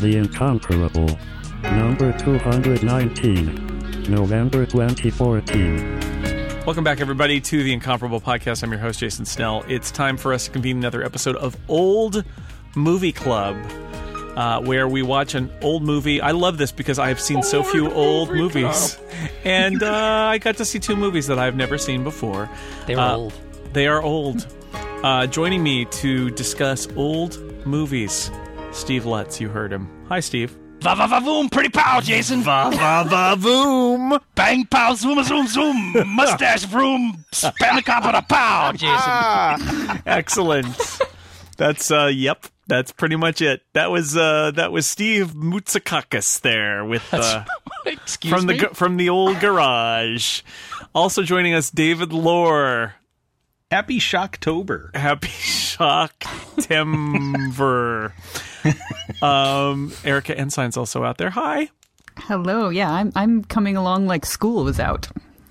[0.00, 1.18] The Incomparable.
[1.62, 4.04] Number 219.
[4.08, 6.64] November 2014.
[6.64, 8.62] Welcome back, everybody, to the Incomparable Podcast.
[8.62, 9.64] I'm your host, Jason Snell.
[9.68, 12.24] It's time for us to convene another episode of Old
[12.74, 13.56] Movie Club,
[14.36, 16.20] uh, where we watch an old movie.
[16.20, 18.98] I love this because I've seen so few old movies.
[19.44, 19.94] And uh,
[20.30, 22.48] I got to see two movies that I've never seen before.
[22.86, 23.32] They were Uh, old.
[23.72, 24.46] They are old.
[25.02, 27.36] Uh, joining me to discuss old
[27.66, 28.30] movies,
[28.72, 29.40] Steve Lutz.
[29.40, 29.88] You heard him.
[30.08, 30.56] Hi, Steve.
[30.80, 32.40] Va va va voom, pretty pow, Jason.
[32.42, 34.20] Va va va voom.
[34.36, 35.92] Bang pow, zoom zoom zoom.
[36.06, 40.02] Mustache vroom, spanakopita pow, Jason.
[40.06, 40.68] Excellent.
[41.56, 42.46] That's uh yep.
[42.68, 43.62] That's pretty much it.
[43.72, 47.44] That was uh that was Steve Mutsakakis there with uh
[47.86, 48.58] Excuse from the me.
[48.60, 50.42] gu- from the old garage.
[50.94, 52.92] Also joining us David Loehr.
[53.70, 54.94] Happy Shocktober.
[54.96, 56.24] Happy Shock
[56.58, 58.14] Timber.
[59.22, 61.28] um Erika Ensign's also out there.
[61.30, 61.68] Hi.
[62.16, 62.70] Hello.
[62.70, 65.08] Yeah, I'm I'm coming along like school was out.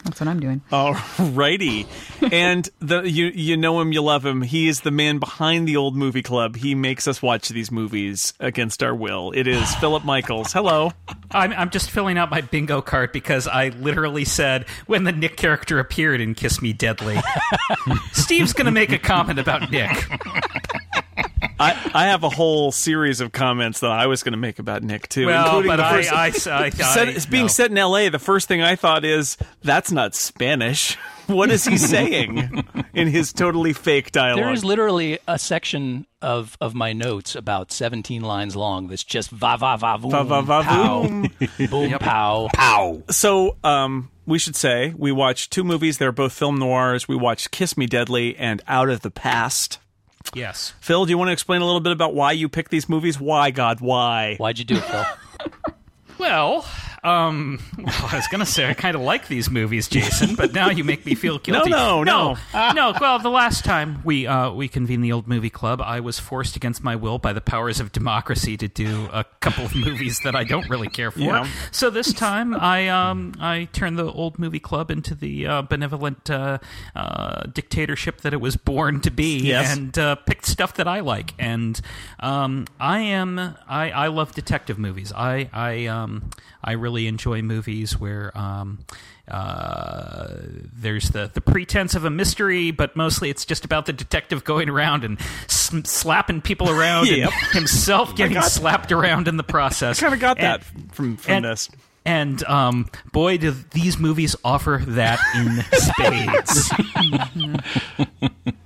[0.08, 0.62] That's what I'm doing.
[0.72, 1.86] Alrighty.
[2.32, 4.42] and the you you know him, you love him.
[4.42, 6.56] He is the man behind the old movie club.
[6.56, 9.32] He makes us watch these movies against our will.
[9.36, 10.54] It is Philip Michaels.
[10.54, 10.92] Hello.
[11.32, 15.36] I'm, I'm just filling out my bingo card because I literally said when the Nick
[15.36, 17.18] character appeared in Kiss Me Deadly,
[18.14, 19.92] Steve's going to make a comment about Nick.
[21.60, 24.84] I, I have a whole series of comments that I was going to make about
[24.84, 26.48] Nick too, Well, including but the first.
[26.48, 27.48] I, I, I, set, it's being no.
[27.48, 28.10] set in L.A.
[28.10, 30.98] The first thing I thought is that's not Spanish.
[31.28, 34.46] What is he saying in his totally fake dialogue?
[34.46, 39.30] There is literally a section of, of my notes about 17 lines long that's just
[39.32, 41.70] va va va voom, Va, va, va, pow, voom.
[41.70, 42.48] boom pow.
[42.54, 43.04] Pow.
[43.10, 45.98] so, um, we should say we watched two movies.
[45.98, 47.10] They're both film noirs.
[47.10, 49.80] We watched Kiss Me Deadly and Out of the Past.
[50.34, 50.74] Yes.
[50.80, 53.20] Phil, do you want to explain a little bit about why you picked these movies?
[53.20, 54.36] Why, God, why?
[54.38, 55.06] Why'd you do it, Phil?
[56.20, 56.66] Well,
[57.08, 60.54] um, well, I was going to say I kind of like these movies, Jason, but
[60.54, 61.70] now you make me feel guilty.
[61.70, 62.38] no, no.
[62.54, 62.94] no, no.
[63.00, 66.56] Well, the last time we uh, we convened the old movie club, I was forced
[66.56, 70.36] against my will by the powers of democracy to do a couple of movies that
[70.36, 71.20] I don't really care for.
[71.20, 71.48] Yeah.
[71.72, 76.30] So this time, I um I turned the old movie club into the uh, benevolent
[76.30, 76.58] uh,
[76.96, 79.78] uh, dictatorship that it was born to be, Yes.
[79.78, 81.34] and uh, picked stuff that I like.
[81.40, 81.80] And
[82.20, 85.14] um, I am I, I love detective movies.
[85.16, 86.30] I I um
[86.64, 88.80] I really enjoy movies where um.
[89.30, 90.38] Uh,
[90.74, 94.70] there's the, the pretense of a mystery, but mostly it's just about the detective going
[94.70, 95.20] around and
[95.50, 97.30] s- slapping people around Yep.
[97.34, 100.00] and himself getting slapped around in the process.
[100.00, 100.64] I kind of got And- that
[100.96, 101.70] from from and, this.
[102.08, 106.72] And um, boy, do these movies offer that in spades.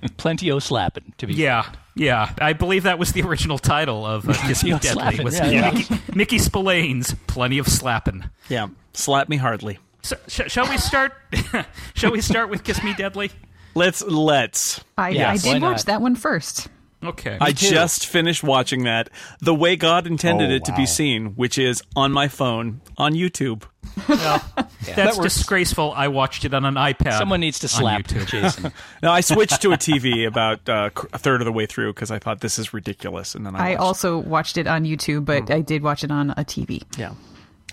[0.16, 1.66] Plenty o slapping, to be yeah,
[1.96, 2.32] yeah.
[2.40, 4.90] I believe that was the original title of uh, Kiss Me Deadly.
[4.92, 5.70] slappin', Was yeah, yeah.
[5.72, 9.78] Mickey, Mickey Spillane's "Plenty of Slapping." Yeah, slap me hardly.
[10.02, 11.12] So, sh- shall we start?
[11.94, 13.32] shall we start with "Kiss Me Deadly"?
[13.74, 14.84] Let's let's.
[14.96, 16.68] I, Yes, I did watch that one first.
[17.04, 17.36] Okay.
[17.40, 21.58] I just finished watching that the way God intended Oh, it to be seen, which
[21.58, 23.64] is on my phone on YouTube.
[24.86, 25.92] That's disgraceful.
[25.94, 27.18] I watched it on an iPad.
[27.18, 28.26] Someone needs to slap YouTube.
[28.26, 28.72] Jason.
[29.02, 32.10] Now I switched to a TV about uh, a third of the way through because
[32.10, 35.24] I thought this is ridiculous, and then I, I watched- also watched it on YouTube,
[35.24, 36.82] but I did watch it on a TV.
[36.96, 37.14] yeah.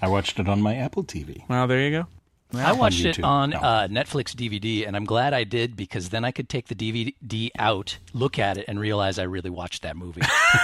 [0.01, 1.43] I watched it on my Apple TV.
[1.49, 2.07] Well, there you go.
[2.53, 3.59] I watched it on No.
[3.59, 7.51] uh, Netflix DVD, and I'm glad I did because then I could take the DVD
[7.59, 10.21] out, look at it, and realize I really watched that movie.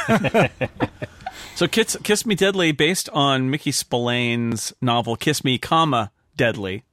[1.55, 6.83] So Kiss, Kiss Me Deadly, based on Mickey Spillane's novel Kiss Me, comma Deadly.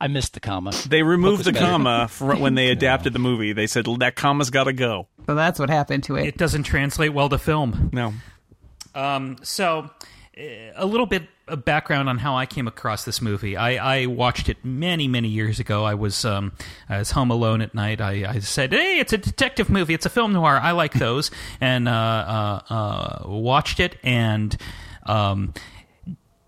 [0.00, 0.72] I missed the comma.
[0.88, 1.64] They removed the better.
[1.64, 3.52] comma for when they adapted the movie.
[3.52, 5.08] They said that comma's got to go.
[5.26, 6.26] So that's what happened to it.
[6.26, 7.90] It doesn't translate well to film.
[7.92, 8.12] No.
[8.94, 9.90] Um, so,
[10.38, 10.42] uh,
[10.76, 13.56] a little bit of background on how I came across this movie.
[13.56, 15.84] I, I watched it many, many years ago.
[15.84, 16.52] I was um,
[16.88, 18.00] I was home alone at night.
[18.00, 19.94] I, I said, "Hey, it's a detective movie.
[19.94, 20.58] It's a film noir.
[20.62, 21.30] I like those,"
[21.60, 24.56] and uh, uh, uh, watched it and.
[25.06, 25.54] Um,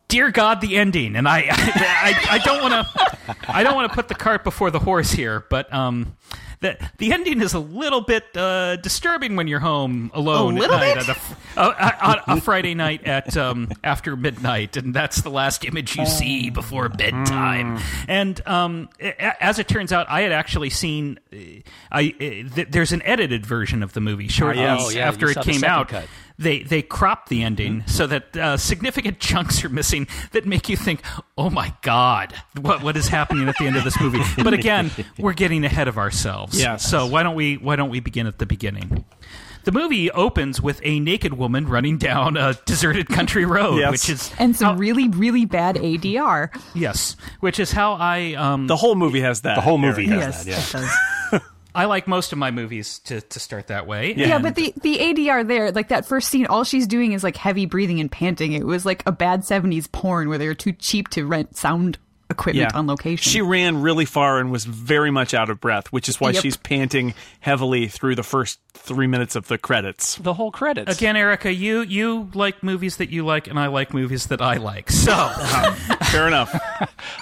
[0.08, 3.94] Dear God, the ending, and I, I, I don't want to, I don't want to
[3.94, 6.16] put the cart before the horse here, but um,
[6.60, 10.76] the the ending is a little bit uh, disturbing when you're home alone A little
[10.76, 11.08] at night bit?
[11.08, 11.16] at
[11.56, 15.96] a, uh, on a Friday night at um, after midnight, and that's the last image
[15.96, 17.78] you see before bedtime.
[18.08, 18.88] And um,
[19.40, 21.36] as it turns out, I had actually seen, uh,
[21.90, 22.14] I
[22.56, 24.64] uh, there's an edited version of the movie shortly.
[24.64, 25.88] Oh, yeah, after it came out.
[25.88, 26.06] cut.
[26.40, 30.76] They they crop the ending so that uh, significant chunks are missing that make you
[30.76, 31.02] think,
[31.38, 34.90] "Oh my God, what what is happening at the end of this movie?" But again,
[35.18, 36.58] we're getting ahead of ourselves.
[36.58, 36.88] Yes.
[36.88, 39.04] So why don't we why don't we begin at the beginning?
[39.64, 43.90] The movie opens with a naked woman running down a deserted country road, Yes.
[43.92, 46.48] which is And some how- really, really bad ADR.
[46.74, 49.56] yes, which is how I um, The whole movie has that.
[49.56, 50.90] The whole movie has yes, that, yeah.
[51.70, 51.82] It does.
[51.82, 54.14] I like most of my movies to to start that way.
[54.14, 57.22] Yeah, And- but the the ADR there, like that first scene, all she's doing is
[57.24, 58.52] like heavy breathing and panting.
[58.52, 61.98] It was like a bad '70s porn where they were too cheap to rent sound
[62.30, 63.30] equipment on location.
[63.30, 66.42] She ran really far and was very much out of breath, which is why Yep.
[66.42, 70.14] she's panting heavily through the first three minutes of the credits.
[70.16, 70.96] The whole credits.
[70.96, 74.54] Again, Erika, you you like movies that you like, and I like movies that I
[74.56, 74.90] like.
[74.90, 75.12] So
[76.10, 76.52] Fair enough.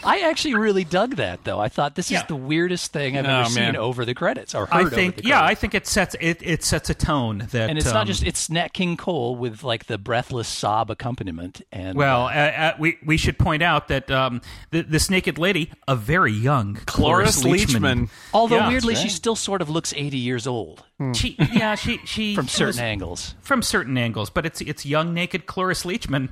[0.04, 1.58] I actually really dug that, though.
[1.60, 2.20] I thought this Yeah.
[2.20, 4.90] is the weirdest thing I've Oh, ever seen over the credits or heard I over
[4.90, 7.88] think, the yeah, I think it sets it it sets a tone that, and it's
[7.88, 12.26] um, not just it's Nat King Cole with like the breathless sob accompaniment and Well,
[12.26, 14.40] uh, uh, uh, we we should point out that um,
[14.72, 18.08] th- this naked lady, a very young Cloris Leachman.
[18.34, 20.82] although yeah, weirdly that's she still sort of looks 80 years old
[21.14, 23.34] She, yeah, she she from certain was- angles.
[23.40, 26.30] from certain angles, but it's it's young naked Cloris Leachman.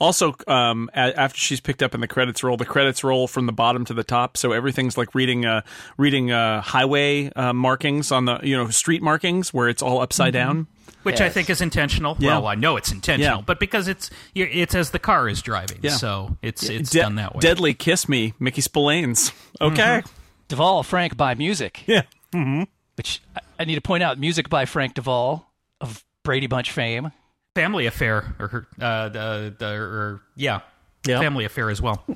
[0.00, 3.46] Also, um, a- after she's picked up in the credits roll, the credits roll from
[3.46, 5.60] the bottom to the top, so everything's like reading uh,
[5.96, 10.32] reading uh, highway uh, markings on the you know street markings where it's all upside
[10.32, 10.66] down.
[11.02, 12.16] Which I think is intentional.
[12.18, 12.38] Yeah.
[12.38, 13.44] Well, I know it's intentional, Yeah.
[13.44, 15.90] but because it's you're, it's as the car is driving, Yeah.
[15.90, 17.40] so it's it's De- done that way.
[17.40, 19.30] Deadly Kiss Me, Mickey Spillane's.
[19.60, 19.64] Mm-hmm.
[19.74, 20.02] Okay.
[20.48, 22.02] De Vol Frank by music, Yeah.
[22.32, 22.62] Mm-hmm.
[22.96, 25.46] which I, I need to point out music by Frank De Vol
[25.80, 27.12] of Brady Bunch fame.
[27.54, 30.60] Family Affair, or her- uh, the the or yeah,
[31.06, 31.20] Yeah.
[31.20, 31.96] Family Affair as well.
[32.06, 32.14] Hmm.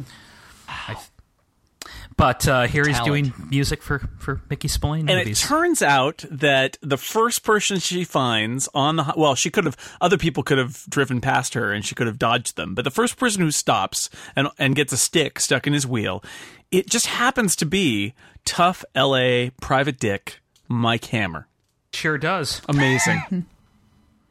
[0.68, 1.06] I th-
[2.18, 5.42] but uh, here he's doing music for for Mickey Spillane And movies.
[5.42, 9.76] it turns out that the first person she finds on the well, she could have
[10.02, 12.90] other people could have driven past her and she could have dodged them, but the
[12.90, 16.22] first person who stops and and gets a stick stuck in his wheel,
[16.70, 18.12] it just happens to be
[18.44, 19.50] tough L.A.
[19.62, 21.46] private dick Mike Hammer.
[21.94, 22.60] sure does.
[22.68, 23.46] Amazing.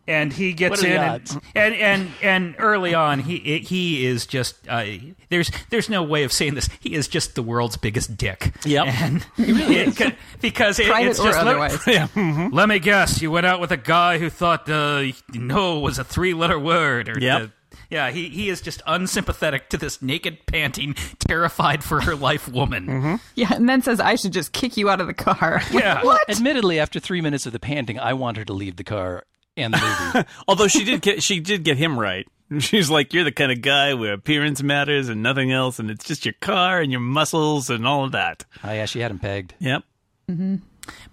[0.07, 4.05] and he gets What are the in and, and and and early on he he
[4.05, 4.85] is just uh,
[5.29, 8.87] there's there's no way of saying this he is just the world's biggest dick Yep.
[8.87, 11.79] and it- because it, it's or just let- otherwise.
[11.87, 12.49] yeah.
[12.51, 16.03] let me guess you went out with a guy who thought uh, no was a
[16.03, 17.41] three letter word or Yep.
[17.41, 17.51] the-
[17.89, 23.19] yeah, he, he is just unsympathetic to this naked, panting, terrified for her life woman.
[23.35, 25.61] yeah, and then says I should just kick you out of the car.
[25.71, 26.03] Yeah.
[26.03, 26.29] What?
[26.29, 29.23] Admittedly, after three minutes of the panting, I want her to leave the car
[29.57, 30.27] and the movie.
[30.47, 32.27] Although she did get she did get him right.
[32.59, 36.05] She's like, you're the kind of guy where appearance matters and nothing else, and it's
[36.05, 38.45] just your car and your muscles and all of that.
[38.63, 39.53] oh yeah, she had him pegged.
[39.59, 39.83] Yep.
[40.29, 40.55] Mm-hmm.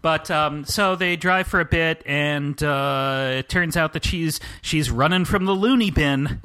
[0.02, 4.40] But um, so they drive for a bit, and uh, it turns out that she's
[4.60, 6.40] she's running from the loony bin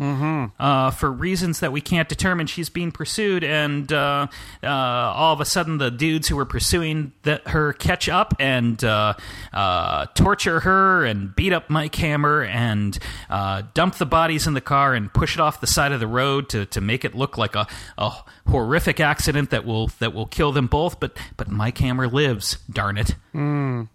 [0.59, 2.47] uh, for reasons that we can't determine.
[2.47, 4.27] She's being pursued, and uh,
[4.63, 8.81] uh, all of a sudden, the dudes who were pursuing the, her catch up and
[8.83, 9.15] uh,
[9.53, 12.97] uh, torture her and beat up Mike Hammer and
[13.29, 16.07] uh, dump the bodies in the car and push it off the side of the
[16.07, 17.67] road to, to make it look like a,
[17.97, 18.11] a
[18.47, 20.99] horrific accident that will that will kill them both.
[20.99, 22.57] But but Mike Hammer lives.
[22.69, 23.15] Darn it.
[23.33, 23.89] Darn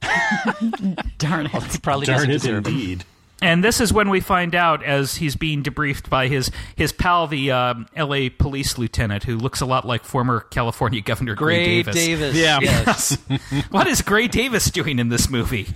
[1.46, 1.72] it.
[1.72, 2.70] He probably Darn doesn't it, deserve it.
[2.70, 3.04] indeed.
[3.42, 7.26] And this is when we find out, as he's being debriefed by his his pal,
[7.26, 8.30] the um, L.A.
[8.30, 11.94] police lieutenant, who looks a lot like former California Governor Gray, Gray Davis.
[11.94, 12.36] Davis.
[12.36, 12.58] Yeah.
[12.62, 13.18] Yes.
[13.70, 15.68] What is Gray Davis doing in this movie?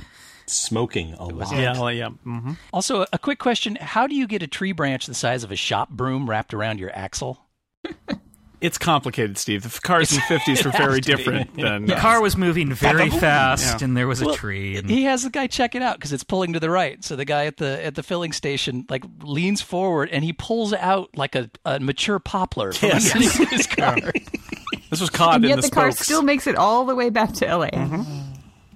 [0.46, 1.52] Smoking a lot.
[1.52, 1.78] Yeah.
[1.78, 2.08] Well, yeah.
[2.08, 5.52] hmm also, a quick question: How do you get a tree branch the size of
[5.52, 7.44] a shop broom wrapped around your axle?
[8.60, 9.62] It's complicated, Steve.
[9.62, 11.16] The cars in the fifties were very to be.
[11.16, 13.84] different than The car was moving very fast, Yeah.
[13.84, 14.76] and there was a tree.
[14.76, 17.02] And He has the guy check it out because it's pulling to the right.
[17.04, 20.72] So the guy at the at the filling station like leans forward and he pulls
[20.72, 23.14] out like a, a mature poplar from Yes.
[23.14, 23.96] underneath his car.
[24.90, 27.10] This was caught And in yet the, the, car still makes it all the way
[27.10, 27.68] back to LA.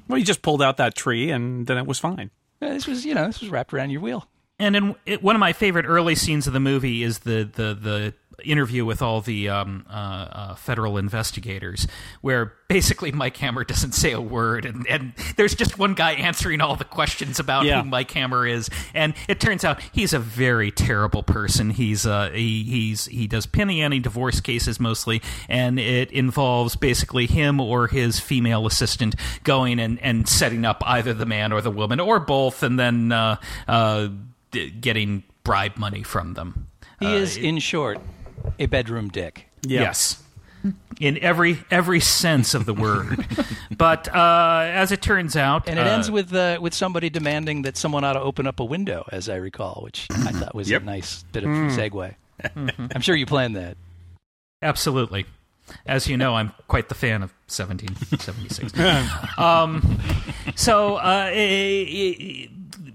[0.08, 2.30] Well, you just pulled out that tree, and then it was fine.
[2.60, 4.28] Uh, this was you know this was wrapped around your wheel.
[4.58, 7.74] And in it, one of my favorite early scenes of the movie is the the
[7.74, 11.86] the interview with all the um, uh, uh, federal investigators,
[12.20, 16.60] where basically Mike Hammer doesn't say a word, and, and there's just one guy answering
[16.60, 17.82] all the questions about Yeah.
[17.82, 21.70] who Mike Hammer is, and it turns out he's a very terrible person.
[21.70, 27.26] He's uh, he he's he does penny ante divorce cases mostly, and it involves basically
[27.26, 31.70] him or his female assistant going and and setting up either the man or the
[31.70, 33.36] woman or both, and then uh,
[33.68, 34.08] uh,
[34.50, 36.68] d- getting bribe money from them.
[37.00, 37.98] He Uh, is, in short,
[38.58, 39.48] a bedroom dick.
[39.62, 39.80] Yeah.
[39.82, 40.22] Yes.
[41.00, 43.26] in every every sense of the word.
[43.76, 47.62] but uh, as it turns out, And it uh, ends with uh, with somebody demanding
[47.62, 50.70] that someone ought to open up a window, as I recall, which I thought was
[50.70, 50.82] Yep.
[50.82, 52.14] a nice bit of segue.
[52.94, 53.76] I'm sure you planned that.
[54.62, 55.26] Absolutely.
[55.86, 58.72] As you know, I'm quite the fan of 1776.
[59.38, 59.98] um,
[60.54, 61.30] so, uh,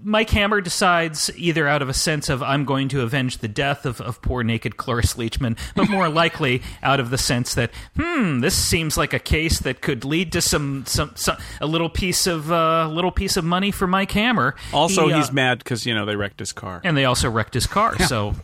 [0.02, 3.84] Mike Hammer decides either out of a sense of I'm going to avenge the death
[3.86, 8.40] of, of poor naked Cloris Leachman, but more likely out of the sense that hmm,
[8.40, 12.26] this seems like a case that could lead to some some, some a little piece
[12.26, 14.54] of uh, little piece of money for Mike Hammer.
[14.72, 16.80] Also, He, uh, he's mad because you know they wrecked his car.
[16.84, 17.98] and they also wrecked his car.
[17.98, 18.34] So,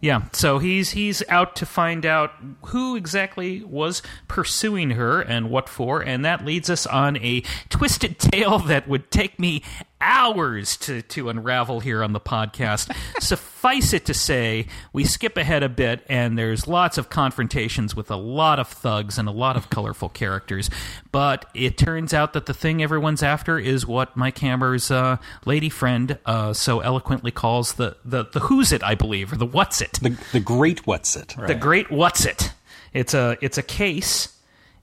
[0.00, 2.32] yeah, so he's he's out to find out
[2.66, 8.18] who exactly was pursuing her and what for, and that leads us on a twisted
[8.18, 9.62] tale that would take me
[10.00, 12.94] hours to to unravel here on the podcast.
[13.20, 18.10] Suffice it to say, we skip ahead a bit, and there's lots of confrontations with
[18.10, 20.70] a lot of thugs and a lot of colorful characters.
[21.12, 25.68] But it turns out that the thing everyone's after is what Mike Hammer's uh, lady
[25.68, 29.80] friend uh, so eloquently calls the, the the who's it, I believe, or the what's
[29.80, 31.34] it, The, the great what's it.
[31.36, 32.52] the great what's it.
[32.92, 34.36] It's a it's a case.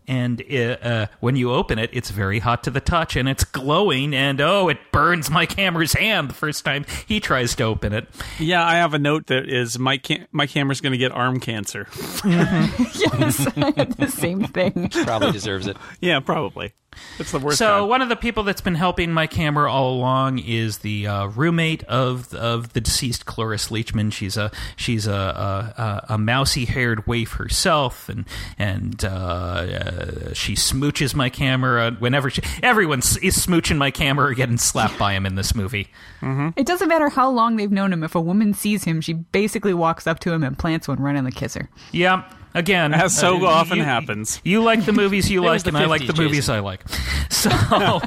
[0.07, 3.43] And it, uh, when you open it, it's very hot to the touch, and it's
[3.43, 7.91] glowing, and oh, it burns Mike Hammer's hand the first time he tries to open
[7.91, 8.07] it.
[8.39, 11.41] Yeah, I have a note that is Mike Cam- Mike Hammer's going to get arm
[11.41, 11.87] cancer.
[12.25, 14.89] yes, I had the same thing.
[14.89, 15.75] Probably deserves it.
[15.99, 16.73] yeah, probably.
[17.19, 17.57] It's the worst.
[17.57, 17.89] So kind.
[17.89, 21.83] one of the people that's been helping Mike Hammer all along is the uh, roommate
[21.85, 24.11] of of the deceased Cloris Leachman.
[24.11, 28.25] She's a she's a a, a, a mousy haired waif herself, and
[28.57, 34.25] and uh, uh, she smooches Mike Hammer uh, whenever she everyone is smooching Mike Hammer
[34.25, 35.87] or getting slapped by him in this movie.
[36.21, 38.03] It doesn't matter how long they've known him.
[38.03, 41.15] If a woman sees him, she basically walks up to him and plants one right
[41.15, 41.69] on the kisser.
[41.91, 42.23] Yeah.
[42.57, 44.41] Again, As so uh, often you- happens.
[44.43, 46.83] You like the movies you like, the and I like the 50s, movies I like.
[47.29, 47.51] So,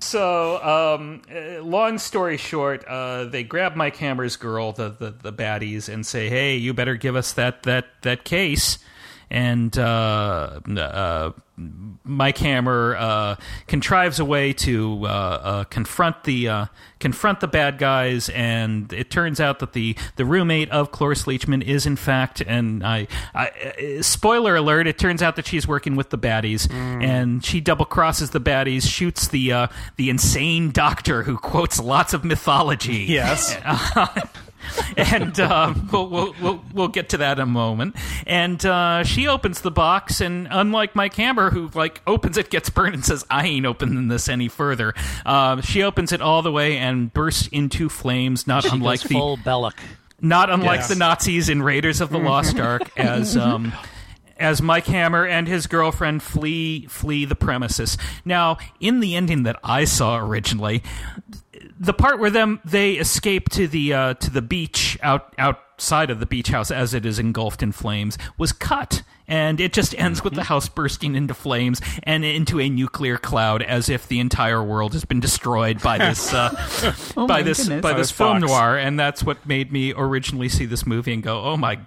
[0.00, 5.32] so um, uh, long story short, uh, they grab Mike Hammer's girl, the, the the
[5.32, 8.78] baddies, and say, "Hey, you better give us that that that case."
[9.32, 11.32] And uh, uh,
[12.04, 13.36] Mike Hammer uh,
[13.66, 16.66] contrives a way to uh, uh, confront the uh,
[16.98, 21.62] confront the bad guys, and it turns out that the, the roommate of Cloris Leachman
[21.62, 26.10] is in fact, and I, I spoiler alert, it turns out that she's working with
[26.10, 31.38] the baddies, and she double crosses the baddies, shoots the uh, the insane doctor who
[31.38, 33.04] quotes lots of mythology.
[33.08, 33.56] Yes,
[34.96, 37.96] and um, we'll, we'll, we'll, we'll get to that in a moment.
[38.26, 42.70] And uh, she opens the box, and unlike Mike Hammer, who like opens it, gets
[42.70, 44.94] burned, and says, "I ain't opening this any further,"
[45.26, 48.46] uh, she opens it all the way and bursts into flames.
[48.46, 49.74] Not She unlike the full Belloq.
[50.20, 50.88] not unlike Yes.
[50.88, 53.72] the Nazis in Raiders of the Lost Ark, as um,
[54.38, 57.98] as Mike Hammer and his girlfriend flee flee the premises.
[58.24, 60.82] Now, in the ending that I saw originally,
[61.82, 66.20] the part where them they escape to the uh, to the beach out outside of
[66.20, 69.02] the beach house as it is engulfed in flames was cut.
[69.28, 73.62] And it just ends with the house bursting into flames and into a nuclear cloud,
[73.62, 76.50] as if the entire world has been destroyed by this uh,
[77.16, 77.82] Oh by this goodness.
[77.82, 81.42] by this film noir, and that's what made me originally see this movie and go,
[81.44, 81.80] "Oh my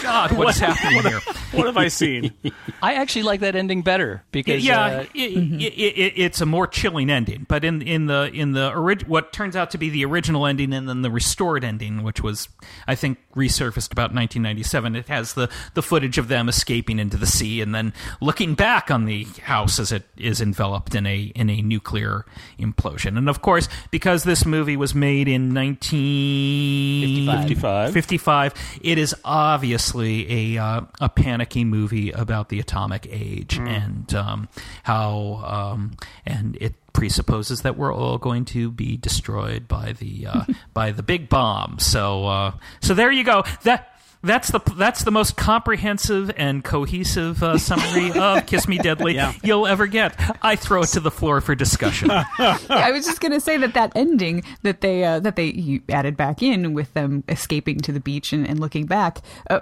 [0.00, 1.20] god, what's happening here?"
[1.56, 2.32] What have I seen?
[2.82, 6.66] I actually like that ending better because yeah, uh, i i i it's a more
[6.66, 7.46] chilling ending.
[7.48, 10.72] But in in the in the orig- what turns out to be the original ending
[10.72, 12.48] and then the restored ending, which was
[12.86, 17.26] I think resurfaced about 1997, it has the the footage of them escaping into the
[17.26, 21.50] sea and then looking back on the house as it is enveloped in a in
[21.50, 22.24] a nuclear
[22.58, 23.18] implosion.
[23.18, 27.92] And of course, because this movie was made in 1955, 55.
[27.92, 31.08] 55, it is obviously a uh, a
[31.54, 34.48] movie about the atomic age and um,
[34.82, 35.42] how
[35.74, 40.90] um, and it presupposes that we're all going to be destroyed by the uh, by
[40.92, 41.78] the big bomb.
[41.78, 43.44] So uh, so there you go.
[43.64, 49.14] That that's the that's the most comprehensive and cohesive uh, summary of Kiss Me Deadly
[49.14, 49.34] Yeah.
[49.44, 50.14] you'll ever get.
[50.42, 52.10] I throw it to the floor for discussion.
[52.10, 56.16] I was just gonna say that that ending that they uh, that they you added
[56.16, 59.18] back in with them escaping to the beach and, and looking back.
[59.48, 59.60] Uh,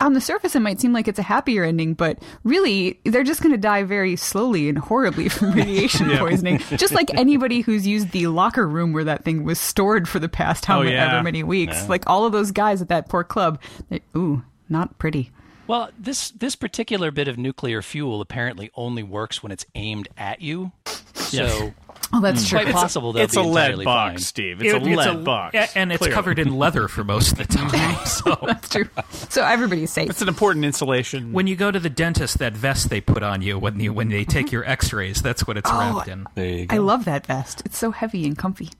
[0.00, 3.42] on the surface, it might seem like it's a happier ending, but really, they're just
[3.42, 6.58] going to die very slowly and horribly from radiation poisoning.
[6.76, 10.28] Just like anybody who's used the locker room where that thing was stored for the
[10.28, 11.22] past Oh, however yeah.
[11.22, 11.88] many weeks.
[11.88, 13.60] Like all of those guys at that poor club.
[13.90, 15.30] They, ooh, not pretty.
[15.66, 20.40] Well, this this particular bit of nuclear fuel apparently only works when it's aimed at
[20.40, 20.72] you.
[21.14, 21.74] So
[22.12, 22.60] Oh, that's It's true.
[22.62, 24.18] quite possible they'll it's be a lead box, fine.
[24.18, 24.60] Steve.
[24.62, 26.14] It's It- a lead box, and it's clearly.
[26.14, 27.70] covered in leather for most of the time.
[28.06, 28.88] so That's true.
[29.28, 30.10] So everybody's safe.
[30.10, 31.32] It's an important insulation.
[31.32, 34.08] when you go to the dentist, that vest they put on you when you when
[34.08, 36.26] they take your X-rays, that's what it's Oh, wrapped in.
[36.34, 36.74] There you go.
[36.74, 37.62] I love that vest.
[37.64, 38.70] It's so heavy and comfy.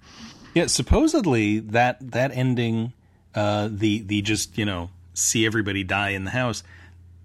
[0.54, 2.92] Yeah, supposedly that that ending,
[3.37, 6.64] uh, the the just you know see everybody die in the house,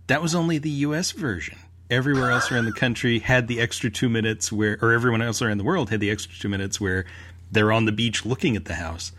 [0.06, 1.12] that was only the U.S.
[1.12, 1.58] version.
[1.90, 5.60] Everywhere else around the country had the extra two minutes where, or everyone else around
[5.60, 7.06] the world had the extra two minutes where
[7.52, 9.12] they're on the beach looking at the house,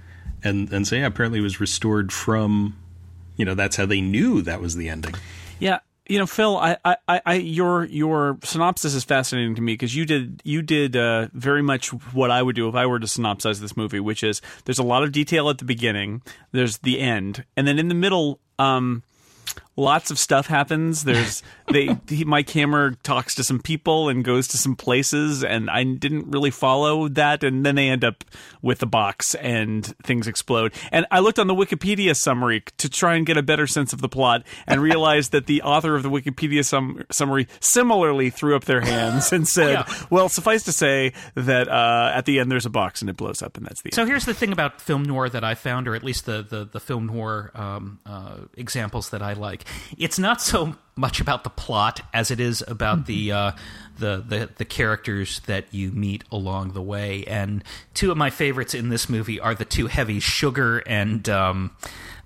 [0.43, 2.77] and and so yeah, apparently it was restored from,
[3.37, 5.15] you know, that's how they knew that was the ending.
[5.61, 9.95] Yeah, you know, Phil, I, I, I- your your synopsis is fascinating to me because
[9.95, 13.07] you did you did uh, very much what I would do if I were to
[13.07, 16.21] synopsize this movie, which is there's a lot of detail at the beginning,
[16.51, 19.05] there's the end, and then in the middle, um,
[19.77, 21.05] lots of stuff happens.
[21.05, 21.43] There's
[21.73, 25.85] they he, Mike Hammer talks to some people and goes to some places, and I
[25.85, 28.25] didn't really follow that, and then they end up
[28.63, 30.73] with the box and things explode.
[30.91, 34.01] And I looked on the Wikipedia summary to try and get a better sense of
[34.01, 38.65] the plot, and realized that the author of the Wikipedia sum- summary similarly threw up
[38.65, 42.71] their hands and said, "Well, suffice to say that uh, at the end there's a
[42.71, 45.03] box and it blows up, and that's the end." So here's the thing about film
[45.03, 49.11] noir that I found, or at least the the, the film noir um, uh, examples
[49.11, 49.66] that I like.
[49.99, 53.53] It's not so much about the plot as it is about the, uh,
[53.99, 57.25] the the the characters that you meet along the way.
[57.25, 57.63] And
[57.95, 61.71] two of my favorites in this movie are the two heavies, Sugar and um,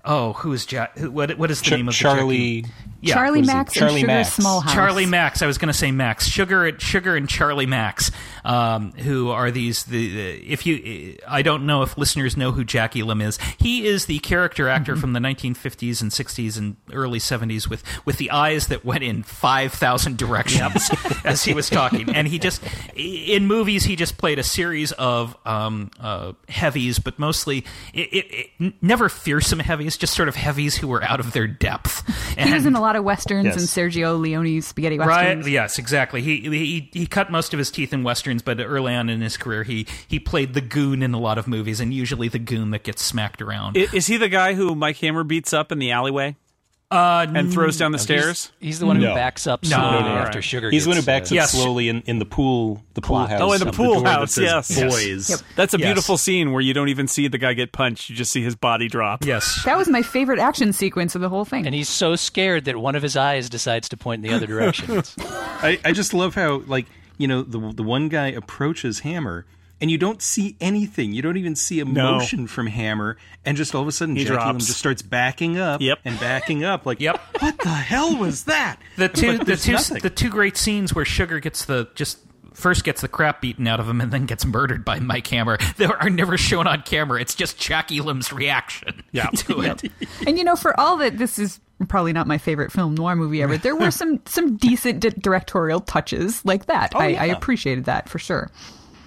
[0.05, 0.97] oh, who is Jack?
[0.97, 2.61] Who, what what is the Ch- name of the Charlie.
[2.61, 2.73] Jackie?
[3.01, 3.53] Yeah, Charlie what is it?
[3.53, 4.37] Max Charlie and Sugar Max.
[4.37, 4.73] Smallhouse.
[4.73, 5.41] Charlie Max.
[5.41, 6.27] I was going to say Max.
[6.27, 8.11] Sugar, Sugar, and Charlie Max,
[8.45, 9.83] um, who are these?
[9.85, 13.39] The, the if you, I don't know if listeners know who Jackie Elam is.
[13.59, 18.17] He is the character actor from the 1950s and 60s and early 70s with with
[18.17, 20.89] the eyes that went in 5,000 directions
[21.25, 22.61] as he was talking, and he just
[22.95, 28.51] in movies he just played a series of um, uh, heavies, but mostly it, it,
[28.59, 32.03] it, never fearsome heavies, just sort of heavies who were out of their depth.
[32.37, 33.55] He was in a lot of westerns Yes.
[33.57, 35.45] and Sergio Leone's spaghetti westerns.
[35.45, 35.51] Right.
[35.51, 35.77] Yes.
[35.79, 36.21] Exactly.
[36.21, 39.37] He, he he cut most of his teeth in westerns, but early on in his
[39.37, 42.71] career, he he played the goon in a lot of movies, and usually the goon
[42.71, 43.77] that gets smacked around.
[43.77, 46.35] I- Is he the guy who Mike Hammer beats up in the alleyway
[46.91, 48.51] uh, and throws down the stairs?
[48.59, 49.15] He's the one who No.
[49.15, 50.43] backs up slowly All after right.
[50.43, 50.69] sugar.
[50.69, 51.51] He's the one who backs uh, up Yes.
[51.51, 53.39] slowly in, in the pool, the pool house.
[53.41, 54.79] Oh, in the pool door that house, says yes.
[54.81, 55.29] Boys.
[55.29, 55.39] Yep.
[55.55, 55.87] That's a Yes.
[55.87, 58.55] beautiful scene where you don't even see the guy get punched; you just see his
[58.55, 59.25] body drop.
[59.25, 59.63] yes.
[59.65, 61.65] That was my favorite action sequence of the whole thing.
[61.65, 64.47] and he's so scared that one of his eyes decides to point in the other
[64.47, 65.01] direction.
[65.19, 69.45] I, I just love how like you know the the one guy approaches Hammer
[69.81, 71.11] and you don't see anything.
[71.13, 72.13] You don't even see a No.
[72.13, 74.67] motion from Hammer, and just all of a sudden He Jackie Elam drops.
[74.67, 75.99] just starts backing up Yep.
[76.05, 76.85] and backing up.
[76.85, 77.19] Like, Yep.
[77.39, 78.77] what the hell was that?
[78.97, 79.99] The two Like, the two nothing.
[80.01, 82.19] the two great scenes where Sugar gets the just.
[82.53, 85.57] First gets the crap beaten out of him and then gets murdered by Mike Hammer.
[85.77, 87.21] They are never shown on camera.
[87.21, 89.27] It's just Jackie Elam's reaction Yeah.
[89.27, 89.83] to it.
[90.27, 93.41] And you know, for all that this is probably not my favorite film noir movie
[93.41, 96.91] ever, there were some some decent di- directorial touches like that.
[96.93, 98.51] Oh, I, I appreciated that for sure.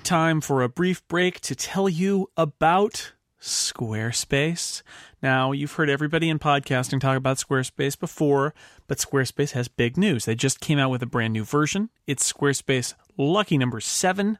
[0.04, 4.82] Time for a brief break to tell you about Squarespace.
[5.22, 8.52] Now, you've heard everybody in podcasting talk about Squarespace before,
[8.86, 10.26] but Squarespace has big news.
[10.26, 11.88] They just came out with a brand new version.
[12.06, 14.38] It's Squarespace Lucky Number 7,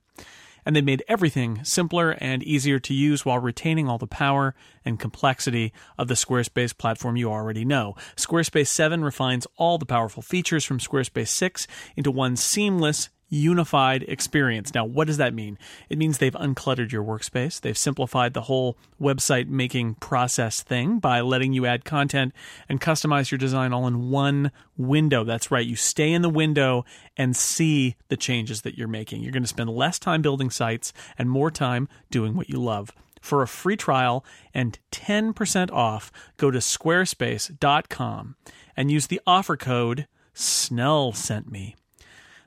[0.67, 5.01] and they made everything simpler and easier to use while retaining all the power and
[5.01, 7.95] complexity of the Squarespace platform you already know.
[8.17, 14.73] Squarespace 7 refines all the powerful features from Squarespace 6 into one seamless unified experience.
[14.75, 15.59] Now, what does that mean?
[15.89, 17.61] It means they've uncluttered your workspace.
[17.61, 22.33] They've simplified the whole website making process thing by letting you add content
[22.69, 25.25] and customize your design all in one window.
[25.25, 25.67] That's right.
[25.67, 26.85] You stay in the window
[27.17, 29.23] and see the changes that you're making.
[29.23, 32.93] You're going to spend less time building sites and more time doing what you love.
[33.21, 38.37] For a free trial and 10% off, go to squarespace.com
[38.77, 41.77] and use the offer code SNELL sent me.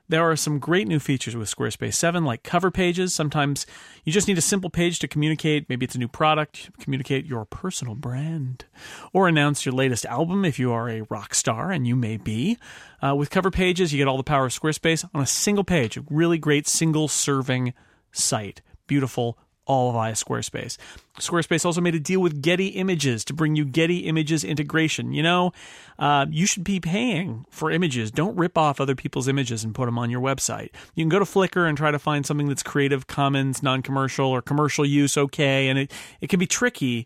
[0.10, 3.14] There are some great new features with Squarespace 7, like cover pages.
[3.14, 3.66] Sometimes
[4.06, 5.68] you just need a simple page to communicate.
[5.68, 8.64] Maybe it's a new product, communicate your personal brand,
[9.12, 12.58] or announce your latest album if you are a rock star, and you may be.
[13.06, 15.98] Uh, with cover pages, you get all the power of Squarespace on a single page.
[15.98, 17.74] A really great single serving
[18.14, 18.62] site.
[18.88, 19.38] Beautiful,
[19.68, 20.78] all via Squarespace.
[21.20, 25.14] Squarespace also made a deal with Getty Images to bring you Getty Images integration.
[25.14, 25.52] You know,
[26.00, 28.10] uh, you should be paying for images.
[28.10, 30.70] Don't rip off other people's images and put them on your website.
[30.96, 34.28] You can go to Flickr and try to find something that's Creative Commons, non commercial,
[34.28, 37.06] or commercial use okay, and it, it can be tricky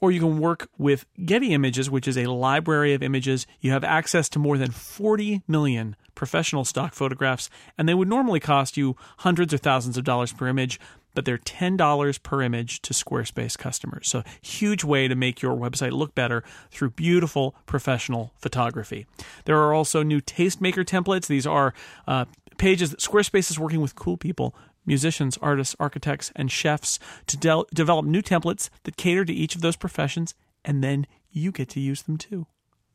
[0.00, 3.46] or you can work with Getty Images, which is a library of images.
[3.60, 8.40] You have access to more than 40 million professional stock photographs, and they would normally
[8.40, 10.80] cost you hundreds or thousands of dollars per image,
[11.14, 14.08] but they're $10 per image to Squarespace customers.
[14.08, 19.06] So, huge way to make your website look better through beautiful professional photography.
[19.44, 21.26] There are also new tastemaker templates.
[21.26, 21.74] These are
[22.06, 24.54] uh, pages that Squarespace is working with cool people
[24.86, 29.60] musicians, artists, architects, and chefs to de- develop new templates that cater to each of
[29.60, 32.46] those professions, and then you get to use them too.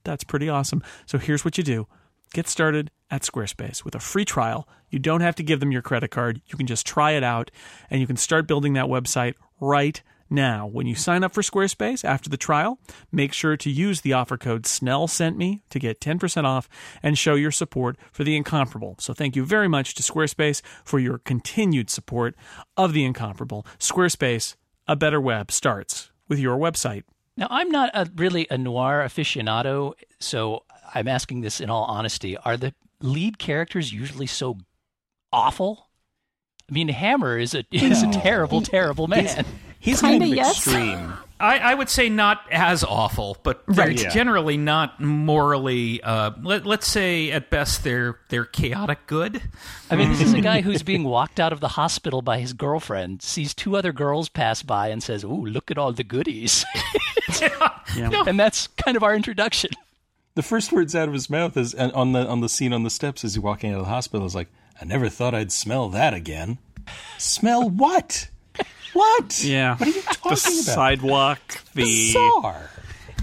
[0.04, 0.84] That's pretty awesome.
[1.06, 1.88] So here's what you do
[2.34, 4.68] get started at Squarespace with a free trial.
[4.90, 7.52] You don't have to give them your credit card, you can just try it out,
[7.90, 10.02] and you can start building that website right
[10.34, 12.80] now, when you sign up for Squarespace after the trial,
[13.12, 16.68] make sure to use the offer code Snell sent me to get 10% off
[17.04, 18.96] and show your support for the incomparable.
[19.00, 22.36] So thank you very much to Squarespace for your continued support
[22.76, 23.66] of the incomparable.
[23.78, 24.56] Squarespace,
[24.88, 27.04] a better web starts with your website.
[27.38, 32.38] Now, I'm not a, really a noir aficionado, so I'm asking this in all honesty.
[32.38, 34.58] Are the lead characters usually so
[35.32, 35.90] awful?
[36.70, 39.46] I mean, Hammer is a is a terrible, terrible man.
[39.80, 40.58] He's Kinda kind of yes.
[40.66, 41.14] extreme.
[41.42, 44.02] I, I would say not as awful, but they're Right.
[44.02, 44.08] Yeah.
[44.12, 46.02] generally not morally.
[46.02, 49.42] Uh, let, let's say at best they're they're chaotic good.
[49.92, 52.54] I mean, this is a guy who's being walked out of the hospital by his
[52.54, 56.64] girlfriend, sees two other girls pass by, and says, "Ooh, look at all the goodies."
[57.98, 59.72] And that's kind of our introduction.
[60.36, 62.84] The first words out of his mouth is and on the on the scene on
[62.84, 64.50] the steps as he's walking out of the hospital is like,
[64.82, 66.58] "I never thought I'd smell that again."
[67.18, 68.30] Smell what?
[68.94, 69.44] What?
[69.44, 69.76] Yeah.
[69.78, 70.76] What are you talking the about?
[70.76, 71.40] sidewalk,
[71.74, 71.84] the.
[71.84, 72.70] Bizarre.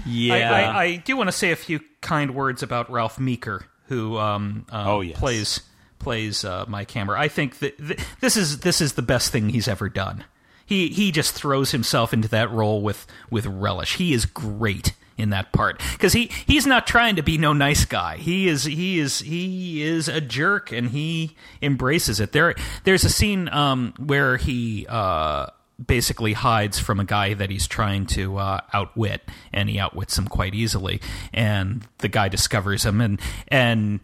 [0.05, 0.51] Yeah.
[0.51, 4.17] I, I, I do want to say a few kind words about Ralph Meeker, who
[4.17, 5.17] um, uh, Oh, yes.
[5.19, 5.61] plays
[5.99, 7.15] plays uh, Mike Hammer.
[7.15, 10.23] I think that th- this is this is the best thing he's ever done.
[10.65, 13.95] He he just throws himself into that role with with relish.
[13.97, 17.85] He is great in that part because he he's not trying to be no nice
[17.85, 18.17] guy.
[18.17, 22.31] He is he is he is a jerk and he embraces it.
[22.31, 24.85] There there's a scene um, where he.
[24.87, 25.47] Uh,
[25.87, 30.27] basically hides from a guy that he's trying to uh, outwit, and he outwits him
[30.27, 31.01] quite easily.
[31.33, 33.99] And the guy discovers him, and and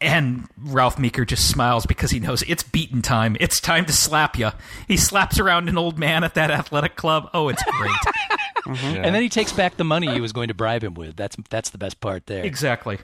[0.00, 3.36] and Ralph Meeker just smiles because he knows it's beaten time.
[3.40, 4.50] It's time to slap you.
[4.86, 7.30] He slaps around an old man at that athletic club.
[7.34, 7.92] Oh, it's great.
[8.66, 9.04] Mm-hmm.
[9.04, 11.16] And then he takes back the money he was going to bribe him with.
[11.16, 12.44] That's that's the best part there.
[12.44, 12.98] exactly.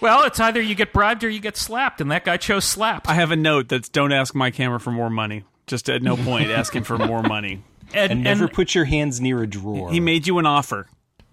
[0.00, 3.08] well, it's either you get bribed or you get slapped, and that guy chose slap.
[3.08, 5.44] I have a note that's don't ask Mike Hammer for more money.
[5.66, 7.62] Just at no point ask him for more money.
[7.92, 9.90] And never put your hands near a drawer.
[9.90, 10.86] He made you an offer.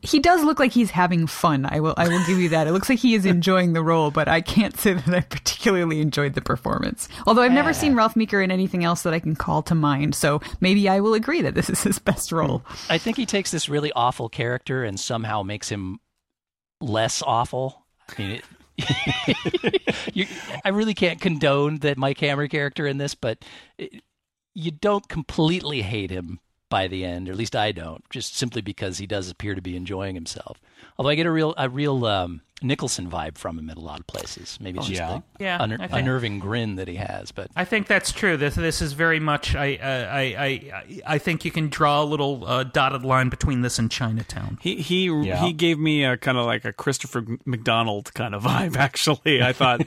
[0.08, 1.66] He does look like he's having fun.
[1.70, 2.66] I will I will give you that.
[2.66, 6.00] It looks like he is enjoying the role, but I can't say that I particularly
[6.00, 7.10] enjoyed the performance.
[7.26, 10.16] Although I've never seen Ralph Meeker in anything else that I can call to mind,
[10.16, 12.38] so maybe I will agree that this is his best hmm.
[12.38, 12.64] role.
[12.90, 16.00] I think he takes this really awful character and somehow makes him
[16.80, 17.86] less awful.
[18.18, 18.46] I mean, it,
[20.14, 20.26] you,
[20.64, 23.44] I really can't condone that Mike Hammer character in this, but
[23.78, 24.04] it,
[24.54, 28.62] you don't completely hate him by the end, or at least I don't, just simply
[28.62, 30.60] because he does appear to be enjoying himself.
[30.98, 34.00] Although I get a real a real um, Nicholson vibe from him in a lot
[34.00, 34.58] of places.
[34.60, 35.20] Maybe it's just Yeah.
[35.38, 38.36] the Yeah, uner- I unnerving grin that he has, but I think that's true.
[38.36, 39.56] This this is very much.
[39.56, 43.62] I uh, I I I think you can draw a little uh, dotted line between
[43.62, 44.58] this and Chinatown.
[44.62, 45.46] He he Yeah.
[45.46, 48.76] he gave me a kind of like a Christopher McDonald kind of vibe.
[48.78, 49.82] Actually, I thought,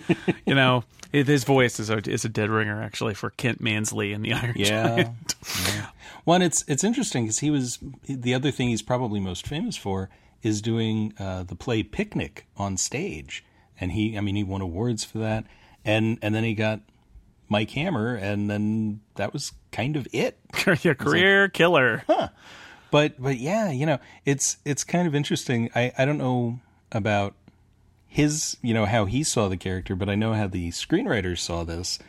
[0.46, 4.22] you know, his voice is a is a dead ringer actually for Kent Mansley in
[4.22, 4.86] the Iron Yeah.
[4.96, 5.34] Giant.
[5.66, 5.86] yeah.
[6.24, 10.10] One, it's it's interesting because he was the other thing he's probably most famous for
[10.42, 13.44] is doing uh, the play Picnic on stage,
[13.80, 15.44] and he, I mean, he won awards for that,
[15.84, 16.80] and and then he got
[17.48, 20.38] Mike Hammer, and then that was kind of it.
[20.82, 22.04] yeah, career killer.
[22.90, 25.70] But but yeah, you know, it's it's kind of interesting.
[25.74, 26.60] I I don't know
[26.92, 27.34] about
[28.10, 31.62] his, you know, how he saw the character, but I know how the screenwriters saw
[31.62, 32.00] this.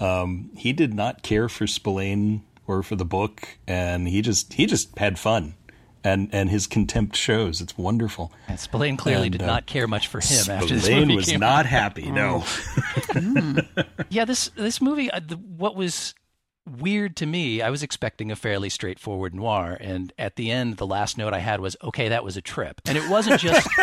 [0.00, 4.66] Um, he did not care for Spillane or for the book, and he just he
[4.66, 5.54] just had fun,
[6.04, 7.60] and and his contempt shows.
[7.60, 8.32] It's wonderful.
[8.48, 11.16] and Spillane clearly And, did uh, not care much for him after this Spillane movie
[11.16, 12.10] was came not happy.
[12.10, 12.44] No,
[14.08, 16.14] Yeah, this this movie, uh, the, what was
[16.78, 20.86] weird to me, I was expecting a fairly straightforward noir, and at the end, the
[20.86, 23.68] last note I had was, "Okay, that was a trip," and it wasn't just.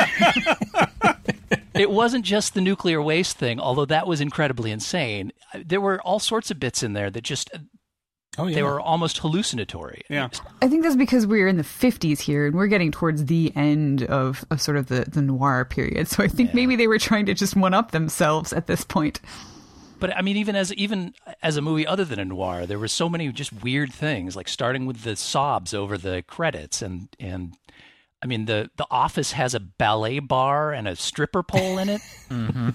[1.74, 5.32] It wasn't just the nuclear waste thing, although that was incredibly insane.
[5.54, 7.52] There were all sorts of bits in there that just
[8.38, 8.56] Oh, yeah.
[8.56, 10.04] They were almost hallucinatory.
[10.10, 10.30] Yeah.
[10.62, 14.04] I think that's because we're in the 50s here and we're getting towards the end
[14.04, 16.08] of, of sort of the, the noir period.
[16.08, 16.56] So I think yeah.
[16.56, 19.20] maybe they were trying to just one up themselves at this point.
[20.00, 22.88] But I mean, even as even as a movie other than a noir, there were
[22.88, 27.56] so many just weird things, like starting with the sobs over the credits and and
[28.22, 32.02] I mean, the the office has a ballet bar and a stripper pole in it,
[32.30, 32.70] mm-hmm.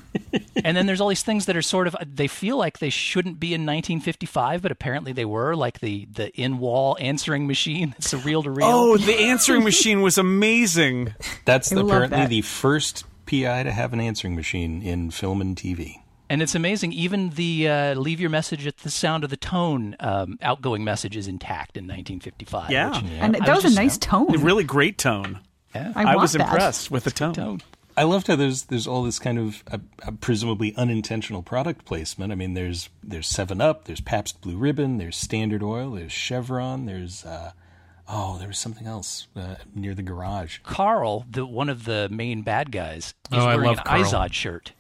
[0.65, 3.41] and then there's all these things that are sort of they feel like they shouldn't
[3.41, 7.95] be in 1955, but apparently they were, like the the in wall answering machine.
[8.03, 8.67] It's a reel to reel.
[8.67, 11.15] Oh, the answering machine was amazing.
[11.45, 12.29] That's I apparently that.
[12.29, 16.03] the first PI to have an answering machine in film and TV.
[16.29, 19.97] And it's amazing, even the uh, leave your message at the sound of the tone
[20.01, 22.71] um, outgoing message is intact in 1955.
[22.71, 22.89] Yeah.
[22.89, 23.25] Which, yeah.
[23.25, 24.35] And that was, was a nice tone.
[24.35, 25.41] A really great tone.
[25.75, 25.93] Yeah.
[25.95, 26.43] I, I was that.
[26.43, 27.35] impressed with the tone.
[27.35, 27.61] tone.
[27.97, 32.33] I loved how there's there's all this kind of a, presumably unintentional product placement.
[32.33, 36.87] I mean, there's there's Seven Up, there's Pabst Blue Ribbon, there's Standard Oil, there's Chevron,
[36.87, 37.53] there's uh,
[38.09, 39.29] oh, there was something else
[39.75, 40.59] near the garage.
[40.63, 44.73] Carl, the one of the main bad guys, is oh, wearing an Izod shirt.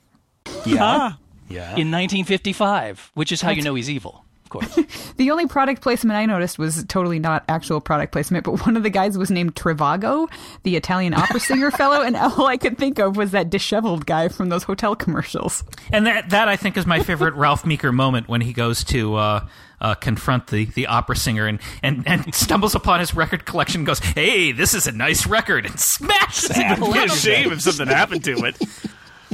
[0.64, 1.12] Yeah
[1.56, 4.24] in 1955, which is how you know he's evil.
[4.44, 5.14] Of course.
[5.16, 8.82] the only product placement I noticed was totally not actual product placement, but one of
[8.82, 10.30] the guys was named Trivago,
[10.62, 14.28] the Italian opera singer fellow, and all I could think of was that disheveled guy
[14.28, 15.64] from those hotel commercials.
[15.90, 19.14] And that that I think is my favorite Ralph Meeker moment when he goes to
[19.14, 19.46] uh,
[19.80, 23.86] uh, confront the, the opera singer and, and, and stumbles upon his record collection and
[23.86, 26.78] goes, Hey, this is a nice record, and smashes it.
[26.78, 28.56] What a shame if something happened to it.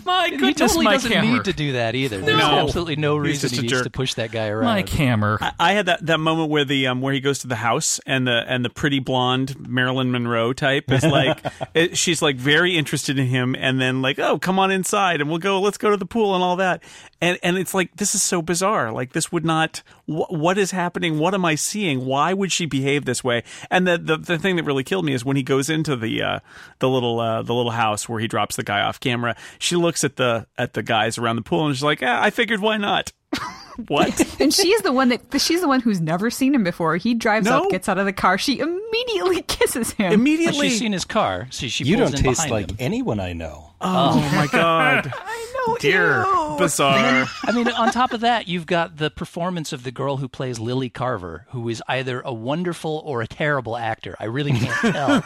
[0.04, 1.32] My goodness, he totally Mike doesn't Hammer.
[1.32, 2.18] need to do that either.
[2.18, 2.64] There's no.
[2.64, 4.64] absolutely no reason he needs to push that guy around.
[4.64, 5.38] Mike Hammer.
[5.40, 8.00] I, I, had that, that moment where the um, where he goes to the house
[8.06, 12.76] and the and the pretty blonde Marilyn Monroe type is like it, she's like very
[12.76, 15.90] interested in him and then like oh come on inside and we'll go let's go
[15.90, 16.82] to the pool and all that
[17.20, 20.70] and and it's like this is so bizarre like this would not wh- what is
[20.70, 24.38] happening what am i seeing why would she behave this way and the, the the
[24.38, 26.40] thing that really killed me is when he goes into the uh,
[26.78, 30.04] the little uh, the little house where he drops the guy off camera she looks
[30.04, 32.76] at the at the guys around the pool and she's like ah, i figured why
[32.76, 33.12] not
[33.86, 34.20] what?
[34.40, 36.96] and she's the one that she's the one who's never seen him before.
[36.96, 37.64] He drives no.
[37.64, 38.38] up, gets out of the car.
[38.38, 40.12] She immediately kisses him.
[40.12, 41.48] Immediately, she's seen his car.
[41.50, 42.76] So she you don't taste like him.
[42.78, 43.64] anyone I know.
[43.80, 45.12] Oh, my god!
[45.14, 46.24] I Oh, dear,
[46.58, 47.26] bizarre.
[47.44, 50.58] I mean, on top of that, you've got the performance of the girl who plays
[50.58, 54.16] Lily Carver, who is either a wonderful or a terrible actor.
[54.18, 55.24] I really can't tell.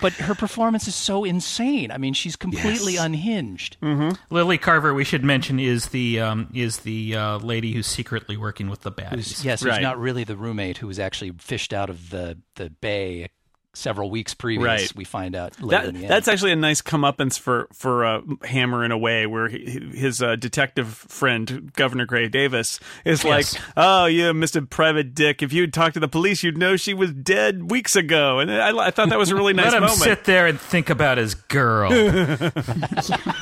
[0.00, 1.90] but her performance is so insane.
[1.90, 3.04] I mean, she's completely yes.
[3.04, 3.76] unhinged.
[3.82, 4.34] Mm-hmm.
[4.34, 8.68] Lily Carver, we should mention, is the um, is the uh, lady who's secretly working
[8.68, 9.14] with the baddies.
[9.14, 9.74] Who's, yes, right.
[9.74, 13.30] who's not really the roommate who was actually fished out of the the bay
[13.72, 14.64] several weeks previous.
[14.66, 14.96] Right.
[14.96, 15.92] We find out later.
[15.92, 19.90] That, that's actually a nice comeuppance for for uh, Hammer in a way, where he,
[19.94, 23.54] his uh, detective friend Governor Gray Davis is yes.
[23.54, 25.42] like, "Oh, you, Mister Private Dick.
[25.42, 28.76] If you'd talked to the police, you'd know she was dead weeks ago." And I,
[28.86, 30.00] I thought that was a really nice Let him moment.
[30.00, 31.90] Sit there and think about his girl.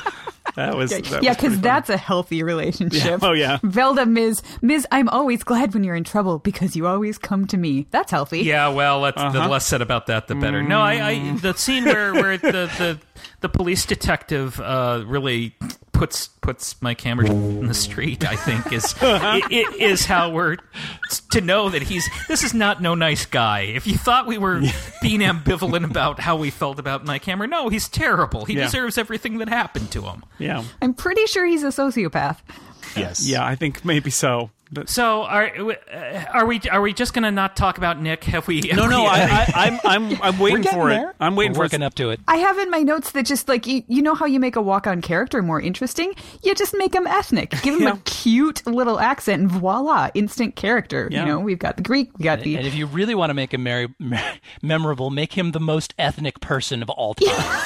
[0.59, 3.21] That was that yeah, because that's a healthy relationship.
[3.21, 3.29] Yeah.
[3.29, 4.43] Oh yeah, Velda, Ms.
[4.61, 4.85] Ms.
[4.91, 7.87] I'm always glad when you're in trouble because you always come to me.
[7.91, 8.41] That's healthy.
[8.41, 9.29] Yeah, well, uh-huh.
[9.29, 10.61] the less said about that, the better.
[10.61, 10.67] Mm.
[10.67, 12.99] No, I, I the scene where where the the,
[13.39, 15.55] the police detective uh, really
[15.99, 18.25] puts puts Mike Hammer in the street.
[18.25, 20.55] I think is it, it is how we're
[21.31, 23.61] to know that he's this is not no nice guy.
[23.61, 24.61] If you thought we were
[25.01, 28.45] being ambivalent about how we felt about Mike Hammer, no, he's terrible.
[28.45, 28.63] He Yeah.
[28.65, 30.23] deserves everything that happened to him.
[30.37, 30.63] Yeah.
[30.81, 32.37] I'm pretty sure he's a sociopath.
[32.95, 33.27] Yes.
[33.27, 34.49] Yeah, I think maybe so.
[34.71, 35.51] But so are
[35.91, 38.23] uh, are we are we just going to not talk about Nick?
[38.25, 38.67] Have we?
[38.67, 39.01] Have no, no.
[39.03, 41.09] We, I, am I'm, I'm I'm waiting for there.
[41.09, 41.15] it.
[41.19, 42.19] I'm waiting We're working for up to it.
[42.27, 44.61] I have in my notes that just like you, you know how you make a
[44.61, 46.13] walk on character more interesting.
[46.43, 47.51] You just make him ethnic.
[47.63, 47.93] Give him yeah.
[47.93, 51.07] a cute little accent, and voila, instant character.
[51.11, 51.21] Yeah.
[51.21, 52.57] You know, we've got the Greek, we got and, the.
[52.57, 53.87] And if you really want to make him mer-
[54.61, 57.65] memorable, make him the most ethnic person of all time.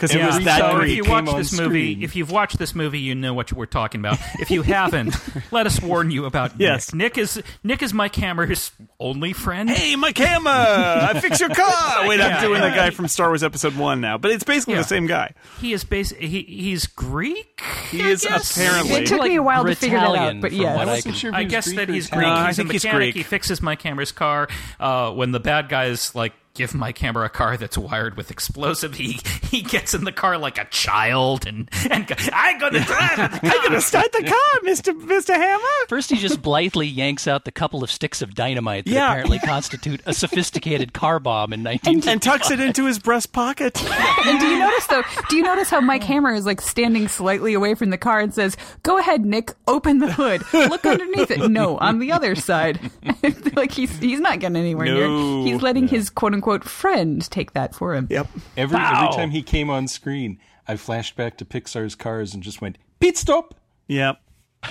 [0.00, 0.24] because yeah.
[0.24, 0.80] it was that so.
[0.80, 1.68] If you watch this screen.
[1.68, 4.18] movie, if you've watched this movie, you know what we're talking about.
[4.38, 5.14] If you haven't,
[5.52, 6.94] let us warn you about yes.
[6.94, 7.16] Nick.
[7.16, 9.68] Nick is Nick is Mike Hammer's only friend.
[9.68, 12.06] Hey, Mike Hammer, I fix your car.
[12.08, 12.70] Wait, yeah, I'm doing yeah.
[12.70, 15.34] the guy from Star Wars Episode One now, but it's basically the same guy.
[15.60, 17.60] He is bas- he, he's Greek.
[17.90, 18.56] He I is guess?
[18.56, 18.94] apparently.
[18.94, 21.34] It took me a while to figure that out, but yeah, I sure.
[21.34, 22.26] I guess Greek that he's Greek.
[22.26, 23.02] Uh, he's I think a mechanic.
[23.02, 23.14] He's Greek.
[23.16, 27.30] He fixes Mike Hammer's car uh, when the bad guys like give Mike Hammer a
[27.30, 28.94] car that's wired with explosive.
[28.94, 33.18] He he gets in the car like a child and and go, I'm gonna drive.
[33.34, 35.62] it." I'm gonna start the car, Mister Mister Hammer.
[35.88, 39.08] First, he just blithely yanks out the couple of sticks of dynamite that Yeah.
[39.10, 42.08] apparently constitute a sophisticated car bomb in 19.
[42.08, 43.80] And tucks it into his breast pocket.
[44.26, 45.02] And do you notice though?
[45.28, 48.32] Do you notice how Mike Hammer is like standing slightly away from the car and
[48.34, 50.42] says, "Go ahead, Nick, open the hood.
[50.52, 52.78] Look underneath it." No, on the other side.
[53.54, 55.42] like he's he's not getting anywhere No.
[55.42, 55.52] near.
[55.52, 58.06] He's letting his quote unquote friend take that for him.
[58.08, 58.26] Yep.
[58.56, 59.04] Every Pow.
[59.04, 62.78] every time he came on screen, I flashed back to Pixar's Cars and just went
[62.98, 63.54] pit stop.
[63.88, 64.18] Yep.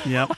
[0.07, 0.31] Yep.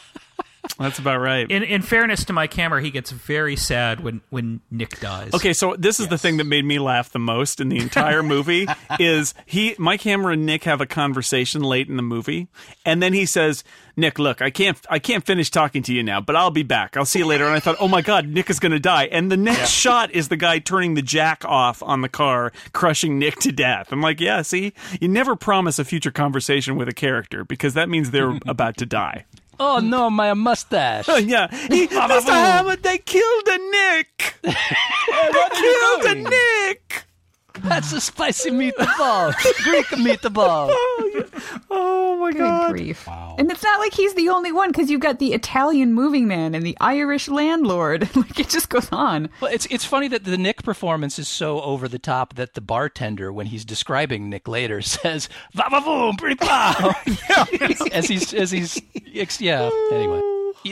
[0.78, 1.50] That's about right.
[1.50, 5.34] In in fairness to Mike Hammer, he gets very sad when when Nick dies.
[5.34, 8.24] Okay, so this is the thing that made me laugh the most in the entire
[8.24, 8.68] movie
[9.00, 12.48] is he Mike Hammer and Nick have a conversation late in the movie
[12.86, 13.64] and then he says,
[13.96, 16.96] "Nick, look, I can't I can't finish talking to you now, but I'll be back.
[16.96, 19.06] I'll see you later." And I thought, "Oh my god, Nick is going to die."
[19.06, 23.18] And the next shot is the guy turning the jack off on the car, crushing
[23.20, 23.92] Nick to death.
[23.92, 24.74] I'm like, "Yeah, see?
[25.00, 28.86] You never promise a future conversation with a character because that means they're about to
[28.86, 29.26] die."
[29.64, 31.08] Oh no, my mustache!
[31.08, 31.48] Oh, yeah.
[31.68, 32.30] He, Mr.
[32.30, 34.36] Hammer, they killed a Nick.
[34.42, 34.54] they
[35.54, 37.06] killed a Nick.
[37.64, 40.68] That's a spicy meatball, Greek meatball.
[40.72, 41.24] Oh,
[41.70, 42.72] oh my Good god.
[42.72, 43.08] grief.
[43.08, 46.54] And it's not like he's the only one because you've got the Italian moving man
[46.56, 48.10] and the Irish landlord.
[48.16, 49.30] like it just goes on.
[49.42, 52.62] Well, it's it's funny that the Nick performance is so over the top that the
[52.62, 56.94] bartender, when he's describing Nick later, says "Va va voom, pretty pow,"
[57.92, 58.82] as he's as he's
[59.40, 59.70] yeah.
[59.92, 60.22] Anyway,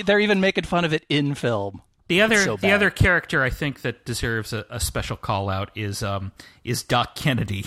[0.06, 1.82] they're even making fun of it in film.
[2.10, 5.72] The other so the other character I think that deserves a, a special call out
[5.76, 6.32] is um
[6.64, 7.66] is Doc Kennedy,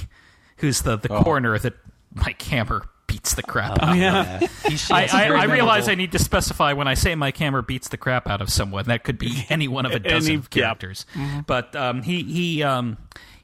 [0.59, 1.75] who's the the coroner that
[2.15, 3.91] Mike Hammer beats the crap out.
[3.91, 3.97] of.
[3.97, 4.41] Yeah.
[4.67, 7.89] He's, I, I, I realize I need to specify when I say Mike Hammer beats
[7.89, 8.87] the crap out of someone.
[8.87, 10.49] That could be any one of a dozen Any- yeah.
[10.67, 11.07] characters.
[11.47, 12.97] But um, he he um,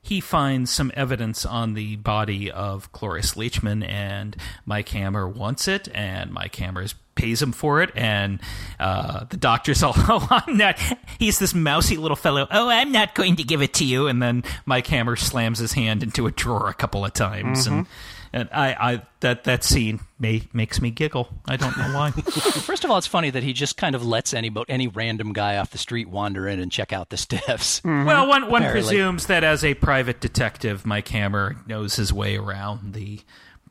[0.09, 5.89] he finds some evidence on the body of Cloris Leachman, and Mike Hammer wants it,
[5.95, 8.41] and Mike Hammer pays him for it, and
[8.81, 10.79] uh, the doctor's all, "Oh, I'm not."
[11.19, 12.47] He's this mousy little fellow.
[12.51, 14.07] Oh, I'm not going to give it to you.
[14.07, 17.87] And then Mike Hammer slams his hand into a drawer a couple of times, and
[18.33, 21.29] and I, I that that scene may, makes me giggle.
[21.47, 22.11] I don't know why.
[22.63, 25.57] First of all, it's funny that he just kind of lets any any random guy
[25.57, 27.81] off the street wander in and check out the stiffs.
[27.81, 28.05] Mm-hmm.
[28.05, 28.83] Well, one one Apparently.
[28.97, 33.21] presumes that as a private detective, Mike Hammer knows his way around the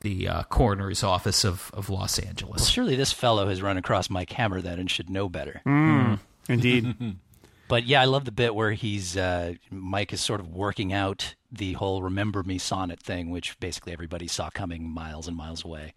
[0.02, 2.68] the uh, coroner's office of, of Los Angeles.
[2.68, 5.62] Surely this fellow has run across Mike Hammer then and should know better.
[5.66, 6.20] Mm.
[6.48, 6.52] Hmm.
[6.54, 6.96] Indeed.
[7.68, 11.36] But yeah, I love the bit where he's uh, Mike is sort of working out
[11.52, 15.94] the whole "Remember Me" sonnet thing, which basically everybody saw coming miles and miles away.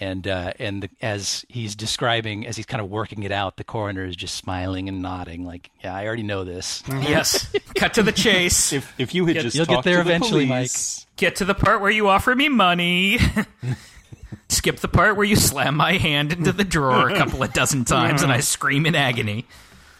[0.00, 3.64] And uh, and the, as he's describing, as he's kind of working it out, the
[3.64, 7.52] coroner is just smiling and nodding, like, "Yeah, I already know this." yes.
[7.74, 8.72] Cut to the chase.
[8.72, 10.70] If if you had just you'll get there to the eventually, Mike.
[11.16, 13.18] Get to the part where you offer me money.
[14.48, 17.84] Skip the part where you slam my hand into the drawer a couple of dozen
[17.84, 19.46] times and I scream in agony.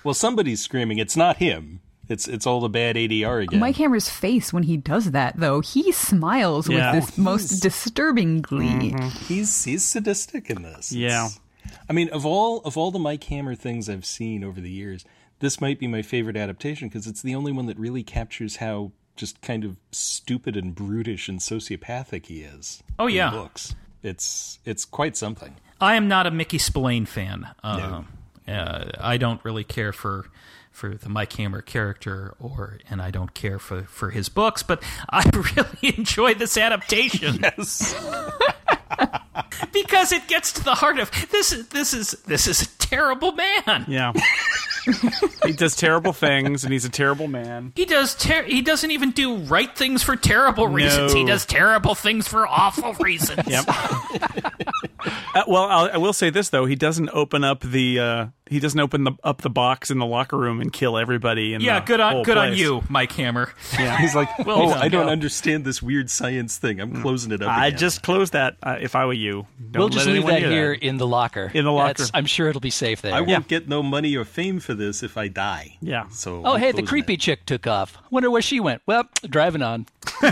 [0.04, 0.98] Well, somebody's screaming.
[0.98, 1.80] It's not him.
[2.08, 3.60] It's it's all the bad ADR again.
[3.60, 6.94] Mike Hammer's face when he does that, though, he smiles Yeah.
[6.94, 8.94] with this most disturbing glee.
[9.26, 10.92] he's he's sadistic in this.
[10.92, 11.26] Yeah.
[11.26, 11.40] It's-
[11.88, 15.04] I mean, of all of all the Mike Hammer things I've seen over the years,
[15.40, 18.92] this might be my favorite adaptation because it's the only one that really captures how
[19.16, 22.82] just kind of stupid and brutish and sociopathic he is.
[22.98, 23.30] Oh, in yeah.
[23.30, 23.74] books.
[24.02, 25.56] It's it's quite something.
[25.80, 27.46] I am not a Mickey Spillane fan.
[27.62, 28.02] Uh,
[28.48, 30.26] uh, I don't really care for
[30.70, 34.62] for the Mike Hammer character, or and I don't care for for his books.
[34.62, 37.40] But I really enjoy this adaptation.
[37.42, 37.94] Yes.
[39.72, 41.52] because it gets to the heart of this.
[41.52, 43.84] Is this is this is a terrible man.
[43.88, 44.12] Yeah.
[45.44, 47.72] he does terrible things and he's a terrible man.
[47.74, 48.14] He does.
[48.14, 51.12] Ter- he doesn't even do right things for terrible reasons.
[51.14, 53.46] He does terrible things for awful reasons.
[53.46, 53.64] Yep.
[55.34, 58.60] Uh, well, I'll, I will say this though: he doesn't open up the uh, he
[58.60, 61.54] doesn't open the, up the box in the locker room and kill everybody.
[61.54, 63.52] In Yeah, the good on whole good on you, Mike Hammer.
[63.78, 64.78] Yeah, he's like, Well oh, done.
[64.82, 65.12] I don't Go.
[65.12, 66.80] understand this weird science thing.
[66.80, 67.48] I'm closing it up.
[67.50, 68.56] I again." just closed that.
[68.74, 71.06] Uh, if I were you, Don't we'll just let leave that near here in the
[71.06, 71.50] locker.
[71.54, 71.88] In the locker.
[71.88, 73.14] That's- I'm sure it'll be safe there.
[73.14, 75.76] I won't get no money or fame for this if I die.
[75.80, 76.08] Yeah.
[76.10, 77.20] So Oh, I'm hey, the creepy it.
[77.20, 77.98] chick took off.
[78.10, 78.82] Wonder where she went.
[78.86, 79.86] Well, driving on.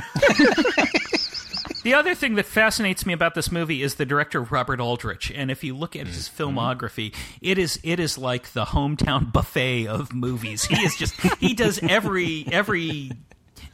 [1.85, 5.51] The other thing that fascinates me about this movie is the director Robert Aldrich, and
[5.51, 10.13] if you look at his filmography, it is it is like the hometown buffet of
[10.15, 10.63] movies.
[10.65, 13.11] He is just he does every every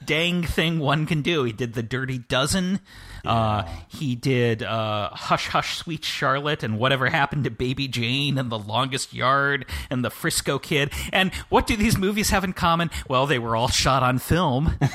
[0.08, 1.44] dang thing one can do.
[1.44, 2.80] He did The Dirty Dozen.
[3.24, 8.50] Uh, he did uh, Hush Hush Sweet Charlotte and Whatever Happened to Baby Jane and
[8.50, 10.92] The Longest Yard and The Frisco Kid.
[11.12, 12.90] And what do these movies have in common?
[13.06, 14.76] Well, they were all shot on film.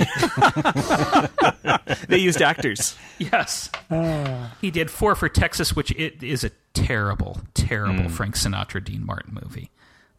[2.07, 2.95] They used actors.
[3.17, 3.69] yes.
[4.61, 9.37] He did Four for Texas, which it is a terrible, terrible Frank Sinatra Dean Martin
[9.41, 9.69] movie.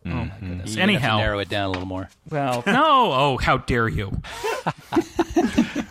[0.06, 0.40] Oh my goodness.
[0.40, 2.08] You're have to Anyhow, narrow it down a little more.
[2.30, 3.12] well, no.
[3.12, 4.20] Oh, how dare you?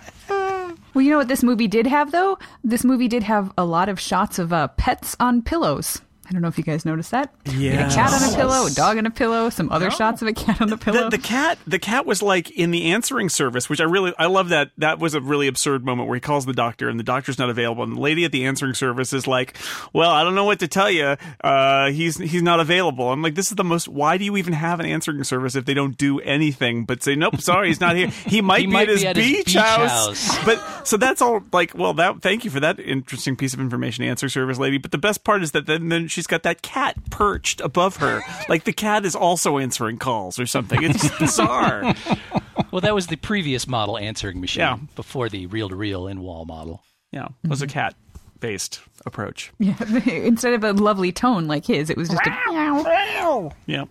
[0.94, 2.38] Well, you know what this movie did have though?
[2.64, 6.02] This movie did have a lot of shots of uh, pets on pillows.
[6.26, 7.34] I don't know if you guys noticed that.
[7.46, 7.88] Yeah.
[7.90, 10.34] a cat on a pillow, a dog on a pillow, some other shots of a
[10.34, 11.10] cat on the pillow.
[11.10, 14.28] The, the cat, the cat was like in the answering service, which I really, I
[14.28, 14.72] love that.
[14.78, 17.50] That was a really absurd moment where he calls the doctor and the doctor's not
[17.50, 19.58] available, and the lady at the answering service is like,
[19.92, 21.18] "Well, I don't know what to tell you.
[21.44, 23.88] Uh, he's he's not available." I'm like, "This is the most.
[23.90, 27.16] Why do you even have an answering service if they don't do anything but say,
[27.16, 28.08] nope, sorry, he's not here.
[28.26, 29.90] He might He be might at his be at his beach, beach house.
[30.28, 31.44] house." But so that's all.
[31.52, 34.78] Like, well, that thank you for that interesting piece of information, answer service lady.
[34.78, 38.22] But the best part is that then then she's got that cat perched above her,
[38.48, 40.82] like the cat is also answering calls or something.
[40.82, 41.94] It's bizarre.
[42.72, 44.78] Well, that was the previous model answering machine Yeah.
[44.96, 46.82] before the reel-to-reel in-wall model.
[47.12, 47.96] Yeah, it was a cat
[48.40, 49.52] based approach.
[49.60, 49.76] yeah,
[50.08, 53.52] instead of a lovely tone like his, it was just a meow.
[53.66, 53.86] Yeah.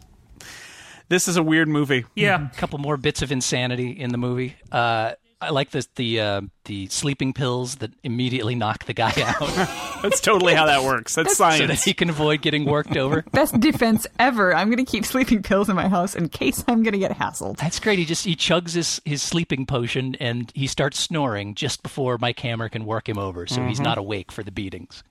[1.08, 2.06] This is a weird movie.
[2.16, 2.48] Yeah.
[2.50, 4.56] A couple more bits of insanity in the movie.
[4.70, 5.12] Uh,
[5.42, 10.20] I like the the uh, the sleeping pills that immediately knock the guy out That's
[10.20, 11.14] totally how that works.
[11.14, 11.58] That's science.
[11.58, 13.22] so that he can avoid getting worked over.
[13.32, 14.54] Best defense ever.
[14.54, 17.10] I'm going to keep sleeping pills in my house in case I'm going to get
[17.12, 17.56] hassled.
[17.58, 17.98] That's great.
[17.98, 22.38] He just he chugs his, his sleeping potion and he starts snoring just before Mike
[22.40, 25.02] Hammer can work him over, so he's not awake for the beatings.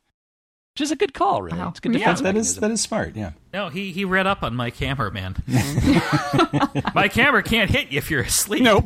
[0.74, 1.58] Which is a good call, really.
[1.60, 1.70] Wow.
[1.70, 2.62] It's a good Yeah, defense that is mechanism.
[2.62, 3.16] that is smart.
[3.18, 3.32] Yeah.
[3.54, 5.36] No, he, he read up on Mike Hammer, man.
[6.96, 8.64] Mike Hammer can't hit you if you're asleep.
[8.64, 8.86] Nope.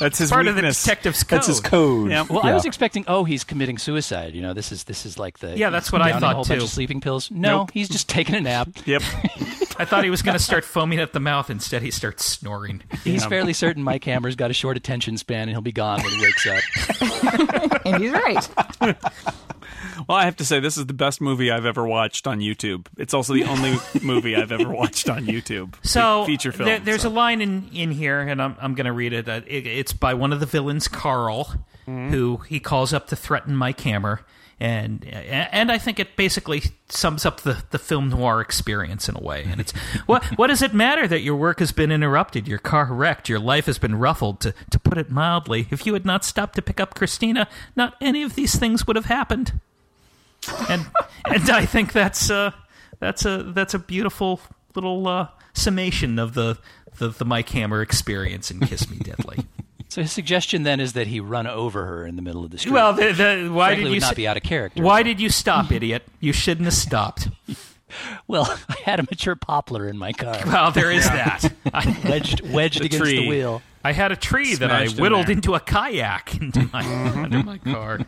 [0.00, 1.36] That's his Part of the detective's code.
[1.36, 2.10] That's his code.
[2.10, 2.24] Yeah.
[2.28, 4.34] Well, I was expecting, oh, he's committing suicide.
[4.34, 6.44] You know, this is this is like the Yeah, that's what I thought, a whole
[6.44, 6.64] bunch too.
[6.64, 7.30] of sleeping pills.
[7.30, 7.70] No, Nope.
[7.72, 8.68] he's just taking a nap.
[8.86, 9.02] Yep.
[9.76, 11.50] I thought he was going to start foaming at the mouth.
[11.50, 12.82] Instead, he starts snoring.
[13.02, 16.12] He's fairly certain Mike Hammer's got a short attention span and he'll be gone when
[16.12, 17.80] he wakes up.
[17.84, 18.96] And he's right.
[20.08, 22.86] Well, I have to say, this is the best movie I've ever watched on YouTube.
[22.96, 25.74] It's also the only movie I've ever watched on YouTube.
[25.82, 26.68] So feature film.
[26.68, 27.08] there- there's so.
[27.08, 29.28] a line in, in here, and I'm, I'm going to read it.
[29.28, 29.66] It.
[29.66, 31.54] It's by one of the villains, Carl,
[31.86, 32.08] Mm-hmm.
[32.14, 34.24] who he calls up to threaten Mike Hammer.
[34.58, 39.20] And and I think it basically sums up the, the film noir experience in a
[39.20, 39.44] way.
[39.46, 39.72] And it's
[40.06, 43.38] what what does it matter that your work has been interrupted, your car wrecked, your
[43.38, 44.40] life has been ruffled?
[44.40, 47.96] To to put it mildly, if you had not stopped to pick up Christina, not
[48.00, 49.60] any of these things would have happened.
[50.68, 50.86] And
[51.28, 52.50] and I think that's uh
[53.00, 54.40] that's a that's a beautiful
[54.74, 56.58] little uh, summation of the,
[56.98, 59.46] the the Mike Hammer experience in Kiss Me Deadly.
[59.88, 62.58] so his suggestion then is that he run over her in the middle of the
[62.58, 62.72] street.
[62.72, 64.82] well, the, the, why Frankly, did would you not s- be out of character.
[64.82, 66.02] Why did you stop, idiot?
[66.20, 67.28] You shouldn't have stopped.
[68.26, 71.44] Well, I had a mature poplar in my car, Well, there is that.
[71.72, 73.20] I, wedged wedged The against tree.
[73.22, 73.62] the wheel.
[73.84, 76.82] I had a tree that I Smashed in whittled into a kayak into my
[77.22, 78.00] under my car.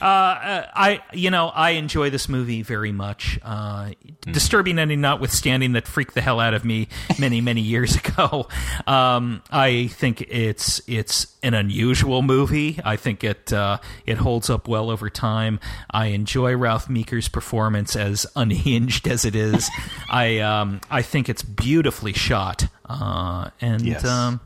[0.00, 3.38] Uh, uh, I, you know, I enjoy this movie very much.
[3.42, 3.90] Uh,
[4.22, 6.88] Disturbing ending notwithstanding, that freaked the hell out of me
[7.18, 8.48] many, many years ago.
[8.86, 12.78] Um, I think it's it's an unusual movie.
[12.84, 15.60] I think it uh, it holds up well over time.
[15.90, 19.70] I enjoy Ralph Meeker's performance, as unhinged as it is.
[20.10, 22.68] I um, I think it's beautifully shot.
[22.88, 24.04] Uh, and Yes.
[24.04, 24.40] um,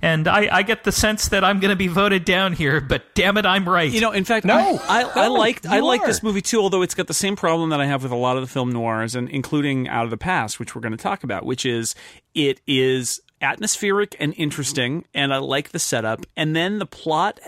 [0.00, 3.02] and I, I get the sense that I'm going to be voted down here, but
[3.14, 3.90] damn it, I'm right.
[3.90, 4.56] You know, in fact, No.
[4.56, 6.60] I, I, I liked I like this movie too.
[6.60, 8.70] Although it's got the same problem that I have with a lot of the film
[8.70, 11.94] noirs, and including Out of the Past, which we're going to talk about, which is
[12.34, 17.40] it is atmospheric and interesting, and I like the setup, and then the plot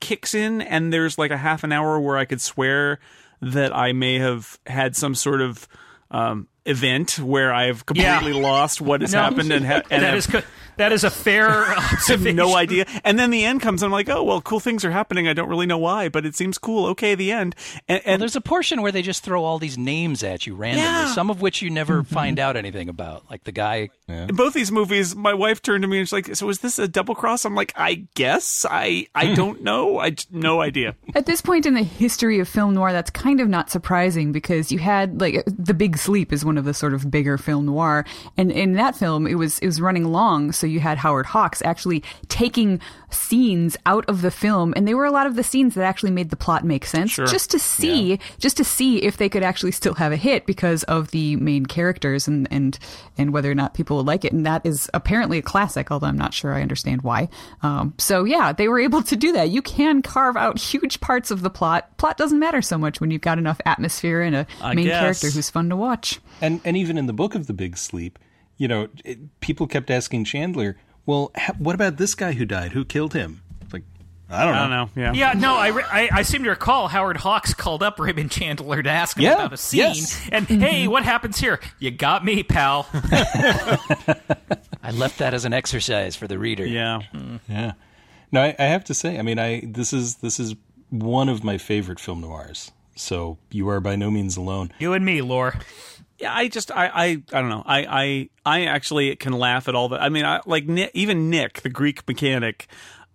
[0.00, 2.98] kicks in, and there's like a half an hour where I could swear
[3.40, 5.66] that I may have had some sort of
[6.10, 9.20] um, event where I've completely lost what has No.
[9.22, 10.42] happened and, ha- and that have- is co-
[10.82, 12.36] that is a fair I have observation.
[12.36, 12.84] no idea.
[13.04, 15.28] And then the end comes, and I'm like, oh well, cool things are happening.
[15.28, 16.86] I don't really know why, but it seems cool.
[16.88, 17.54] Okay, the end.
[17.88, 20.82] And, Well, there's a portion where they just throw all these names at you randomly,
[20.84, 21.04] Yeah.
[21.04, 21.14] Mm-hmm.
[21.14, 23.30] some of which you never find out anything about.
[23.30, 23.90] Like the guy.
[24.08, 26.78] in both these movies, my wife turned to me and she's like, "So is this
[26.78, 28.66] a double cross?" I'm like, "I guess.
[28.68, 29.98] I I don't know.
[29.98, 33.40] I j- no idea." At this point in the history of film noir, that's kind
[33.40, 36.92] of not surprising because you had like The Big Sleep is one of the sort
[36.94, 38.04] of bigger film noir,
[38.36, 41.62] and in that film it was it was running long, So you had Howard Hawks
[41.64, 45.74] actually taking scenes out of the film, and they were a lot of the scenes
[45.74, 47.26] that actually made the plot make sense, Sure.
[47.26, 50.82] just to see, just to see if they could actually still have a hit because
[50.84, 52.78] of the main characters and and
[53.18, 54.32] and whether or not people would like it.
[54.32, 57.28] And that is apparently a classic, although I'm not sure I understand why.
[57.62, 59.50] Um, so yeah, they were able to do that.
[59.50, 61.96] You can carve out huge parts of the plot.
[61.98, 65.00] Plot doesn't matter so much when you've got enough atmosphere and a I main guess.
[65.00, 66.20] character who's fun to watch.
[66.40, 68.18] And and even in the book of the Big Sleep,
[68.56, 70.76] you know, it, people kept asking Chandler,
[71.06, 72.72] "Well, ha- what about this guy who died?
[72.72, 73.42] Who killed him?"
[73.72, 73.82] Like,
[74.30, 74.58] I don't know.
[74.58, 75.02] I don't know.
[75.02, 75.12] Yeah.
[75.12, 78.82] Yeah, no, I, re- I I seem to recall Howard Hawks called up Raymond Chandler
[78.82, 80.28] to ask him Yeah, about a scene, yes.
[80.30, 80.90] and hey, mm-hmm.
[80.92, 81.60] what happens here?
[81.78, 82.86] You got me, pal.
[84.84, 86.66] I left that as an exercise for the reader.
[86.66, 87.00] Yeah.
[87.14, 87.36] Mm-hmm.
[87.52, 87.72] Yeah.
[88.32, 90.54] No, I, I have to say, I mean, I this is this is
[90.90, 92.72] one of my favorite film noirs.
[92.94, 94.72] So you are by no means alone.
[94.78, 95.54] you and me, Loehr.
[96.22, 97.64] Yeah, I just I I, I don't know.
[97.66, 100.00] I, I I actually can laugh at all the.
[100.00, 102.68] I mean, I, like Nick, even Nick, the Greek mechanic.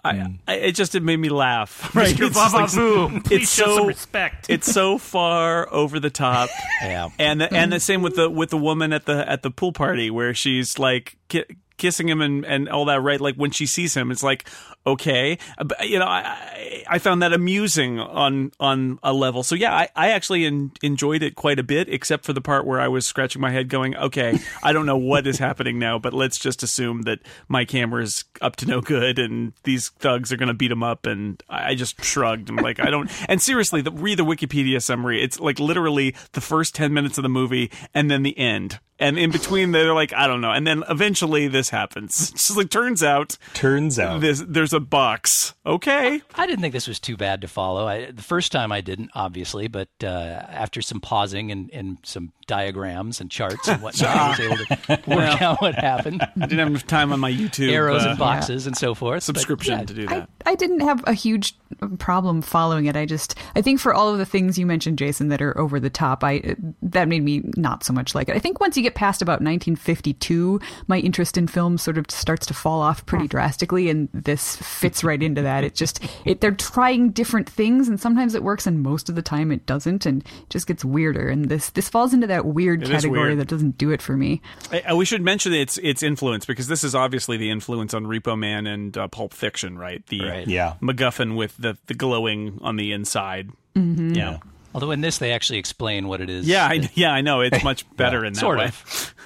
[0.03, 0.33] I, hmm.
[0.45, 1.89] I it just it made me laugh.
[1.95, 2.13] Right?
[2.13, 2.27] Mr.
[2.27, 4.47] It's just like- Vavavoom, please it's show so some respect.
[4.49, 6.49] it's so far over the top.
[6.81, 7.09] Yeah.
[7.17, 7.81] and the, and the hmm.
[7.81, 11.17] same with the with the woman at the at the pool party where she's like
[11.29, 11.45] ki-
[11.77, 13.01] kissing him and and all that.
[13.01, 13.21] Right?
[13.21, 14.49] Like when she sees him, it's like
[14.93, 16.05] okay, but, you know.
[16.05, 19.43] I I- found that amusing on on a level.
[19.43, 22.65] So yeah, I I actually en- enjoyed it quite a bit, except for the part
[22.65, 25.99] where I was scratching my head, going, okay, I don't know what is happening now,
[25.99, 30.31] but let's just assume that Mike Hammer is up to no good and these thugs
[30.31, 31.05] are going to beat him up.
[31.05, 32.49] And I just shrugged.
[32.49, 33.09] I'm like, I don't.
[33.29, 35.21] And seriously, the, read the Wikipedia summary.
[35.21, 38.79] It's like literally the first ten minutes of the movie and then the end.
[38.99, 40.51] And in between, they're like, I don't know.
[40.51, 42.31] And then eventually, this happens.
[42.31, 45.53] It's just like turns out Turns out, this, there's a box.
[45.65, 47.87] Okay, I didn't think this was too bad to follow.
[47.87, 52.31] I, the first time I didn't, obviously, but uh, after some pausing and, and some
[52.47, 56.21] diagrams and charts and whatnot, I was able to work out what happened.
[56.21, 59.15] I didn't have enough time on my YouTube Arrows uh, and boxes and so forth.
[59.15, 60.29] but subscription yeah, to do I, that.
[60.45, 61.55] I didn't have a huge
[61.99, 62.95] problem following it.
[62.95, 65.79] I just I think for all of the things you mentioned, Jason, that are over
[65.79, 68.35] the top, I that made me not so much like it.
[68.35, 72.45] I think once you get past about 1952, my interest in film sort of starts
[72.47, 75.63] to fall off pretty drastically, and this fits right into that.
[75.63, 79.21] It just it they're trying different things, and sometimes it works, and most of the
[79.21, 81.27] time it doesn't, and it just gets weirder.
[81.29, 83.39] And this this falls into that weird It is category weird.
[83.39, 84.41] that doesn't do it for me.
[84.71, 88.05] I, I- we should mention its its influence because this is obviously the influence on
[88.05, 90.05] Repo Man and uh, Pulp Fiction, right?
[90.07, 90.47] The Right.
[90.47, 90.73] yeah.
[90.81, 93.49] MacGuffin with the the glowing on the inside.
[93.75, 94.13] Mm-hmm.
[94.15, 94.37] Yeah,
[94.73, 96.47] Although in this, they actually explain what it is.
[96.47, 97.11] yeah, I, yeah.
[97.11, 98.65] I know it's much better in that sort way.
[98.65, 99.13] of.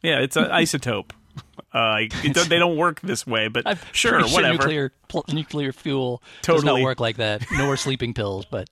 [0.00, 1.10] Yeah, it's an isotope.
[1.72, 4.52] Uh, it don't, they don't work this way, but I'm sure, pretty whatever.
[4.52, 6.80] nuclear pl- nuclear fuel does Totally.
[6.80, 7.44] not work like that.
[7.50, 8.68] Nor sleeping pills, but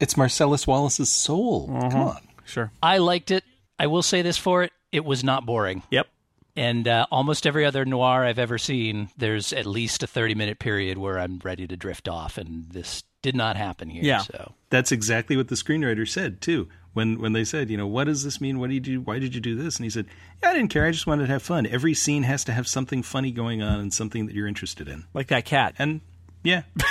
[0.00, 1.66] It's Marcellus Wallace's soul.
[1.68, 2.18] Come on.
[2.44, 2.70] Sure.
[2.82, 3.42] I liked it.
[3.78, 5.82] I will say this for it: it was not boring.
[5.90, 6.08] Yep.
[6.56, 10.58] And uh, almost every other noir I've ever seen, there's at least a 30 minute
[10.58, 14.02] period where I'm ready to drift off, and this did not happen here.
[14.04, 14.20] Yeah.
[14.20, 16.68] So That's exactly what the screenwriter said too.
[16.94, 18.58] When when they said, you know, what does this mean?
[18.58, 19.00] What did you do?
[19.02, 19.76] Why did you do this?
[19.76, 20.06] And he said,
[20.42, 20.86] yeah, I didn't care.
[20.86, 21.66] I just wanted to have fun.
[21.66, 25.04] Every scene has to have something funny going on and something that you're interested in.
[25.12, 25.74] Like that cat.
[25.78, 26.00] And
[26.42, 26.62] yeah,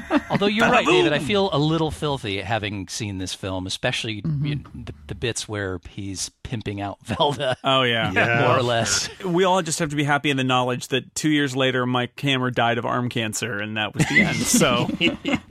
[0.30, 4.22] Although you're right, David, I feel a little filthy having seen this film, especially you
[4.22, 4.50] mm-hmm.
[4.50, 8.10] know, the, the bits where he's pimping out Velda, Oh yeah.
[8.46, 9.08] more or less.
[9.22, 12.18] We all just have to be happy in the knowledge that two years later, Mike
[12.20, 14.36] Hammer died of arm cancer, and that was the end.
[14.36, 14.88] So,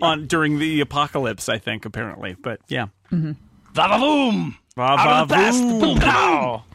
[0.02, 2.88] on during the apocalypse, I think apparently, but yeah.
[3.12, 4.56] Vavavoom!
[4.76, 5.82] Va, va, voom.
[5.82, 6.00] Boom!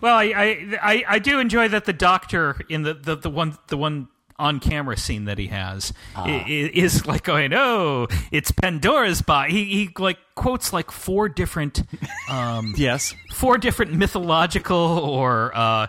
[0.01, 3.57] Well, I, I I I do enjoy that the doctor in the the, the one
[3.69, 4.09] the one
[4.39, 9.65] on camera scene that he has i- is like going, "Oh, it's Pandora's box." He
[9.65, 11.83] he like quotes like four different
[12.31, 13.15] um Yes.
[13.33, 15.87] four different mythological or uh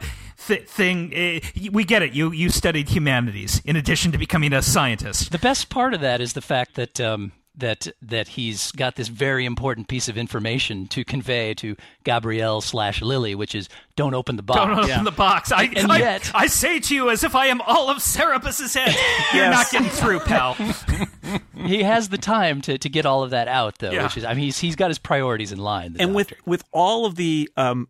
[0.48, 1.39] th- thing eh,
[1.72, 5.70] we get it you you studied humanities in addition to becoming a scientist The best
[5.70, 9.88] part of that is the fact that um, that that he's got this very important
[9.88, 14.60] piece of information to convey to Gabrielle slash Lily, which is don't open the box.
[14.60, 15.51] Don't open the box.
[15.51, 18.76] I, And I, yet- I say to you as if I am all of Cerberus's
[18.76, 18.89] head.
[19.34, 19.53] You're Yes.
[19.53, 20.53] not getting through, pal.
[21.66, 23.91] he has the time to, to get all of that out, though.
[23.91, 24.03] Yeah.
[24.03, 25.95] Which is, I mean, he's he's got his priorities in line.
[25.99, 26.43] and with doctor.
[26.45, 27.88] with all of the um,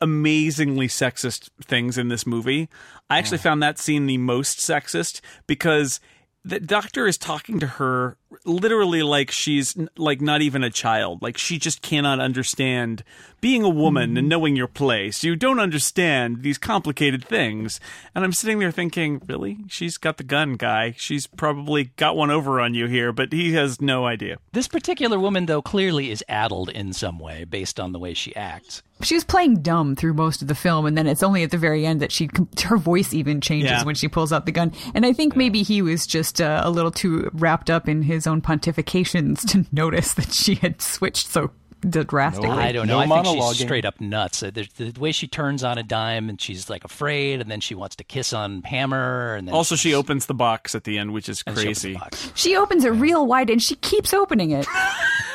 [0.00, 2.68] amazingly sexist things in this movie,
[3.08, 6.00] I actually found that scene the most sexist because
[6.44, 11.22] the doctor is talking to her literally like she's like not even a child.
[11.22, 13.02] Like she just cannot understand
[13.40, 15.24] being a woman and knowing your place.
[15.24, 17.80] You don't understand these complicated things.
[18.14, 19.58] And I'm sitting there thinking, really?
[19.68, 20.94] She's got the gun, guy.
[20.98, 24.36] She's probably got one over on you here, but he has no idea.
[24.52, 28.36] This particular woman, though, clearly is addled in some way based on the way she
[28.36, 28.82] acts.
[29.02, 31.56] She was playing dumb through most of the film, and then it's only at the
[31.56, 32.28] very end that she
[32.64, 33.84] her voice even changes Yeah.
[33.84, 34.74] when she pulls out the gun.
[34.94, 38.19] And I think maybe he was just uh, a little too wrapped up in his
[38.26, 41.50] own pontifications to notice that she had switched so
[41.88, 42.50] drastically.
[42.50, 43.14] I don't No know.
[43.14, 44.42] I think she's straight up nuts.
[44.42, 47.60] Uh, The, the way she turns on a dime and she's like afraid, and then
[47.60, 50.98] she wants to kiss on Hammer, and then Also, she opens the box at the
[50.98, 52.00] end, which is and she opens crazy.
[52.34, 54.66] She opens it real wide, and she keeps opening it.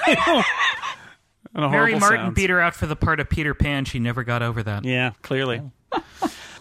[1.56, 2.36] And a Mary Martin sounds.
[2.36, 3.86] beat her out for the part of Peter Pan.
[3.86, 4.84] She never got over that.
[4.84, 5.62] Yeah, clearly.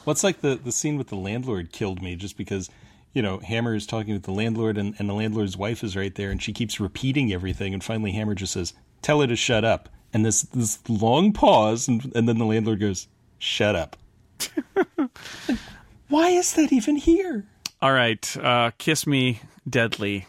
[0.04, 2.70] What's like the, the scene with the landlord killed me just because,
[3.14, 6.14] you know, Hammer is talking with the landlord and, and the landlord's wife is right
[6.14, 9.64] there and she keeps repeating everything and finally Hammer just says, Tell her to shut
[9.64, 9.88] up.
[10.12, 13.06] And this this long pause and, and then the landlord goes,
[13.38, 13.96] Shut up.
[16.08, 17.46] Why is that even here?
[17.80, 20.26] All right, uh, kiss me deadly.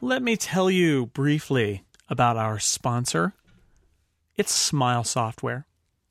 [0.00, 3.34] Let me tell you briefly about our sponsor.
[4.36, 5.66] It's Smile Software.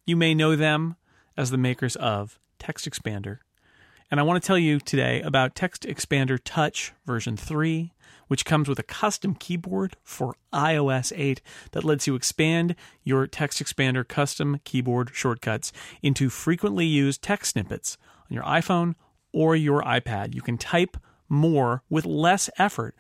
[0.06, 0.96] You may know them
[1.36, 3.40] as the makers of TextExpander.
[4.14, 7.94] And I want to tell you today about TextExpander Touch version 3,
[8.28, 11.42] which comes with a custom keyboard for iOS 8
[11.72, 17.98] that lets you expand your TextExpander custom keyboard shortcuts into frequently used text snippets
[18.30, 18.94] on your iPhone
[19.32, 20.36] or your iPad.
[20.36, 20.96] You can type
[21.28, 22.96] more with less effort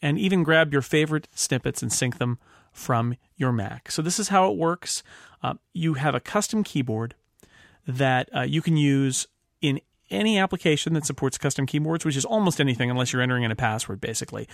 [0.00, 2.38] and even grab your favorite snippets and sync them
[2.72, 3.90] from your Mac.
[3.90, 5.02] So, this is how it works.
[5.42, 7.16] Uh, you have a custom keyboard
[7.86, 9.26] that uh, you can use
[9.60, 9.80] in
[10.10, 13.56] any application that supports custom keyboards, which is almost anything unless you're entering in a
[13.56, 14.48] password, basically,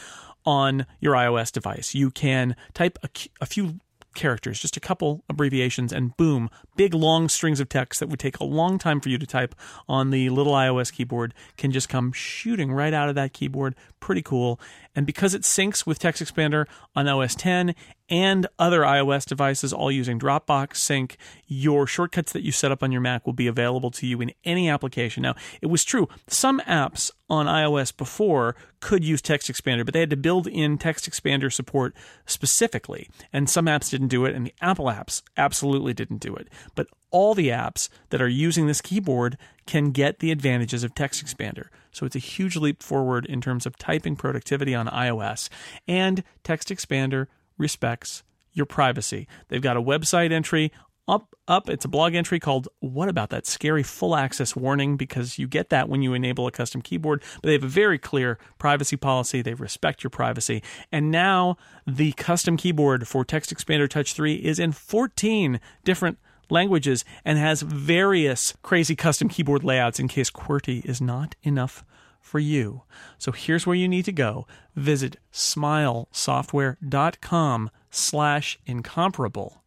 [0.44, 1.94] on your iOS device.
[1.94, 3.08] You can type a,
[3.40, 3.80] a few
[4.14, 8.38] characters, just a couple abbreviations, and boom, big long strings of text that would take
[8.38, 9.54] a long time for you to type
[9.88, 13.74] on the little iOS keyboard can just come shooting right out of that keyboard.
[14.00, 14.60] Pretty cool.
[14.94, 17.74] And because it syncs with TextExpander on OS 10
[18.14, 21.16] and other iOS devices, all using Dropbox Sync,
[21.48, 24.30] your shortcuts that you set up on your Mac will be available to you in
[24.44, 25.24] any application.
[25.24, 30.10] Now, it was true, some apps on iOS before could use TextExpander, but they had
[30.10, 31.92] to build in TextExpander support
[32.24, 33.10] specifically.
[33.32, 36.46] And some apps didn't do it, and the Apple apps absolutely didn't do it.
[36.76, 39.36] But all the apps that are using this keyboard
[39.66, 41.66] can get the advantages of TextExpander.
[41.90, 45.48] So it's a huge leap forward in terms of typing productivity on iOS.
[45.88, 47.26] And TextExpander
[47.58, 49.26] respects your privacy.
[49.48, 50.72] They've got a website entry
[51.06, 51.68] up up.
[51.68, 54.96] It's a blog entry called what about that scary full access warning?
[54.96, 57.22] Because you get that when you enable a custom keyboard.
[57.36, 59.42] But they have a very clear privacy policy.
[59.42, 60.62] They respect your privacy.
[60.90, 66.18] And now the custom keyboard for TextExpander touch 3 is in 14 different
[66.50, 71.84] languages and has various crazy custom keyboard layouts in case QWERTY is not enough
[72.24, 72.82] for you.
[73.18, 74.46] So here's where you need to go.
[74.74, 79.62] Visit smilesoftware.com slash incomparable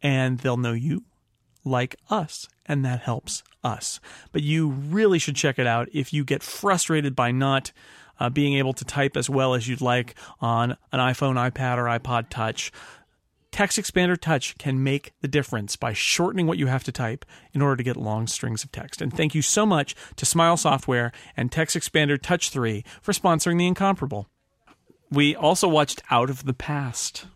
[0.00, 1.04] and they'll know you
[1.64, 3.98] like us, and that helps us.
[4.30, 7.72] But you really should check it out if you get frustrated by not
[8.20, 11.84] uh, being able to type as well as you'd like on an iPhone, iPad, or
[11.84, 12.70] iPod Touch.
[13.52, 17.76] TextExpander Touch can make the difference by shortening what you have to type in order
[17.76, 19.00] to get long strings of text.
[19.00, 23.66] And thank you so much to Smile Software and TextExpander Touch 3 for sponsoring The
[23.66, 24.28] Incomparable.
[25.10, 27.26] We also watched Out of the Past.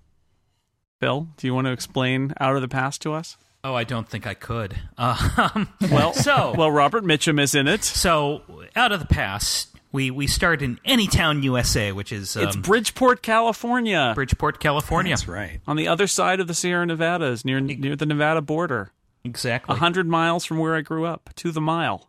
[1.01, 3.37] Bill, do you want to explain Out of the Past to us?
[3.65, 4.77] Oh, I don't think I could.
[4.99, 7.83] Um, Well, so well, Robert Mitchum is in it.
[7.85, 8.43] so
[8.77, 13.23] out of the past, we we start in Anytown, USA, which is um, It's Bridgeport,
[13.23, 15.13] California, Bridgeport, California.
[15.13, 15.61] That's right.
[15.67, 18.91] on the other side of the Sierra Nevadas, near near the Nevada border,
[19.25, 19.75] Exactly.
[19.75, 22.09] a hundred miles from where I grew up, to the mile.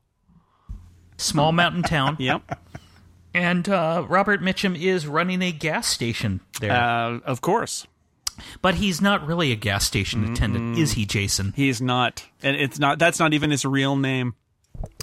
[1.17, 2.17] Small mountain town.
[2.19, 2.59] Yep,
[3.33, 6.71] And uh, Robert Mitchum is running a gas station there.
[6.71, 7.85] uh, of course.
[8.61, 11.53] but he's not really a gas station attendant, is he, Jason?
[11.55, 12.97] He's not, and it's not.
[12.99, 14.33] That's not even his real name.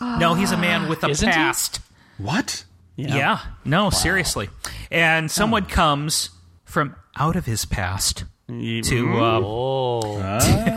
[0.00, 1.32] No, he's a man with a Isn't he?
[1.34, 1.80] past.
[2.18, 2.64] What?
[3.08, 3.40] Yeah.
[3.64, 4.48] No, seriously.
[4.90, 6.30] And someone comes
[6.64, 10.00] from out of his past to uh, Oh,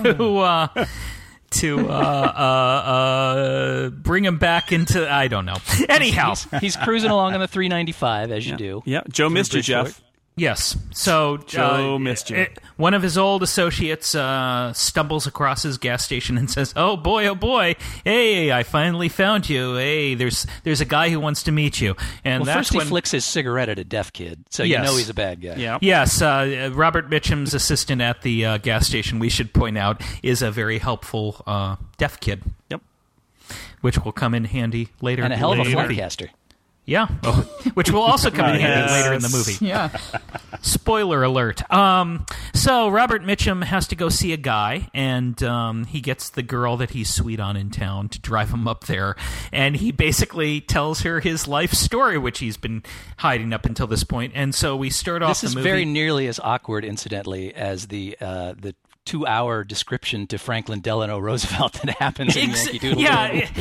[0.04, 0.86] to uh,
[1.52, 5.58] to uh, uh, uh, bring him back into I don't know.
[5.90, 8.82] Anyhow, he's cruising along on the 395 as you do.
[8.86, 10.00] Yeah, Joe missed you, Bridgeport.
[10.36, 10.42] Jeff.
[10.42, 10.78] Yes.
[10.92, 12.36] So Joe uh, you.
[12.38, 12.46] uh,
[12.78, 17.28] one of his old associates uh, stumbles across his gas station and says, "Oh boy,
[17.28, 17.76] oh boy!
[18.04, 19.76] Hey, I finally found you.
[19.76, 22.80] Hey, there's there's a guy who wants to meet you." And Well, that's first he
[22.90, 24.80] flicks his cigarette at a deaf kid, so Yes.
[24.80, 25.56] you know he's a bad guy.
[25.56, 25.78] Yeah.
[25.82, 30.42] Yes, uh, Robert Mitchum's assistant at the uh, gas station, we should point out, is
[30.42, 32.82] a very helpful uh, deaf kid, Yep.
[33.82, 35.22] which will come in handy later.
[35.24, 35.74] And a hell of a later.
[35.74, 36.30] fly caster.
[36.86, 37.42] Yeah, Oh,
[37.76, 39.66] which will also come in handy later in the movie.
[39.66, 39.90] Yeah.
[40.62, 41.70] Spoiler alert.
[41.72, 46.44] Um, so Robert Mitchum has to go see a guy, and um, he gets the
[46.44, 49.16] girl that he's sweet on in town to drive him up there,
[49.54, 52.84] and he basically tells her his life story, which he's been
[53.18, 54.34] hiding up until this point.
[54.36, 55.30] And so we start off.
[55.32, 55.70] This the is movie.
[55.70, 58.76] very nearly as awkward, incidentally, as the uh, the
[59.06, 63.58] two hour description to Franklin Delano Roosevelt that happens in Ex- Yankee Doodle yeah, it-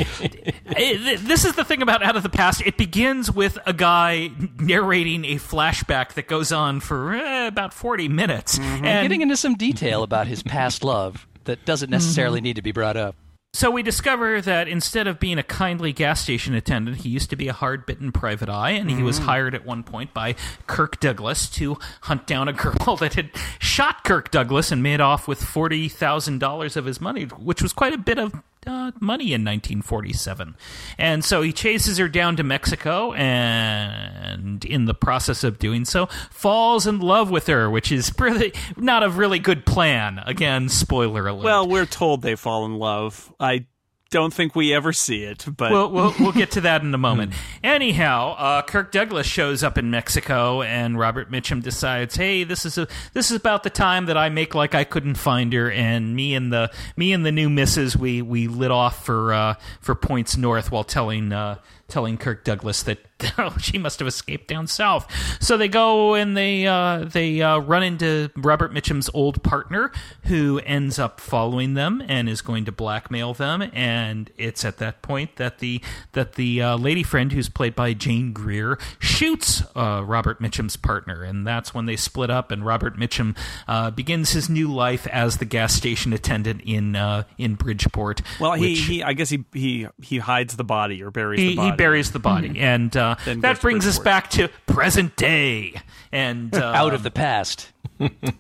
[0.76, 2.62] it- this is the thing about Out of the Past.
[2.64, 8.08] It begins with a guy narrating a flashback that goes on for eh, about forty
[8.08, 12.62] minutes, and Getting into some detail about his past love that doesn't necessarily need to
[12.62, 13.16] be brought up.
[13.54, 17.36] So we discover that instead of being a kindly gas station attendant, he used to
[17.36, 19.24] be a hard bitten private eye, and he was mm.
[19.24, 20.36] hired at one point by
[20.66, 25.28] Kirk Douglas to hunt down a girl that had shot Kirk Douglas and made off
[25.28, 30.56] with $40,000 of his money, which was quite a bit of uh, money in 1947.
[30.98, 36.06] And so he chases her down to Mexico, and in the process of doing so,
[36.30, 40.20] falls in love with her, which is really not a really good plan.
[40.26, 41.44] Again, spoiler alert.
[41.44, 43.32] Well, we're told they fall in love.
[43.40, 43.66] I
[44.12, 46.98] don't think we ever see it, but We'll, we'll, we'll get to that in a
[47.08, 47.32] moment.
[47.64, 52.78] Anyhow, uh, Kirk Douglas shows up in Mexico, and Robert Mitchum decides, "Hey, this is
[52.78, 56.14] a this is about the time that I make like I couldn't find her, and
[56.14, 59.96] me and the me and the new missus we we lit off for uh, for
[59.96, 61.58] points north while telling." Uh,
[61.92, 63.04] Telling Kirk Douglas that
[63.38, 65.06] oh, she must have escaped down south,
[65.42, 69.92] so they go and they uh, they uh, run into Robert Mitchum's old partner,
[70.24, 73.62] who ends up following them and is going to blackmail them.
[73.74, 75.82] And it's at that point that the
[76.12, 81.22] that the uh, lady friend, who's played by Jane Greer, shoots uh, Robert Mitchum's partner,
[81.22, 82.50] and that's when they split up.
[82.50, 83.36] And Robert Mitchum
[83.68, 88.22] uh, begins his new life as the gas station attendant in uh, in Bridgeport.
[88.40, 91.50] well, he, which- he I guess he he he hides the body or buries he,
[91.50, 91.76] the body.
[91.82, 95.80] He buries the body, and uh, that brings us back to present day.
[96.12, 97.72] And uh, Out of the past.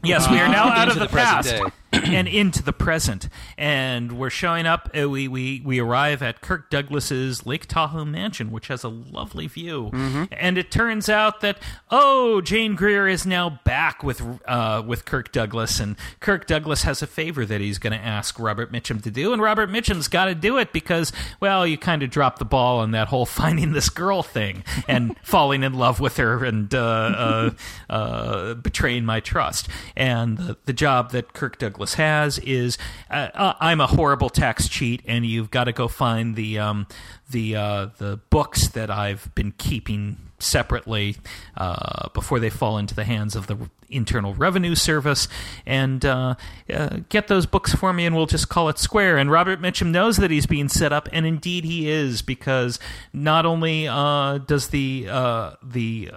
[0.02, 1.72] Yes, we are now out of the, the present past
[2.04, 3.28] and into the present,
[3.58, 4.90] and we're showing up.
[4.98, 9.46] Uh, we we we arrive at Kirk Douglas's Lake Tahoe mansion, which has a lovely
[9.46, 9.90] view.
[10.32, 11.58] And it turns out that
[11.90, 17.02] oh, Jane Greer is now back with uh, with Kirk Douglas, and Kirk Douglas has
[17.02, 20.26] a favor that he's going to ask Robert Mitchum to do, and Robert Mitchum's got
[20.26, 23.72] to do it because well, you kind of dropped the ball on that whole finding
[23.72, 27.50] this girl thing and falling in love with her and uh, uh,
[27.90, 29.68] uh, betraying my trust.
[29.96, 32.78] And the, the job that Kirk Douglas has is
[33.10, 36.86] uh, uh, I'm a horrible tax cheat, and you've got to go find the um,
[37.30, 41.16] the uh, the books that I've been keeping separately
[41.56, 43.56] uh, before they fall into the hands of the
[43.88, 45.28] Internal Revenue Service,
[45.66, 46.34] and uh,
[46.72, 49.18] uh, get those books for me, and we'll just call it square.
[49.18, 52.78] And Robert Mitchum knows that he's being set up, and indeed he is, because
[53.12, 56.10] not only uh, does the uh, the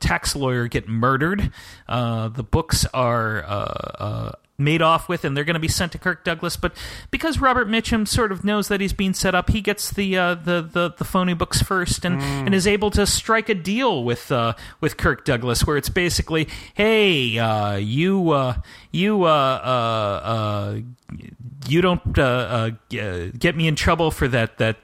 [0.00, 1.52] tax lawyer get murdered,
[1.88, 4.34] the books are.
[4.62, 6.56] Made off with, and they're going to be sent to Kirk Douglas.
[6.56, 6.72] But
[7.10, 10.34] because Robert Mitchum sort of knows that he's being set up, he gets the uh,
[10.34, 14.30] the, the the phony books first, and, and is able to strike a deal with
[14.30, 18.54] uh, with Kirk Douglas, where it's basically, hey, uh, you uh,
[18.92, 20.78] you uh, uh, uh,
[21.66, 24.76] you don't uh, uh, get me in trouble for that that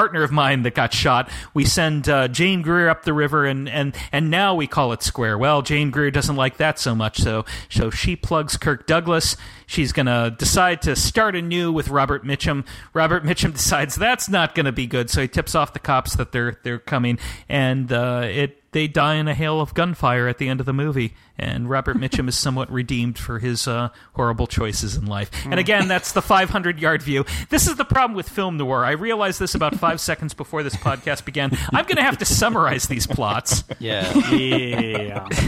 [0.00, 1.28] partner of mine that got shot.
[1.52, 5.02] We send uh, Jane Greer up the river, and, and and now we call it
[5.02, 5.36] square.
[5.36, 9.36] Well, Jane Greer doesn't like that so much, so so she plugs Kirk Douglas.
[9.66, 12.64] She's gonna decide to start anew with Robert Mitchum.
[12.94, 16.32] Robert Mitchum decides that's not gonna be good, so he tips off the cops that
[16.32, 20.48] they're they're coming, and uh, it they die in a hail of gunfire at the
[20.48, 21.14] end of the movie.
[21.36, 25.30] And Robert Mitchum is somewhat redeemed for his uh, horrible choices in life.
[25.46, 27.24] And again, that's the 500 yard view.
[27.48, 28.84] This is the problem with film noir.
[28.84, 31.56] I realized this about five seconds before this podcast began.
[31.72, 33.64] I'm going to have to summarize these plots.
[33.78, 34.12] Yeah.
[34.28, 35.28] Yeah.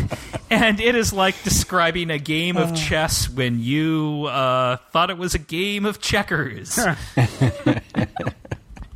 [0.50, 5.34] And it is like describing a game of chess when you uh, thought it was
[5.34, 6.74] a game of checkers.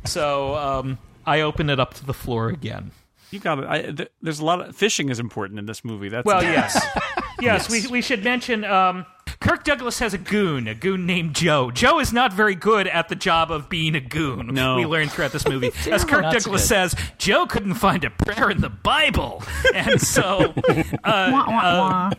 [0.05, 2.91] so um, I open it up to the floor again.
[3.31, 3.97] You got it.
[3.97, 6.09] Th- there's a lot of fishing is important in this movie.
[6.09, 6.81] That's Well, yes.
[7.41, 9.05] yes, We, we should mention um,
[9.39, 11.71] Kirk Douglas has a goon, a goon named Joe.
[11.71, 14.47] Joe is not very good at the job of being a goon.
[14.47, 14.75] No.
[14.75, 15.71] we learn throughout this movie.
[15.91, 16.67] As Kirk Not so Douglas good.
[16.67, 20.53] says, Joe couldn't find a prayer in the Bible, and so
[21.03, 22.11] uh, Wah, wah,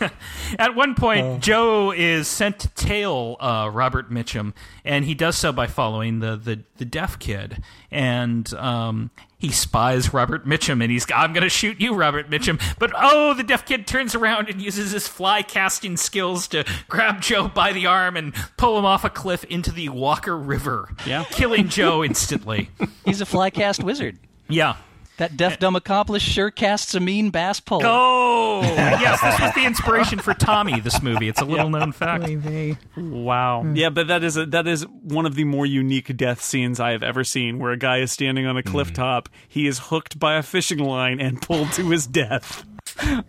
[0.00, 0.08] wah.
[0.58, 4.52] at one point, Joe is sent to tail uh, Robert Mitchum,
[4.84, 9.10] and he does so by following the the, the deaf kid, and um,
[9.40, 12.60] he spies Robert Mitchum, and he's I'm going to shoot you, Robert Mitchum.
[12.78, 17.20] But oh, the deaf kid turns around and uses his fly casting skills to grab
[17.20, 21.24] Joe by the arm and pull him off a cliff into the Walker River, Yeah.
[21.24, 22.70] killing Joe instantly.
[23.04, 24.18] He's a fly cast wizard.
[24.48, 24.76] Yeah.
[25.20, 27.82] That deaf dumb accomplice sure casts a mean bass pole.
[27.84, 30.80] Oh, yes, this was the inspiration for Tommy.
[30.80, 31.28] This movie.
[31.28, 32.24] It's a little known fact.
[32.24, 32.78] Oy vey.
[32.96, 33.60] Wow.
[33.60, 33.76] Hmm.
[33.76, 36.92] Yeah, but that is a, that is one of the more unique death scenes I
[36.92, 38.70] have ever seen, where a guy is standing on a hmm.
[38.70, 42.64] cliff top, he is hooked by a fishing line and pulled to his death.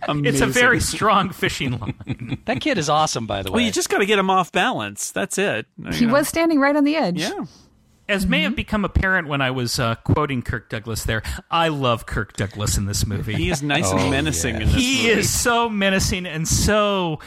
[0.08, 0.26] Amazing.
[0.26, 2.38] It's a very strong fishing line.
[2.46, 3.58] That kid is awesome, by the way.
[3.58, 3.66] well.
[3.66, 5.12] You just got to get him off balance.
[5.12, 5.68] That's it.
[5.94, 7.20] He was standing right on the edge.
[7.20, 7.46] Yeah.
[8.10, 12.06] As may have become apparent when I was uh, quoting Kirk Douglas there, I love
[12.06, 13.36] Kirk Douglas in this movie.
[13.36, 15.20] He is nice and menacing in this He movie.
[15.20, 17.20] is so menacing and so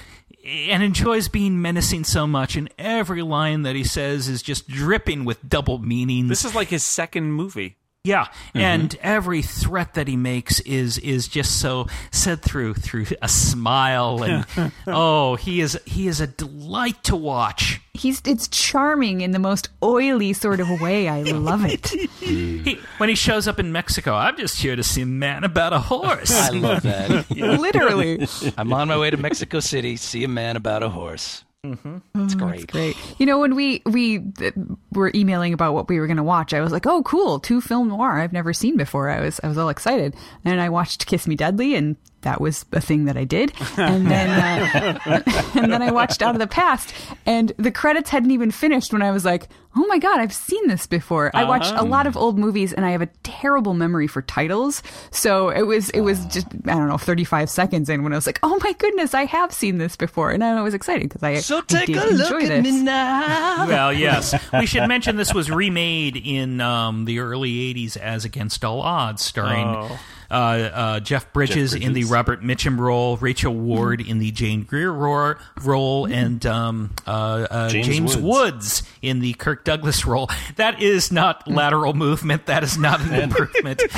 [0.44, 5.24] and enjoys being menacing so much and every line that he says is just dripping
[5.24, 6.28] with double meanings.
[6.28, 7.76] This is like his second movie.
[8.04, 8.58] Yeah, mm-hmm.
[8.58, 14.22] and every threat that he makes is is just so said through through a smile
[14.22, 14.44] and
[14.86, 17.80] oh, he is he is a delight to watch.
[17.94, 21.08] He's it's charming in the most oily sort of way.
[21.08, 21.88] I love it.
[22.20, 25.72] He, when he shows up in Mexico, I'm just here to see a man about
[25.72, 26.30] a horse.
[26.30, 27.30] I love that.
[27.34, 28.26] Literally.
[28.58, 29.96] I'm on my way to Mexico City.
[29.96, 31.43] See a man about a horse.
[31.64, 32.24] Mm-hmm.
[32.24, 32.70] It's great.
[32.70, 32.96] Great.
[33.18, 34.50] You know, when we we uh,
[34.92, 37.40] were emailing about what we were going to watch, I was like, "Oh, cool!
[37.40, 40.68] Two film noir I've never seen before." I was I was all excited, and I
[40.68, 43.52] watched Kiss Me Deadly, and that was a thing that I did.
[43.78, 45.22] And then uh,
[45.54, 46.92] and then I watched Out of the Past,
[47.24, 50.66] and the credits hadn't even finished when I was like, "Oh my god, I've seen
[50.68, 54.06] this before." I watched a lot of old movies, and I have a terrible memory
[54.06, 58.02] for titles, so it was it was just I don't know, thirty five seconds in
[58.02, 60.74] when I was like, "Oh my goodness, I have seen this before," and I was
[60.74, 62.72] excited because I So take did a look enjoy at this.
[62.74, 63.66] me now.
[63.68, 64.34] well, yes.
[64.52, 69.22] We should mention this was remade in um, the early 80s as Against All Odds,
[69.24, 69.98] starring Oh.
[70.34, 74.64] Uh, uh, Jeff, Bridges Jeff in the Robert Mitchum role, Rachel Ward in the Jane
[74.64, 78.24] Greer ro- role, and um, uh, uh, James, James Woods.
[78.24, 78.82] Woods.
[79.00, 80.28] in the Kirk Douglas role.
[80.56, 82.46] That is not lateral movement.
[82.46, 83.82] That is not an improvement.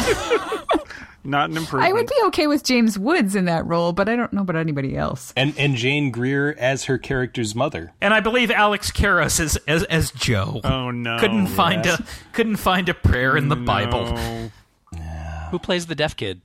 [1.24, 1.90] Not an improvement.
[1.90, 4.54] I would be okay with James Woods in that role, but I don't know about
[4.54, 5.32] anybody else.
[5.36, 7.92] And and Jane Greer as her character's mother.
[8.00, 10.60] And I believe Alex Karras as, as, as Joe.
[10.62, 11.18] Oh no.
[11.18, 11.98] couldn't find a
[12.32, 14.16] couldn't find a prayer in the Bible.
[15.46, 15.50] No.
[15.50, 16.40] Who plays the deaf kid?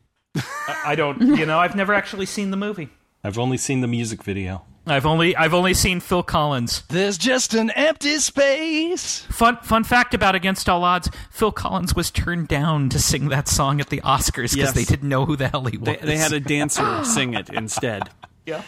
[0.85, 2.89] I don't, you know, I've never actually seen the movie.
[3.23, 4.63] I've only seen the music video.
[4.87, 6.81] I've only I've only seen Phil Collins.
[6.89, 9.19] There's just an empty space.
[9.29, 13.47] Fun fun fact about Against All Odds: Phil Collins was turned down to sing that
[13.47, 14.73] song at the Oscars because Yes.
[14.73, 15.85] they didn't know who the hell he was.
[15.85, 18.09] They, they had a dancer sing it instead.
[18.47, 18.63] yeah.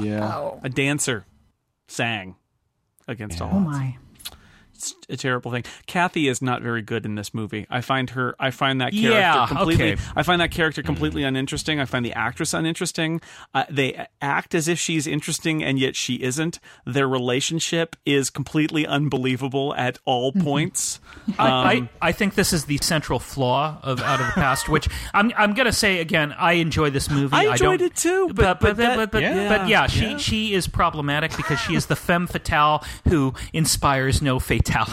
[0.00, 0.52] Yeah.
[0.62, 1.26] A dancer
[1.86, 2.36] sang
[3.06, 3.66] against all Oh odds.
[3.66, 3.98] my.
[4.74, 5.64] It's a terrible thing.
[5.86, 7.66] Kathy is not very good in this movie.
[7.70, 8.34] I find her.
[8.38, 9.92] I find that character Yeah, completely.
[9.92, 10.02] okay.
[10.14, 11.80] I find that character completely uninteresting.
[11.80, 13.20] I find the actress uninteresting.
[13.54, 16.60] Uh, they act as if she's interesting, and yet she isn't.
[16.84, 21.00] Their relationship is completely unbelievable at all points.
[21.38, 24.68] I, Um, I, I think this is the central flaw of Out of the Past,
[24.68, 26.34] which I'm I'm gonna say again.
[26.38, 27.34] I enjoy this movie.
[27.34, 29.86] I enjoyed don't, it too, but but- but but that- but, but, yeah, but yeah,
[29.86, 30.16] she yeah.
[30.18, 34.38] she is problematic because she is the femme fatale who inspires no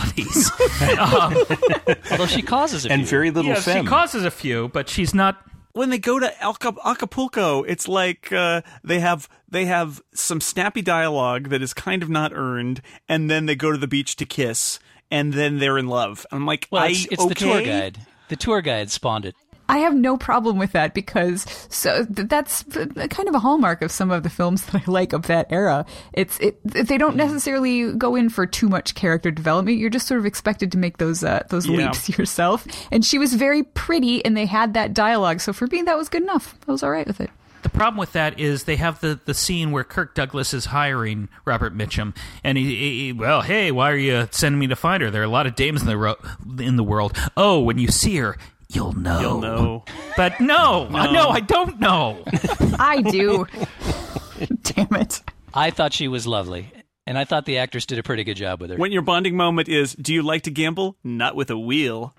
[0.06, 0.52] fatalities.
[1.00, 3.10] um, Although she causes a And few.
[3.10, 3.84] very little yeah, femme.
[3.86, 5.42] she causes a few, but she's not.
[5.74, 10.82] when they go to Alca- Acapulco, it's like uh, they have they have some snappy
[10.82, 14.26] dialogue that is kind of not earned, and then they go to the beach to
[14.26, 14.80] kiss,
[15.12, 16.26] and then they're in love.
[16.32, 18.00] I'm like, well, I it's, it's the tour guide.
[18.28, 19.36] The tour guide spawned it.
[19.68, 23.82] I have no problem with that because so th- that's th- kind of a hallmark
[23.82, 25.86] of some of the films that I like of that era.
[26.14, 29.78] It's it they don't necessarily go in for too much character development.
[29.80, 31.78] You're just sort of expected to make those uh, those Yeah.
[31.78, 32.68] leaps yourself.
[32.92, 35.42] And she was very pretty, and they had that dialogue.
[35.42, 36.56] So for me, that was good enough.
[36.68, 37.30] I was all right with it.
[37.64, 41.30] The problem with that is they have the, the scene where Kirk Douglas is hiring
[41.46, 45.02] Robert Mitchum, and he, he- he- well, hey, why are you sending me to find
[45.02, 45.10] her?
[45.10, 46.16] There are a lot of dames in the ro-
[46.60, 47.18] in the world.
[47.36, 48.38] Oh, when you see her,
[48.76, 49.20] you'll know.
[49.22, 49.84] You'll know.
[50.18, 52.24] But no, no, no I don't know.
[52.80, 53.46] I do.
[54.64, 55.22] Damn it.
[55.54, 56.72] I thought she was lovely,
[57.06, 58.78] and I thought the actress did a pretty good job with her.
[58.78, 60.96] When your bonding moment is, do you like to gamble?
[61.04, 62.14] Not with a wheel.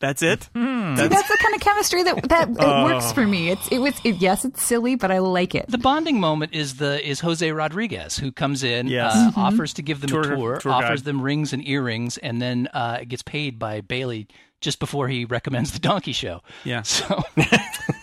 [0.00, 0.48] That's it.
[0.54, 0.96] Hmm.
[0.96, 3.50] See, that's the kind of chemistry that that it works for me.
[3.50, 5.66] It's it was it, yes, it's silly, but I like it.
[5.68, 9.14] The bonding moment is the is Jose Rodriguez who comes in, Yes.
[9.14, 11.04] uh, offers to give them Tour- a tour, tour offers guide.
[11.04, 14.26] them rings and earrings, and then uh, gets paid by Bailey
[14.62, 16.40] just before he recommends the Donkey Show.
[16.64, 16.82] Yeah.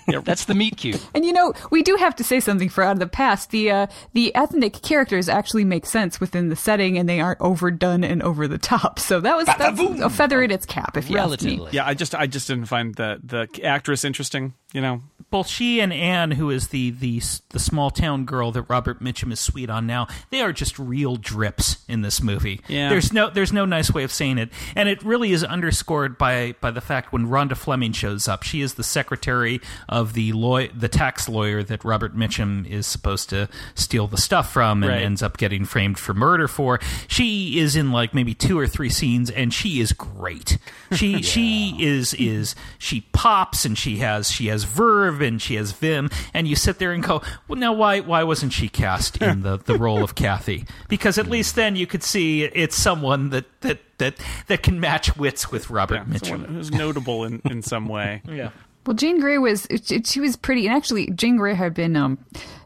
[0.10, 1.06] So that's the meet cute.
[1.14, 3.52] And you know, we do have to say something for out of the past.
[3.52, 8.04] The uh, the ethnic characters actually make sense within the setting, and they aren't overdone
[8.04, 8.98] and over the top.
[9.00, 11.68] So that was that's a feather in its cap, if you ask me.
[11.72, 14.54] Yeah, I just I just didn't find the the actress interesting.
[14.72, 15.02] You know,
[15.32, 19.32] both she and Anne, who is the the the small town girl that Robert Mitchum
[19.32, 22.62] is sweet on now, they are just real drips in this movie.
[22.68, 22.90] Yeah.
[22.90, 26.54] there's no there's no nice way of saying it, and it really is underscored by
[26.62, 30.68] by the fact when Rhonda Fleming shows up, she is the secretary of the law
[30.68, 35.02] the tax lawyer that Robert Mitchum is supposed to steal the stuff from and Right.
[35.02, 36.80] ends up getting framed for murder for.
[37.08, 40.60] She is in like maybe two or three scenes, and she is great.
[40.92, 45.72] She she is is she pops and she has she has verve and she has
[45.72, 49.42] vim, and you sit there and go, well, now why why wasn't she cast in
[49.42, 50.66] the the role of Kathy?
[50.88, 54.16] Because at least then you could see it's someone that that that
[54.48, 56.46] that can match wits with Robert yeah, Mitchum.
[56.46, 58.22] who's notable in in some way.
[58.30, 58.52] Yeah.
[58.86, 59.68] Well, Jane Greer was
[60.06, 62.18] she was pretty, and actually, Jane Greer had been um,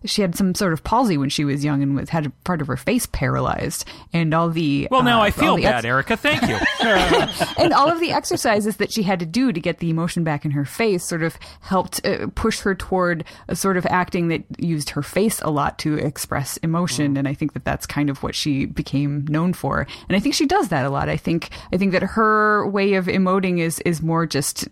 [0.06, 2.68] she had some sort of palsy when she was young and was had part of
[2.68, 6.18] her face paralyzed, and all the Well, now uh, I feel bad, ex- Erika.
[6.18, 6.58] Thank you.
[7.64, 10.46] and all of the exercises that she had to do to get the emotion back
[10.46, 14.44] in her face sort of helped uh, push her toward a sort of acting that
[14.58, 17.18] used her face a lot to express emotion.
[17.18, 19.88] And i think that that's kind of what she became known for.
[20.08, 21.10] And i think she does that a lot.
[21.10, 24.68] I think i think that her way of emoting is is more just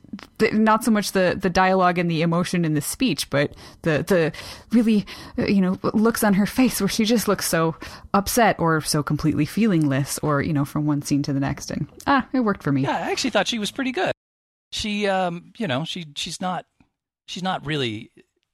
[0.53, 3.53] not so much the the dialogue and the emotion in the speech but
[3.84, 4.32] the the
[4.72, 5.05] really
[5.38, 7.76] uh, you know looks on her face where she just looks so
[8.13, 11.88] upset or so completely feelingless or you know from one scene to the next and
[12.07, 14.11] ah it worked for me Yeah, I actually thought she was pretty good.
[14.74, 16.65] She, um, you know, she she's not
[17.28, 18.09] she's not really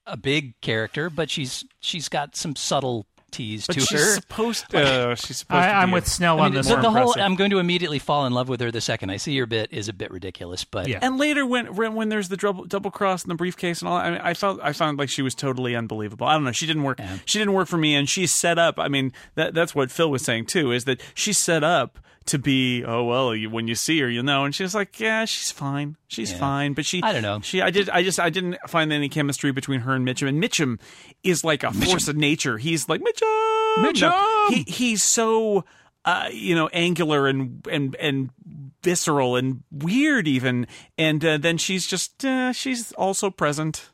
[0.07, 2.55] a big character, but she's she's got some
[3.32, 4.13] subtleties But to she's her.
[4.15, 4.80] supposed to.
[5.11, 5.67] Uh, she's supposed to.
[5.67, 6.82] I, I'm be with a- Snell I on this the, one.
[6.84, 7.13] the whole.
[7.17, 9.71] I'm going to immediately fall in love with her the second I see your bit
[9.71, 10.99] is a bit ridiculous, but Yeah.
[11.01, 13.97] And later, when when when there's the double double cross and the briefcase and all,
[13.97, 16.28] I mean, I felt I found like she was totally unbelievable.
[16.28, 16.99] I don't know, she didn't work.
[16.99, 17.17] Yeah.
[17.25, 18.80] She didn't work for me, and she's set up.
[18.80, 22.39] I mean, that that's what Phil was saying too, is that she's set up to
[22.39, 22.84] be.
[22.86, 24.45] Oh well, you, when you see her, you know.
[24.45, 26.38] And she's like, yeah, she's fine, she's Yeah.
[26.38, 26.73] fine.
[26.73, 27.39] But she, I don't know.
[27.41, 30.28] She, I did, I just, I didn't find any chemistry between her and Mitchum.
[30.30, 30.80] And Mitchum
[31.23, 32.57] is like a force of nature.
[32.57, 34.01] He's like Mitchum, Mitchum!
[34.09, 35.65] No, he he's so.
[36.05, 38.30] Uh, you know, angular and and and
[38.82, 40.65] visceral and weird, even.
[40.97, 43.89] And uh, then she's just uh, she's also present.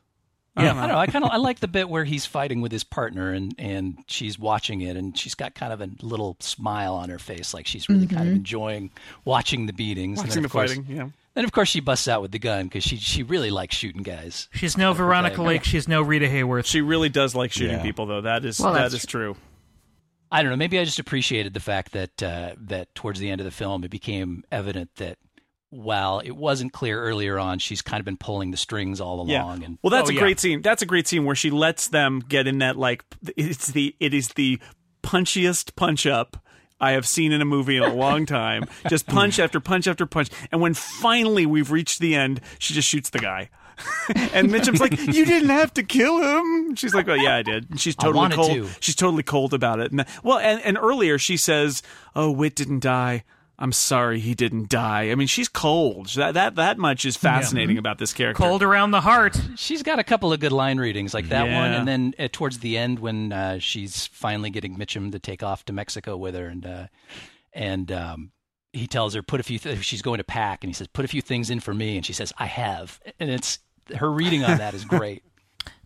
[0.56, 0.72] Yeah.
[0.72, 0.98] I don't know.
[0.98, 3.98] I kind of I like the bit where he's fighting with his partner and and
[4.06, 7.66] she's watching it and she's got kind of a little smile on her face, like
[7.66, 8.90] she's really kind of enjoying
[9.24, 10.20] watching the beatings.
[10.20, 11.08] and Watching then, the of course, fighting, yeah.
[11.34, 14.02] Then of course she busts out with the gun because she she really likes shooting
[14.04, 14.48] guys.
[14.52, 15.42] She's no Veronica Okay.
[15.44, 15.64] Lake.
[15.64, 16.66] She's no Rita Hayworth.
[16.66, 17.82] She really does like shooting Yeah.
[17.82, 18.20] people, though.
[18.20, 19.34] That is well, that is is true.
[20.30, 20.56] I don't know.
[20.56, 23.82] Maybe I just appreciated the fact that uh, that towards the end of the film,
[23.82, 25.18] it became evident that
[25.74, 29.28] while it wasn't clear earlier on, she's kind of been pulling the strings all along.
[29.28, 29.52] Yeah.
[29.66, 30.20] And Well, that's Oh, a yeah.
[30.20, 30.62] great scene.
[30.62, 33.04] That's a great scene where she lets them get in that like
[33.36, 34.60] it's the it is the
[35.02, 36.36] punchiest punch up
[36.80, 38.64] I have seen in a movie in a long time.
[38.88, 42.88] just punch after punch after punch, and when finally we've reached the end, she just
[42.88, 43.48] shoots the guy.
[44.32, 47.70] and Mitchum's like, "You didn't have to kill him." She's like, "Well, yeah, I did."
[47.70, 48.50] And she's totally cold.
[48.52, 48.68] to.
[48.80, 49.90] She's totally cold about it.
[49.92, 51.82] And well, and, and earlier she says,
[52.14, 53.24] "Oh, Whit didn't die."
[53.64, 55.10] I'm sorry he didn't die.
[55.10, 56.08] I mean, she's cold.
[56.16, 58.42] That that that much is fascinating about this character.
[58.42, 59.40] Cold around the heart.
[59.56, 62.58] she's got a couple of good line readings, like that one, and then uh, towards
[62.58, 66.46] the end when uh, she's finally getting Mitchum to take off to Mexico with her,
[66.46, 66.86] and uh,
[67.54, 68.32] and um,
[68.74, 69.58] he tells her put a few.
[69.58, 71.96] Th- she's going to pack, and he says put a few things in for me,
[71.96, 73.60] and she says I have, and it's
[73.96, 75.22] her reading on that is great.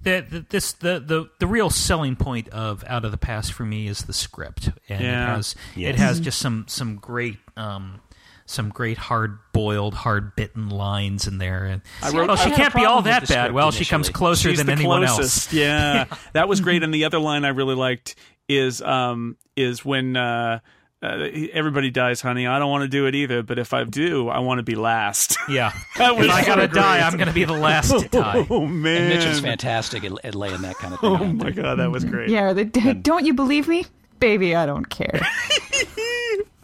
[0.02, 3.64] the, the this the, the the real selling point of Out of the Past for
[3.64, 5.24] me is the script, and Yeah.
[5.32, 8.00] it has it has just some some great um
[8.46, 11.66] some great hard boiled, hard bitten lines in there.
[11.66, 13.28] And I wrote- oh, I she had can't be all that bad.
[13.28, 15.48] script Well, she comes closer She's than the anyone closest.
[15.48, 15.52] else.
[15.52, 16.82] Yeah, that was great.
[16.82, 18.14] And the other line I really liked
[18.48, 20.60] is um is when uh,
[21.02, 22.46] uh, everybody dies, honey.
[22.46, 24.74] I don't want to do it either, but if I do, I want to be
[24.74, 25.36] last.
[25.48, 26.98] Yeah, That was if I gotta so die.
[27.00, 28.46] I'm gonna be the last to die.
[28.50, 31.10] oh And Mitch is fantastic at, at laying that kind of thing.
[31.10, 31.62] Oh out my there.
[31.62, 32.28] god, that was great.
[32.28, 33.86] Yeah, the, don't you believe me?
[34.20, 35.20] Baby, I don't care.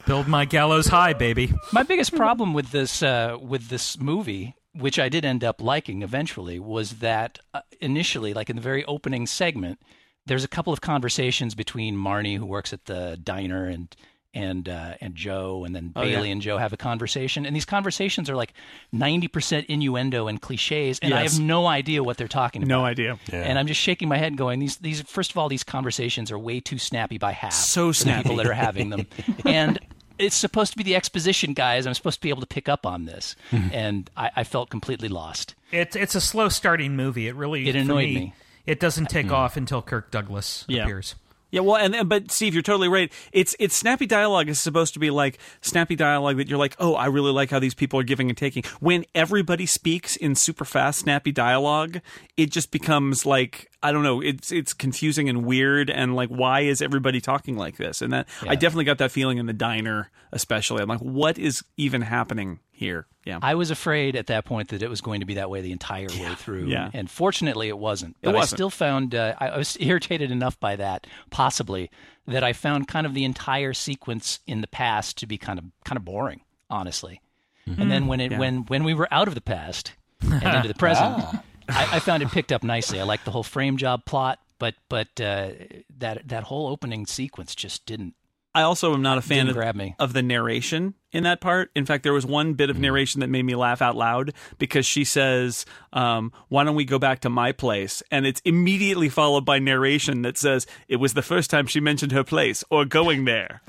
[0.06, 1.54] Build my gallows high, baby.
[1.72, 6.02] My biggest problem with this uh, with this movie, which I did end up liking
[6.02, 9.78] eventually, was that uh, initially, like in the very opening segment,
[10.26, 13.96] there's a couple of conversations between Marnie, who works at the diner, and
[14.34, 16.16] and uh, and Joe, and then Oh, yeah.
[16.16, 18.52] Bailey and Joe have a conversation, and these conversations are like
[18.92, 22.68] ninety percent innuendo and cliches, and I have no idea what they're talking about.
[22.68, 23.18] No idea.
[23.32, 23.42] Yeah.
[23.42, 25.02] And I'm just shaking my head, going, "These, these.
[25.02, 27.52] First of all, these conversations are way too snappy by half.
[27.52, 28.36] So for the people snappy.
[28.36, 29.06] that are having them,
[29.44, 29.78] and
[30.18, 31.86] it's supposed to be the exposition guys.
[31.86, 35.08] I'm supposed to be able to pick up on this, and I, I felt completely
[35.08, 35.54] lost.
[35.72, 37.26] It's it's a slow starting movie.
[37.28, 38.34] It really It annoyed me, me.
[38.66, 40.84] It doesn't take off until Kirk Douglas Yeah.
[40.84, 41.14] appears.
[41.54, 43.12] Yeah, well, and, and but Steve, you're totally right.
[43.32, 46.96] It's it's snappy dialogue is supposed to be like snappy dialogue that you're like, oh,
[46.96, 48.64] I really like how these people are giving and taking.
[48.80, 52.00] When everybody speaks in super fast, snappy dialogue,
[52.36, 54.20] it just becomes like I don't know.
[54.20, 58.02] It's it's confusing and weird, and like, why is everybody talking like this?
[58.02, 60.82] And that I definitely got that feeling in the diner, especially.
[60.82, 63.06] I'm like, what is even happening here?
[63.24, 65.62] Yeah, I was afraid at that point that it was going to be that way
[65.62, 66.66] the entire way through.
[66.66, 66.90] yeah.
[66.92, 68.16] And fortunately, it wasn't.
[68.22, 68.52] But wasn't.
[68.52, 71.90] I still found uh, I was irritated enough by that, possibly,
[72.26, 75.64] that I found kind of the entire sequence in the past to be kind of
[75.84, 77.20] kind of boring, honestly.
[77.66, 80.74] And then when it when when we were out of the past and into the
[80.78, 81.24] present,
[81.68, 83.00] I, I found it picked up nicely.
[83.00, 85.50] I liked the whole frame job plot, but but uh,
[85.98, 88.14] that that whole opening sequence just didn't.
[88.54, 89.56] I also am not a fan of,
[89.98, 91.70] of the narration in that part.
[91.74, 94.86] In fact, there was one bit of narration that made me laugh out loud because
[94.86, 99.44] she says, um, "Why don't we go back to my place?" And it's immediately followed
[99.44, 103.24] by narration that says, "It was the first time she mentioned her place or going
[103.24, 103.62] there."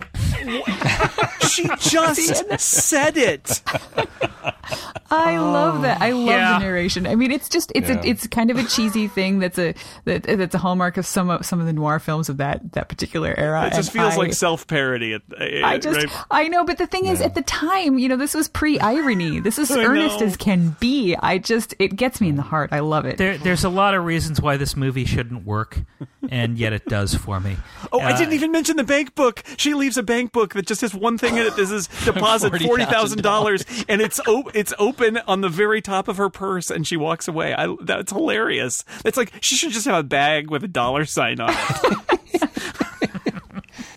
[1.50, 3.62] she just said it.
[5.12, 6.02] I love that.
[6.02, 6.54] I love Yeah.
[6.54, 7.06] the narration.
[7.08, 8.02] I mean, it's just it's Yeah.
[8.02, 9.74] a it's kind of a cheesy thing that's a
[10.06, 12.90] that, that's a hallmark of some of some of the noir films of that that
[12.90, 13.68] particular era.
[13.68, 15.18] It just And feels I- like self parody.
[15.40, 18.48] I just, I know, but the thing is, at the time, you know, this was
[18.48, 19.40] pre-irony.
[19.40, 20.26] This is I earnest know.
[20.28, 21.16] as can be.
[21.16, 22.70] I just, it gets me in the heart.
[22.74, 23.18] I love it.
[23.18, 25.80] There, there's a lot of reasons why this movie shouldn't work,
[26.30, 27.58] and yet it does for me.
[27.92, 29.44] Oh, I Uh, didn't even mention the bank book.
[29.58, 31.56] She leaves a bank book that just has one thing in it.
[31.56, 36.08] This is deposit forty thousand dollars, and it's op- it's open on the very top
[36.08, 37.56] of her purse, and she walks away.
[37.56, 38.86] I, that's hilarious.
[39.04, 42.10] It's like she should just have a bag with a dollar sign on it.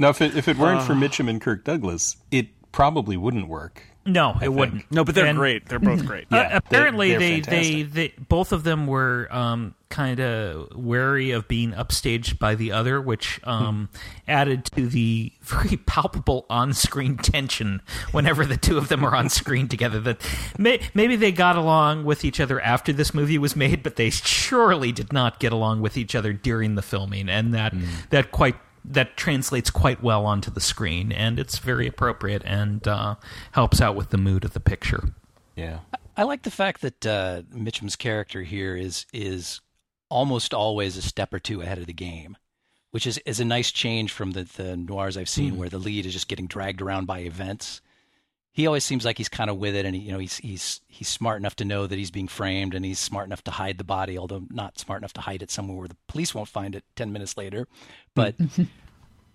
[0.01, 0.97] Now, if it, if it weren't for ah.
[0.97, 3.83] Mitchum and Kirk Douglas, it probably wouldn't work.
[4.09, 4.91] No, it wouldn't.
[4.91, 5.67] no, but they're And- great.
[5.67, 6.27] They're both great.
[6.33, 11.47] Uh, apparently, they're- they, they're they, both of them were um, kind of wary of
[11.49, 13.89] being upstaged by the other, which um,
[14.27, 17.83] added to the very palpable on-screen tension
[18.13, 20.01] whenever the two of them are on screen together.
[20.01, 20.21] That
[20.59, 24.11] may, maybe they got along with each other after this movie was made, but they
[24.11, 27.75] surely did not get along with each other during the filming, and that
[28.11, 33.17] that quite that translates quite well onto the screen, and it's very appropriate and uh,
[33.53, 35.11] helps out with the mood of the picture.
[35.57, 35.81] Yeah.
[36.17, 39.61] I like the fact that uh, Mitchum's character here is is
[40.09, 42.37] almost always a step or two ahead of the game,
[42.91, 46.07] which is, is a nice change from the, the noirs I've seen where the lead
[46.07, 47.81] is just getting dragged around by events.
[48.59, 50.81] He always seems like he's kind of with it, and he, you know he's he's
[50.89, 53.79] he's smart enough to know that he's being framed, and he's smart enough to hide
[53.79, 56.75] the body, although not smart enough to hide it somewhere where the police won't find
[56.75, 57.69] it ten minutes later.
[58.17, 58.35] But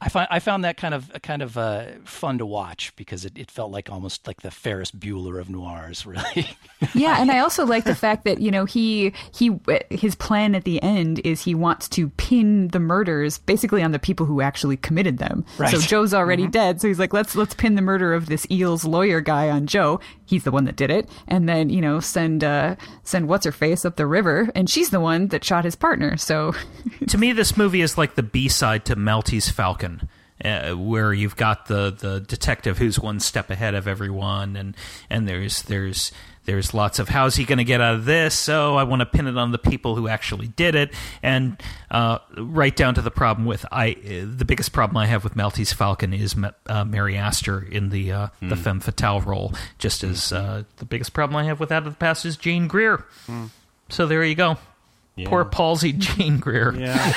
[0.04, 3.38] I find I found that kind of kind of uh, fun to watch because it,
[3.38, 6.49] it felt like almost like the Ferris Bueller of noirs, really.
[6.93, 9.58] yeah, and I also like the fact that you know he he
[9.89, 13.99] his plan at the end is he wants to pin the murders basically on the
[13.99, 15.45] people who actually committed them.
[15.58, 15.72] Right.
[15.72, 18.84] So Joe's already dead, so he's like, let's let's pin the murder of this Eels
[18.84, 20.01] lawyer guy on Joe.
[20.26, 23.54] He's the one that did it, and then you know send uh, send what's her
[23.54, 26.18] face up the river, and she's the one that shot his partner.
[26.18, 26.54] So
[27.08, 29.93] to me, this movie is like the B side to Maltese Falcon.
[30.43, 34.75] Uh, where you've got the, the detective who's one step ahead of everyone, and
[35.09, 36.11] and there's there's
[36.45, 38.38] there's lots of how's he going to get out of this?
[38.38, 41.61] So I want to pin it on the people who actually did it, and
[41.91, 45.36] uh, right down to the problem with I uh, the biggest problem I have with
[45.36, 46.36] Maltese Falcon is
[46.67, 51.13] uh, Mary Astor in the uh, the femme fatale role, just as uh, the biggest
[51.13, 53.05] problem I have with Out of the Past is Jane Greer.
[53.89, 54.57] So there you go.
[55.26, 56.74] Poor palsied Jane Greer.
[56.76, 56.97] Yeah.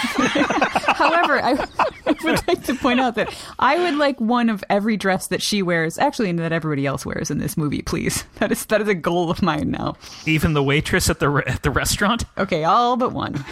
[0.97, 1.53] However, I
[2.25, 5.63] would like to point out that I would like one of every dress that she
[5.63, 7.83] wears, actually, and that everybody else wears in this movie.
[7.83, 9.97] Please, that is that is a goal of mine now.
[10.27, 12.25] Even the waitress at the re- at the restaurant.
[12.39, 13.43] Okay, all but one.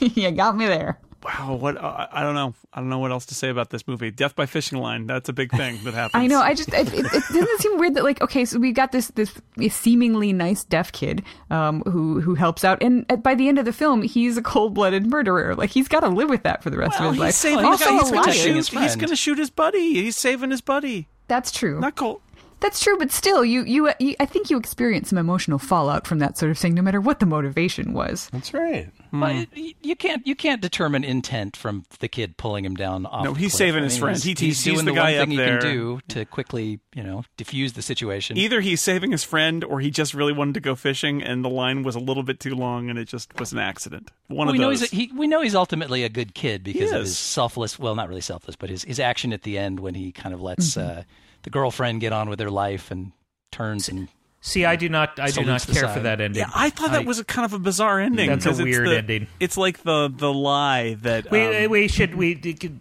[0.00, 0.98] you got me there.
[1.26, 1.56] Wow.
[1.56, 1.76] What?
[1.76, 2.54] Uh, I don't know.
[2.72, 4.10] I don't know what else to say about this movie.
[4.10, 5.06] Death by fishing line.
[5.06, 6.22] That's a big thing that happens.
[6.22, 6.40] I know.
[6.40, 9.08] I just it, it, it doesn't seem weird that like okay, so we got this
[9.08, 9.32] this
[9.70, 13.64] seemingly nice deaf kid um, who who helps out, and at, by the end of
[13.64, 15.54] the film, he's a cold blooded murderer.
[15.54, 17.34] Like he's got to live with that for the rest Well, of his life.
[17.34, 17.64] saving.
[17.64, 18.54] also, he's a going to shoot.
[18.56, 19.94] his He's going to shoot his buddy.
[19.94, 21.08] He's saving his buddy.
[21.28, 21.80] That's true.
[21.80, 22.20] Not cold.
[22.60, 26.20] That's true, but still, you, you, you, I think you experience some emotional fallout from
[26.20, 28.30] that sort of thing, no matter what the motivation was.
[28.32, 28.88] That's right.
[29.20, 29.48] But
[29.82, 33.24] you can't you can't determine intent from the kid pulling him down off.
[33.24, 34.16] No, he's saving I his mean, friend.
[34.22, 36.80] He's, He- he's doing the the, guy one up thing he can do to quickly,
[36.94, 38.36] you know, diffuse the situation.
[38.36, 41.48] Either he's saving his friend, or he just really wanted to go fishing, and the
[41.50, 44.10] line was a little bit too long, and it just was an accident.
[44.28, 44.80] One Well, we of know those.
[44.80, 47.78] he's a, he, we know he's ultimately a good kid because of his selfless.
[47.78, 50.40] Well, not really selfless, but his his action at the end when he kind of
[50.42, 51.04] lets uh,
[51.42, 53.12] the girlfriend get on with her life and
[53.52, 54.08] turns and
[54.42, 55.18] See, I do not.
[55.18, 56.02] I do not Salutes the care for side.
[56.04, 56.40] that ending.
[56.40, 58.28] yeah, I thought that was a kind of a bizarre ending.
[58.28, 59.26] That's a 'cause it's weird the- ending.
[59.40, 62.40] It's like the the lie that We, um, we should we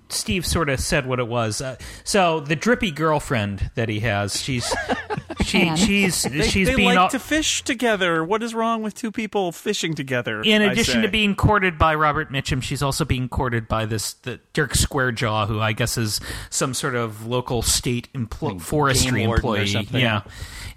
[0.09, 1.61] Steve sort of said what it was.
[1.61, 4.71] Uh, so the drippy girlfriend that he has, she's
[5.43, 5.75] she Anne.
[5.75, 8.23] she's they, she's they being like all- to fish together.
[8.23, 10.41] What is wrong with two people fishing together?
[10.43, 11.11] in I addition to say?
[11.11, 15.59] being courted by Robert Mitchum, she's also being courted by this the Dirk Squarejaw, who
[15.59, 19.67] I guess is some sort of local state empl- forestry game warden or employee.
[19.67, 19.99] something.
[20.01, 20.21] Yeah,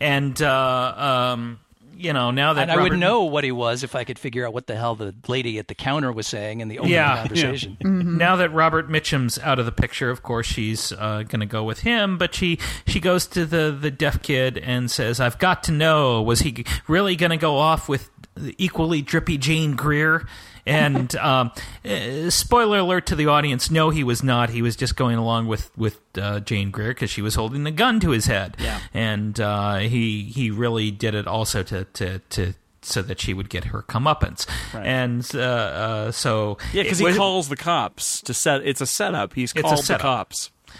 [0.00, 0.94] and uh,
[1.32, 1.60] um,
[1.96, 4.46] you know now that and I would know what he was if I could figure
[4.46, 7.14] out what the hell the lady at the counter was saying in the opening Yeah,
[7.14, 7.26] yeah.
[7.26, 7.76] conversation.
[8.18, 11.64] Now that Robert Mitchum's out of the picture, of course she's uh, going to go
[11.64, 12.18] with him.
[12.18, 16.22] But she she goes to the the deaf kid and says, "I've got to know:
[16.22, 18.10] was he really going to go off with
[18.58, 20.26] equally drippy Jane Greer?"
[20.68, 21.50] And um,
[21.84, 24.50] uh, spoiler alert to the audience: No, he was not.
[24.50, 27.70] He was just going along with with uh, Jane Greer because she was holding the
[27.70, 28.56] gun to his head.
[28.58, 28.80] Yeah.
[28.92, 32.54] and uh, he he really did it also to to to.
[32.80, 37.48] So that she would get her comeuppance, and uh, uh, so yeah, because he calls
[37.48, 38.64] the cops to set.
[38.66, 39.34] It's a setup.
[39.34, 40.32] He's called the setup.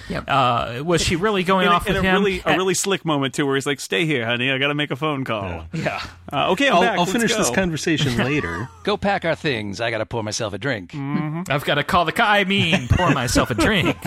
[0.08, 0.28] Cops.
[0.28, 2.14] Uh, was she really going In, a, off in with a him?
[2.22, 4.50] really a really slick moment too, where he's like, "Stay here, honey.
[4.50, 6.02] I got to make a phone call." yeah.
[6.32, 6.92] Uh, okay, I'm I'll, back.
[6.92, 8.68] I'll Let's finish this conversation later.
[8.84, 9.80] Go pack our things.
[9.80, 10.94] I got to pour myself a drink.
[10.94, 12.12] I've got to call the.
[12.12, 13.96] co- I mean, pour myself a drink.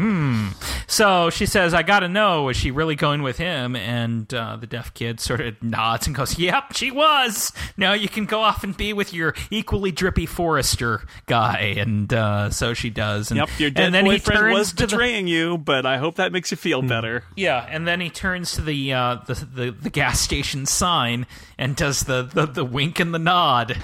[0.00, 0.48] Hmm.
[0.86, 2.44] So she says, "I got to know.
[2.44, 6.16] Was she really going with him?" And uh, the deaf kid sort of nods and
[6.16, 7.52] goes, "Yep, she was.
[7.76, 12.48] Now you can go off and be with your equally drippy forester guy." And uh,
[12.48, 13.30] so she does.
[13.30, 15.84] And, Yep, your dead and then he boyfriend turns was to the- betraying you, but
[15.86, 17.24] I hope that makes you feel better.
[17.36, 21.26] Yeah, and then he turns to the uh, the, the the gas station sign
[21.58, 23.76] and does the the, the wink and the nod,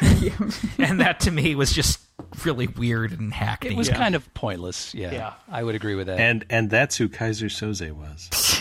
[0.78, 2.00] and that to me was just
[2.44, 3.70] really weird and hackney.
[3.70, 4.94] It was kind of pointless.
[4.94, 5.32] Yeah, Yeah.
[5.50, 6.20] I would agree with that.
[6.20, 8.60] And and that's who Keyser Söze was.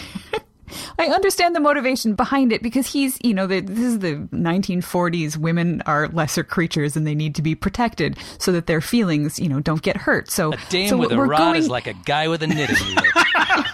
[1.00, 5.38] I understand the motivation behind it because he's, you know, the, this is the 1940s.
[5.38, 9.50] Women are lesser creatures and they need to be protected so that their feelings, you
[9.50, 10.30] know, don't get hurt.
[10.30, 12.48] So, a dame so with a we're rod going, is like a guy with a
[12.48, 13.04] knitting needle.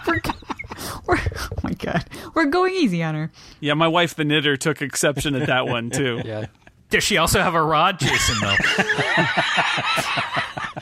[0.07, 0.22] we're,
[1.06, 3.32] we're, oh my god, we're going easy on her.
[3.60, 6.22] Yeah, my wife, the knitter, took exception at that one too.
[6.26, 6.45] yeah.
[6.90, 8.36] Does she also have a rod, Jason?
[8.40, 8.56] Though.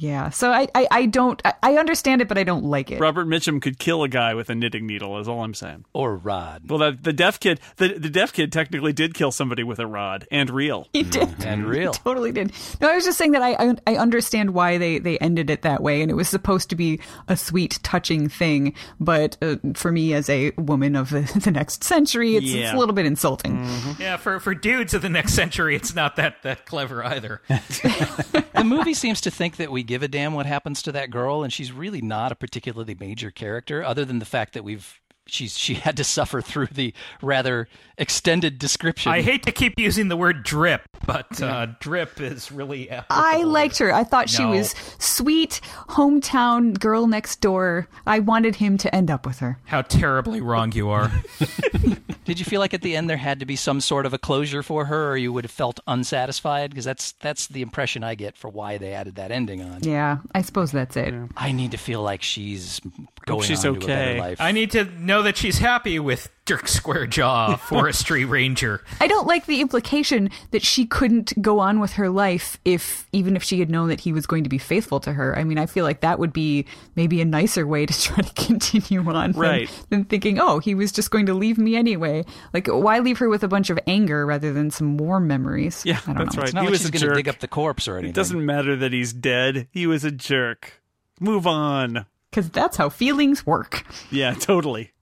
[0.00, 3.00] Yeah, so I, I, I don't, I, I understand it, but I don't like it.
[3.00, 5.18] Robert Mitchum could kill a guy with a knitting needle.
[5.18, 5.84] Is all I'm saying.
[5.92, 6.62] Or rod.
[6.70, 9.86] Well, the, the deaf kid, the, the deaf kid technically did kill somebody with a
[9.86, 10.88] rod and real.
[10.94, 11.44] He did.
[11.44, 11.92] And real.
[11.92, 12.50] totally did.
[12.80, 15.60] No, I was just saying that I, I I understand why they they ended it
[15.62, 16.98] that way, and it was supposed to be
[17.28, 18.72] a sweet, touching thing.
[19.00, 22.76] But uh, for me, as a woman of the, the next century, it's, it's a
[22.76, 23.68] little bit insulting.
[23.98, 27.42] yeah, for for dudes of the next century, it's not that that clever either.
[27.48, 31.42] the movie seems to think that we give a damn what happens to that girl,
[31.42, 35.00] and she's really not a particularly major character, other than the fact that we've
[35.30, 36.92] she's she had to suffer through the
[37.22, 39.12] rather extended description.
[39.12, 42.90] I hate to keep using the word drip, but uh, drip is really.
[43.10, 43.92] I liked her.
[43.92, 47.88] I thought she was sweet, hometown girl next door.
[48.06, 49.58] I wanted him to end up with her.
[49.64, 51.10] How terribly wrong you are.
[52.24, 54.18] Did you feel like at the end there had to be some sort of a
[54.18, 56.70] closure for her, or you would have felt unsatisfied?
[56.70, 59.82] Because that's that's the impression I get for why they added that ending on.
[59.82, 61.14] Yeah, I suppose that's it.
[61.36, 62.80] I need to feel like she's
[63.26, 64.20] going she's on to a better okay.
[64.20, 64.40] life.
[64.40, 68.82] I need to know that she's happy with Dirk Squarejaw, forestry ranger.
[69.00, 73.36] I don't like the implication that she couldn't go on with her life if even
[73.36, 75.38] if she had known that he was going to be faithful to her.
[75.38, 76.66] I mean, I feel like that would be
[76.96, 79.70] maybe a nicer way to try to continue on than- Right.
[79.90, 83.28] than, thinking, "Oh, he was just going to leave me anyway." Like why leave her
[83.28, 85.82] with a bunch of anger rather than some warm memories?
[85.84, 86.40] Yeah, I don't that's know.
[86.40, 86.48] right.
[86.48, 88.10] it's not he like was she's going to dig up the corpse or anything.
[88.10, 89.68] It doesn't matter that he's dead.
[89.70, 90.82] He was a jerk.
[91.20, 92.06] Move on.
[92.32, 93.84] Cuz that's how feelings work.
[94.10, 94.92] Yeah, totally.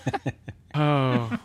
[0.74, 1.38] oh.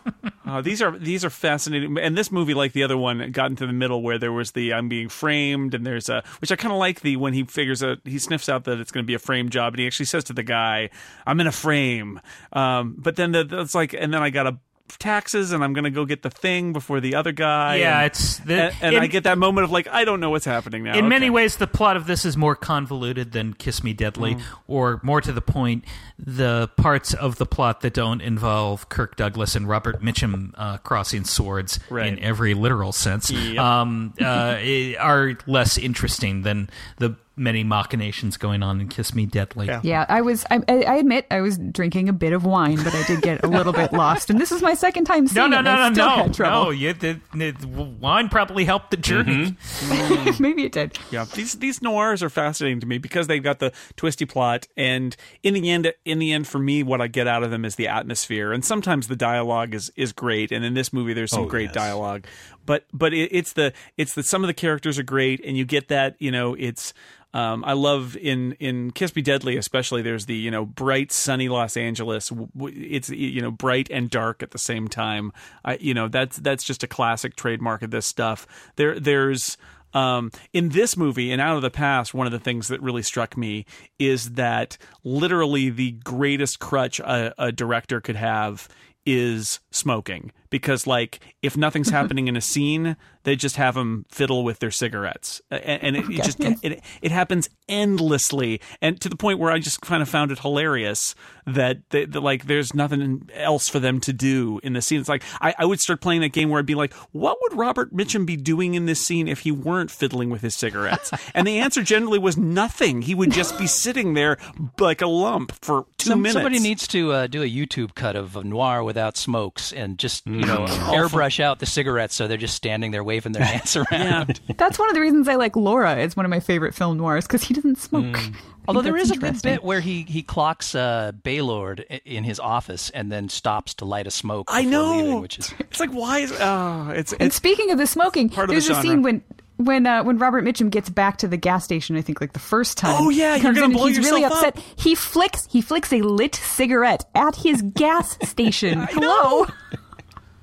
[0.48, 3.66] Oh, these are these are fascinating, and this movie, like the other one, got into
[3.66, 6.72] the middle where there was the "I'm being framed," and there's a which I kind
[6.72, 9.14] of like the when he figures out he sniffs out that it's going to be
[9.14, 10.88] a frame job, and he actually says to the guy,
[11.26, 12.20] "I'm in a frame,"
[12.52, 14.58] um, but then the, it's like, and then I got a
[14.98, 17.76] taxes and I'm going to go get the thing before the other guy.
[17.76, 20.20] Yeah, and, it's the, and, and in, I get that moment of like I don't
[20.20, 20.96] know what's happening now.
[20.96, 24.42] in many ways the plot of this is more convoluted than Kiss Me Deadly, Mm.
[24.66, 25.84] or more to the point,
[26.18, 31.24] the parts of the plot that don't involve Kirk Douglas and Robert Mitchum uh, crossing
[31.24, 32.06] swords Right.
[32.06, 33.58] in every literal sense Yep.
[33.58, 34.56] um, uh,
[35.00, 39.66] are less interesting than the many machinations going on in Kiss Me Deadly.
[39.66, 39.80] Yeah.
[39.82, 40.44] Yeah, I was.
[40.50, 43.46] I, I admit I was drinking a bit of wine, but I did get a
[43.48, 44.30] little bit lost.
[44.30, 45.62] And this is my second time No, seeing no, it.
[45.62, 46.32] no, and no, no,
[46.64, 46.70] no.
[46.70, 47.52] You, the, the
[48.00, 49.52] wine probably helped the journey.
[49.52, 50.42] Mm-hmm.
[50.42, 50.98] Maybe it did.
[51.10, 55.16] Yeah, these these noirs are fascinating to me because they've got the twisty plot, and
[55.42, 57.76] in the end, in the end, for me, what I get out of them is
[57.76, 61.44] the atmosphere, and sometimes the dialogue is is great, and in this movie, there's some
[61.44, 61.74] Oh, great yes.
[61.74, 62.24] dialogue,
[62.64, 65.64] but but it, it's the it's the some of the characters are great, and you
[65.64, 66.94] get that you know it's.
[67.34, 70.00] Um, I love in in Kiss Me Deadly, especially.
[70.00, 72.32] There's the you know bright, sunny Los Angeles.
[72.58, 75.32] It's you know bright and dark at the same time.
[75.64, 78.46] I you know that's that's just a classic trademark of this stuff.
[78.76, 79.58] There there's
[79.92, 83.02] um, in this movie and Out of the Past, one of the things that really
[83.02, 83.64] struck me
[83.98, 88.68] is that literally the greatest crutch a, a director could have
[89.06, 92.96] is smoking because like if nothing's happening in a scene
[93.26, 95.42] they just have them fiddle with their cigarettes.
[95.50, 98.60] A- and, it, it just it, it happens endlessly.
[98.80, 101.14] And to the point where i just kind of found it hilarious
[101.44, 105.00] that, they, that like there's nothing else for them to do in the scene.
[105.00, 107.58] It's like I, I would start playing that game where i'd be like what would
[107.58, 111.10] robert mitchum be doing in this scene if he weren't fiddling with his cigarettes?
[111.34, 113.02] And the answer generally was nothing.
[113.02, 114.38] He would just be sitting there
[114.78, 116.34] like a lump for two Some, minutes.
[116.34, 120.24] somebody needs to uh, do a YouTube cut of, of noir without smokes and just
[120.40, 120.68] you know Mm.
[120.96, 124.40] airbrush out the cigarettes so they're just standing there waving their hands around.
[124.48, 125.96] yeah That's one of the reasons I like Laura.
[125.96, 128.16] It's one of my favorite film noirs because he doesn't smoke.
[128.16, 128.36] I think
[128.68, 132.40] Although there that's is a good bit where he he clocks uh, Baylord in his
[132.40, 134.46] office and then stops to light a smoke.
[134.50, 134.96] I know.
[134.96, 138.48] leaving, which is It's like why is oh it's And speaking of the smoking, part
[138.48, 139.22] of there's the a scene when
[139.58, 141.96] when uh, when Robert Mitchum gets back to the gas station.
[141.96, 142.96] I think like the first time.
[142.98, 144.64] Oh, yeah, you're gonna blow he's really yourself upset.
[144.76, 148.80] He flicks he flicks a lit cigarette at his gas station.
[148.90, 149.46] Hello.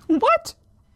[0.08, 0.56] What?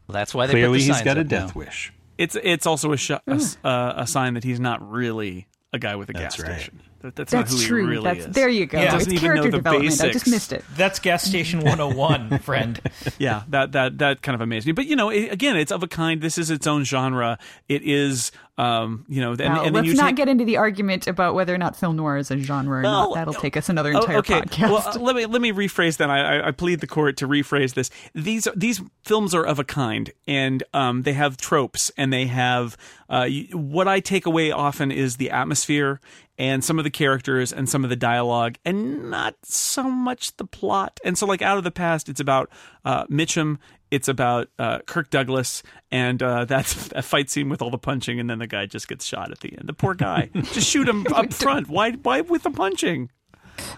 [0.09, 1.45] that's why they Clearly, he's got a up now.
[1.47, 1.91] death wish.
[2.17, 5.79] it's it's also a sh- a, s- uh, a sign that he's not really a
[5.79, 6.55] guy with a That's gas right.
[6.61, 6.79] station.
[7.01, 7.83] That, that's, That's not who true.
[7.83, 8.33] he really That's is.
[8.33, 8.79] there you go.
[8.81, 8.91] Yeah.
[8.93, 10.01] Doesn't It's even know character the development.
[10.01, 10.63] I just missed it.
[10.75, 12.81] That's gas station 101, friend.
[13.19, 14.71] yeah, that that that kind of amazed me.
[14.71, 16.21] But you know, it, again, it's of a kind.
[16.21, 17.37] This is its own genre.
[17.69, 21.05] It is, um, you know, and, and then let's not take, get into the argument
[21.05, 23.15] about whether or not film noir is a genre or Well, not.
[23.15, 24.41] That'll uh, take us another Oh, entire okay.
[24.41, 24.69] podcast.
[24.71, 26.09] Well, uh, let me let me rephrase that.
[26.09, 27.91] I, I, I plead the court to rephrase this.
[28.15, 32.75] These these films are of a kind, and um, they have tropes, and they have
[33.09, 36.01] uh, what I take away often is the atmosphere
[36.39, 40.45] and some of the characters and some of the dialogue, and not so much the
[40.45, 40.99] plot.
[41.03, 42.49] And so, like out of the past, it's about
[42.85, 43.57] uh, Mitchum.
[43.89, 48.19] It's about uh, Kirk Douglas, and uh, that's a fight scene with all the punching,
[48.19, 49.67] and then the guy just gets shot at the end.
[49.67, 51.69] The poor guy, just shoot him up front.
[51.69, 51.91] Why?
[51.91, 53.09] Why with the punching?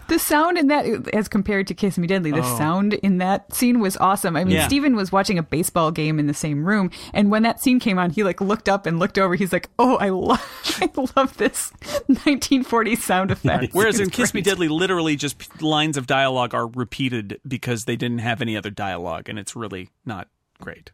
[0.07, 2.57] The sound in that, as compared to Kiss Me Deadly, the oh.
[2.57, 4.35] sound in that scene was awesome.
[4.35, 4.67] I mean, Yeah.
[4.67, 7.99] Steven was watching a baseball game in the same room, and when that scene came
[7.99, 9.35] on, he like looked up and looked over.
[9.35, 10.41] He's like, "Oh, I love,
[10.81, 11.71] I love this
[12.09, 14.41] 1940s sound effect." Whereas in It's Kiss Me.
[14.41, 18.69] Deadly, literally just p- lines of dialogue are repeated because they didn't have any other
[18.71, 20.27] dialogue, and it's really not
[20.59, 20.91] great.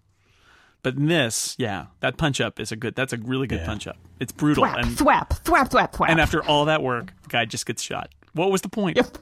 [0.83, 2.93] But in this, yeah, that punch up is a good.
[2.95, 3.97] That's a really good punch up.
[4.19, 6.09] It's brutal, thwap, and thwap, thwap, thwap, thwap.
[6.09, 8.09] and after all that work, the guy just gets shot.
[8.35, 8.97] What was the point?
[8.97, 9.17] Yep.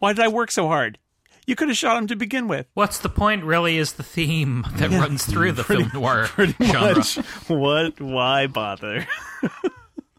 [0.00, 0.98] Why did I work so hard?
[1.46, 2.66] You could have shot him to begin with.
[2.74, 6.26] What's the point, really, is the theme that runs through the film noir
[6.62, 7.02] genre.
[7.48, 8.00] what?
[8.00, 9.06] Why bother?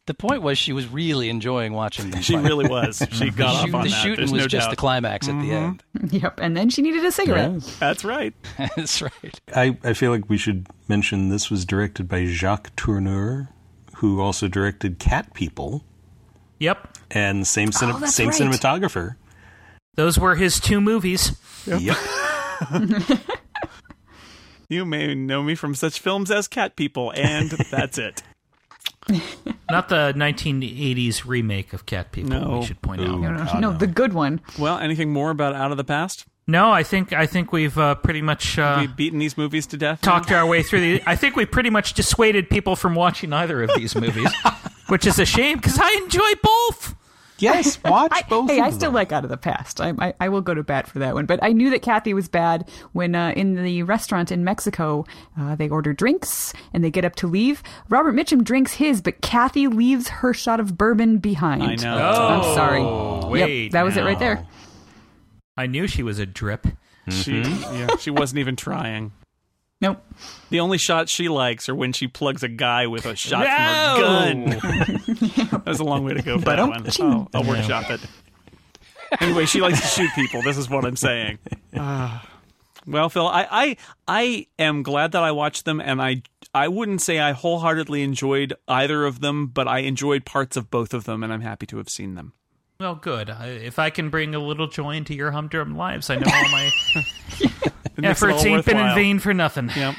[0.08, 2.22] The point was she was really enjoying watching them.
[2.22, 2.44] She fight.
[2.44, 3.06] really was.
[3.12, 3.96] She got Shoot- off on the that.
[3.96, 4.72] shooting There's was no just doubt.
[4.72, 6.04] the climax at the mm-hmm.
[6.04, 6.12] end.
[6.12, 7.62] Yep, and then she needed a cigarette.
[7.80, 8.34] That's right.
[8.76, 9.42] That's right.
[9.56, 13.50] I, I feel like we should mention this was directed by Jacques Tourneur,
[13.98, 15.86] who also directed Cat People,
[16.60, 18.38] Yep, and same cine- Oh, same right.
[18.40, 19.16] cinematographer.
[19.96, 21.38] those were his two movies.
[21.66, 21.98] Yep.
[24.70, 28.24] You may know me from such films as Cat People, and that's it.
[29.70, 32.40] Not the 1980s remake of Cat People.
[32.40, 32.60] No.
[32.60, 33.06] We should point Ooh.
[33.16, 33.20] out.
[33.20, 33.78] No, no, God, no, no.
[33.78, 34.40] the good one.
[34.58, 36.24] Well, anything more about Out of the Past?
[36.48, 39.78] No, I think I think we've uh, pretty much uh, We've beaten these movies to
[39.78, 40.00] death.
[40.02, 41.04] talked our way through the.
[41.06, 44.32] I think we pretty much dissuaded people from watching either of these movies,
[44.88, 46.96] which is a shame because I enjoy both.
[47.42, 48.96] Yes, watch I, both hey, of I still them.
[48.96, 49.82] like Out of the Past.
[49.82, 51.26] I, I, I will go to bat for that one.
[51.26, 55.06] But I knew that Kathy was bad when uh, in the restaurant in Mexico,
[55.40, 57.64] uh, they order drinks and they get up to leave.
[57.90, 61.64] Robert Mitchum drinks his, but Kathy leaves her shot of bourbon behind.
[61.64, 61.98] I know.
[61.98, 62.82] I'm sorry.
[62.82, 64.46] Oh, wait yep, that was it right there.
[65.58, 66.68] I knew she was a drip.
[67.10, 69.12] She yeah, she wasn't even trying.
[69.82, 70.04] Nope.
[70.52, 73.56] The only shots she likes are when she plugs a guy with a shot from
[73.56, 73.96] No!
[73.96, 74.46] her gun.
[75.52, 76.86] that was a long way to go for that one.
[77.00, 78.02] Oh, I'll workshop it.
[79.20, 80.42] Anyway, she likes to shoot people.
[80.42, 81.38] This is what I'm saying.
[81.76, 82.26] Ah.
[82.88, 83.78] well, Phil, I, I
[84.08, 86.22] I am glad that I watched them, and I
[86.54, 90.94] I wouldn't say I wholeheartedly enjoyed either of them, but I enjoyed parts of both
[90.94, 92.32] of them, and I'm happy to have seen them.
[92.80, 93.30] Well, good.
[93.30, 96.72] If I can bring a little joy into your humdrum lives, I know all my
[96.96, 97.04] It
[97.42, 97.74] makes it
[98.04, 99.70] efforts ain't been in vain for nothing.
[99.76, 99.96] Yep.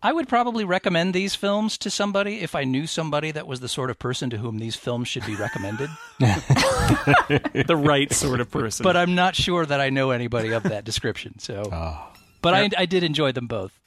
[0.00, 3.68] I would probably recommend these films to somebody if I knew somebody that was the
[3.68, 5.90] sort of person to whom these films should be recommended.
[7.66, 8.84] The right sort of person.
[8.84, 11.38] but I'm not sure that I know anybody of that description.
[11.38, 12.10] So, ah.
[12.40, 13.78] but I, I did enjoy them both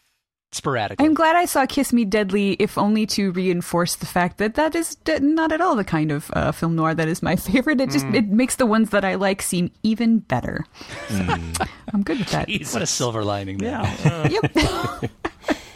[0.52, 1.06] sporadically.
[1.06, 4.76] I'm glad I saw Kiss Me Deadly, if only to reinforce the fact that that
[4.76, 7.80] is d- not at all the kind of uh, film noir that is my favorite.
[7.82, 8.16] It just mm.
[8.16, 10.66] it makes the ones that I like seem even better.
[11.08, 11.68] Mm.
[11.94, 12.48] I'm good with that.
[12.50, 13.72] what a silver lining there.
[13.72, 13.98] yeah.
[14.12, 15.12] Uh, yep.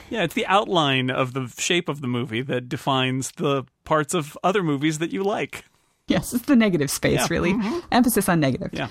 [0.08, 4.38] Yeah, it's the outline of the shape of the movie that defines the parts of
[4.44, 5.66] other movies that you like.
[6.08, 7.28] yes, it's the negative space, Yeah.
[7.32, 7.54] really.
[7.54, 7.80] Mm-hmm.
[7.92, 8.70] Emphasis on negative.
[8.72, 8.88] Yeah.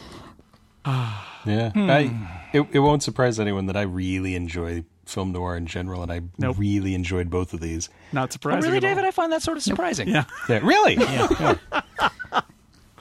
[1.46, 1.90] Yeah, hmm.
[1.90, 2.10] I
[2.54, 6.20] it, it won't surprise anyone that I really enjoy film noir in general, and I
[6.38, 6.56] Nope.
[6.58, 7.88] really enjoyed both of these.
[8.12, 8.62] Not Oh, surprising.
[8.70, 8.90] really, at all.
[8.90, 9.04] David?
[9.04, 10.08] I find that sort of surprising.
[10.08, 10.24] Yeah.
[10.48, 10.94] Yeah, really?
[10.94, 11.54] Yeah.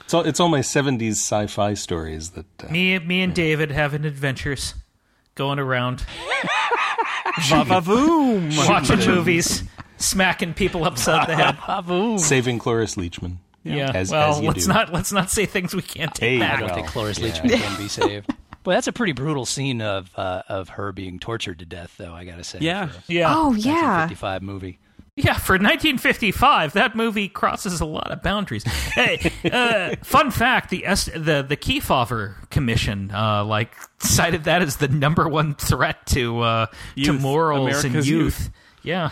[0.00, 2.46] It's all, it's all my '70s sci-fi stories that.
[2.62, 4.74] Uh, Me, me and David having adventures,
[5.34, 6.00] going around,
[7.48, 8.68] Va-va-voom.
[8.68, 9.64] watching movies,
[9.96, 11.56] smacking people upside the head.
[11.56, 12.18] Baboom.
[12.20, 13.38] Saving Cloris Leachman.
[13.62, 13.90] Yeah.
[13.94, 14.72] As- well, as you let's do.
[14.72, 16.56] not let's not say things we can't take Hey, back.
[16.56, 17.28] I don't Well, think Cloris yeah.
[17.30, 18.34] Leachman can be saved.
[18.64, 22.12] Well, that's a pretty brutal scene of uh, of her being tortured to death, though.
[22.14, 22.58] I gotta say.
[22.60, 22.88] Yeah.
[22.88, 23.34] for Yeah.
[23.36, 24.06] Oh yeah.
[24.06, 24.78] 1955 movie.
[25.16, 28.64] Yeah, for 1955, that movie crosses a lot of boundaries.
[28.64, 34.78] hey, uh, fun fact: the S- the the Kefauver Commission uh, like cited that as
[34.78, 37.20] the number one threat to uh, to Youth.
[37.22, 38.06] morals and youth.
[38.06, 38.50] youth.
[38.82, 39.10] Yeah,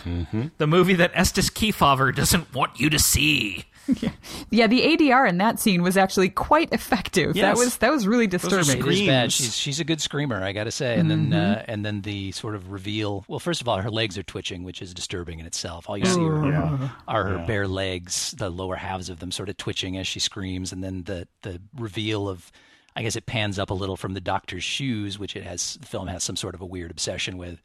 [0.59, 3.65] the movie that Estes Kefauver doesn't want you to see.
[4.01, 4.11] Yeah,
[4.51, 7.35] yeah, the ADR in that scene was actually quite effective.
[7.35, 8.79] That was that was really disturbing.
[8.79, 9.33] It is bad.
[9.33, 10.99] She's she's a good screamer, I gotta say.
[10.99, 13.25] And then uh, and then the sort of reveal.
[13.29, 15.89] Well, first of all, her legs are twitching, which is disturbing in itself.
[15.89, 19.57] All you see are, are her bare legs, the lower halves of them, sort of
[19.57, 20.73] twitching as she screams.
[20.73, 22.51] And then the the reveal of,
[22.95, 25.75] I guess it pans up a little from the doctor's shoes, which it has.
[25.81, 27.61] The film has some sort of a weird obsession with.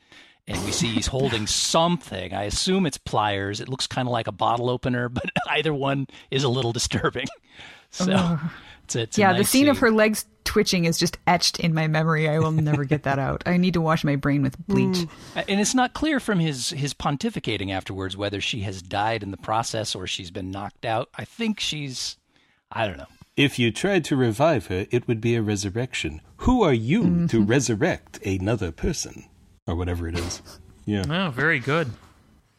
[0.48, 2.34] And we see he's holding something.
[2.34, 3.60] I assume it's pliers.
[3.60, 7.28] It looks kind of like a bottle opener, but either one is a little disturbing.
[7.90, 8.38] So,
[8.84, 11.60] it's a, it's a yeah, the nice scene of her legs twitching is just etched
[11.60, 12.28] in my memory.
[12.28, 13.44] I will never get that out.
[13.46, 15.06] I need to wash my brain with bleach.
[15.36, 19.38] And it's not clear from his his pontificating afterwards whether she has died in the
[19.38, 21.10] process or she's been knocked out.
[21.16, 22.18] I think she's
[22.72, 23.08] I don't know.
[23.36, 26.22] If you tried to revive her, it would be a resurrection.
[26.38, 27.46] Who are you to mm-hmm.
[27.46, 29.26] resurrect another person,
[29.68, 30.42] or whatever it is?
[30.86, 31.04] Yeah.
[31.10, 31.92] Oh, very good.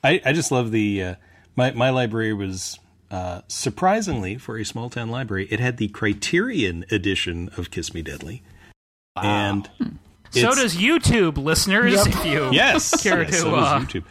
[0.05, 1.15] I, I just love the uh,
[1.57, 2.79] my my library was
[3.11, 5.49] uh, surprisingly for a small town library.
[5.51, 8.43] It had the Criterion edition of Kiss Me Deadly,
[9.17, 9.69] and
[10.31, 12.07] So does YouTube, listeners.
[12.07, 14.05] If you yes, care yes, to, so does uh, YouTube.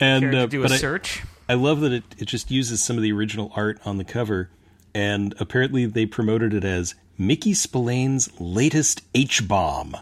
[0.00, 1.22] And care to uh, do but a I- search.
[1.48, 4.50] I love that it, it just uses some of the original art on the cover,
[4.94, 9.96] and apparently they promoted it as Mickey Spillane's latest H bomb!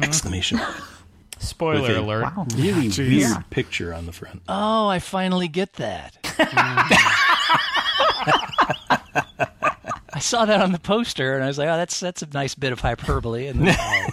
[0.00, 0.58] Exclamation!
[1.36, 1.48] point.
[1.48, 2.32] Spoiler with a- alert.
[2.56, 2.98] Really Jeez.
[3.28, 4.42] weird picture on the front.
[4.48, 6.16] Oh, I finally get that.
[10.12, 12.54] I saw that on the poster and I was like, "Oh, that's that's a nice
[12.54, 14.06] bit of hyperbole." And then, oh,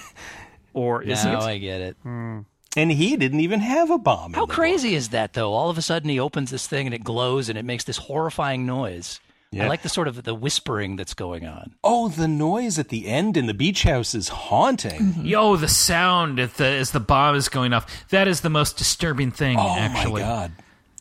[0.74, 1.44] Or is now it?
[1.44, 1.98] I get it.
[2.04, 2.40] Hmm.
[2.76, 4.34] And he didn't even have a bomb.
[4.34, 4.56] How the book.
[4.56, 5.54] crazy is that, though?
[5.54, 7.98] All of a sudden, he opens this thing and it glows and it makes this
[7.98, 9.20] horrifying noise.
[9.62, 11.76] I like the sort of the whispering that's going on.
[11.84, 15.00] Oh, the noise at the end in the beach house is haunting.
[15.02, 15.26] Mm-hmm.
[15.26, 17.86] Yo, the sound at the, as the bomb is going off.
[18.10, 20.22] That is the most disturbing thing, Oh actually.
[20.24, 20.52] my god!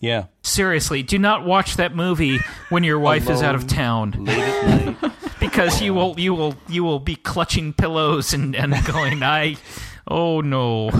[0.00, 4.10] Yeah, Seriously, do not watch that movie when your wife is out of town.
[4.18, 5.12] late at night.
[5.38, 9.56] because you will you will you will be clutching pillows and, and going i
[10.08, 10.90] oh no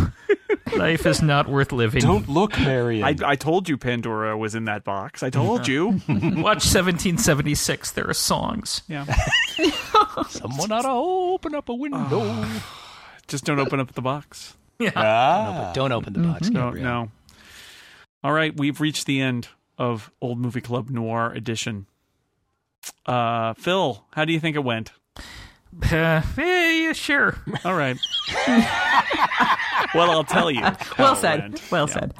[0.76, 3.04] life is not worth living Don't look, Marion.
[3.04, 5.22] I, I told you Pandora was in that box.
[5.22, 5.88] I told you.
[6.08, 9.04] watch 1776 there are songs Yeah.
[10.28, 12.44] Someone ought to open up a window.
[13.28, 14.54] Just don't open up the box.
[14.80, 16.84] ah, But don't open the box, No, Gabrielle.
[17.04, 17.10] no.
[18.24, 21.86] All right, we've reached the end of Old Movie Club Noir edition.
[23.06, 24.90] Uh, Phil, how do you think it went?
[25.90, 27.96] uh, yeah, yeah sure All right.
[29.94, 30.62] well, I'll tell you.
[30.98, 31.40] Well said.
[31.40, 31.70] went.
[31.70, 31.94] Well Yeah.
[31.94, 32.14] said.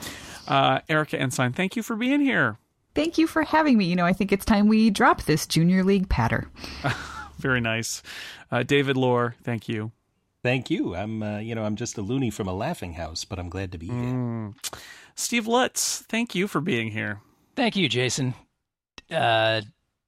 [0.49, 2.59] Uh, Erika Ensign, thank you for being here.
[2.95, 3.87] Thank you for having me.
[3.87, 6.49] You know, I think it's time we drop this junior league patter.
[7.39, 8.03] Very nice.
[8.51, 9.93] Uh, David Loehr, thank you.
[10.43, 10.95] Thank you.
[10.95, 13.73] I'm, uh, you know, I'm just a loony from a laughing house, but I'm glad
[13.73, 14.53] to be here.
[15.15, 17.21] Steve Lutz, thank you for being here.
[17.55, 18.35] Thank you, Jason.
[19.11, 19.63] Uh,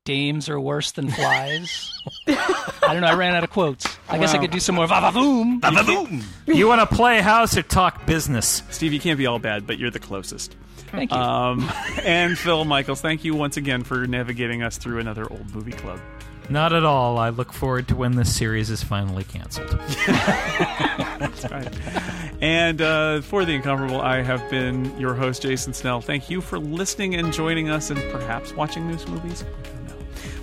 [0.09, 1.91] dames are worse than flies.
[2.29, 3.07] I don't know.
[3.07, 3.87] I ran out of quotes.
[4.09, 4.43] I guess I Wow.
[4.43, 4.87] could do some more.
[4.87, 5.61] Va-va-voom.
[5.63, 6.23] Ba-ba-boom!
[6.47, 8.63] You want to play house or talk business?
[8.71, 10.55] Steve, you can't be all bad, but you're the closest.
[10.91, 11.17] Thank you.
[11.17, 11.71] Um,
[12.05, 15.99] and Phil Michaels, thank you once again for navigating us through another old movie club.
[16.51, 17.17] Not at all.
[17.17, 19.71] I look forward to when this series is finally canceled.
[20.07, 21.73] That's right.
[22.43, 26.03] And uh, for The Incomparable, I have been your host, Jason Snell.
[26.03, 29.43] Thank you for listening and joining us and perhaps watching these movies.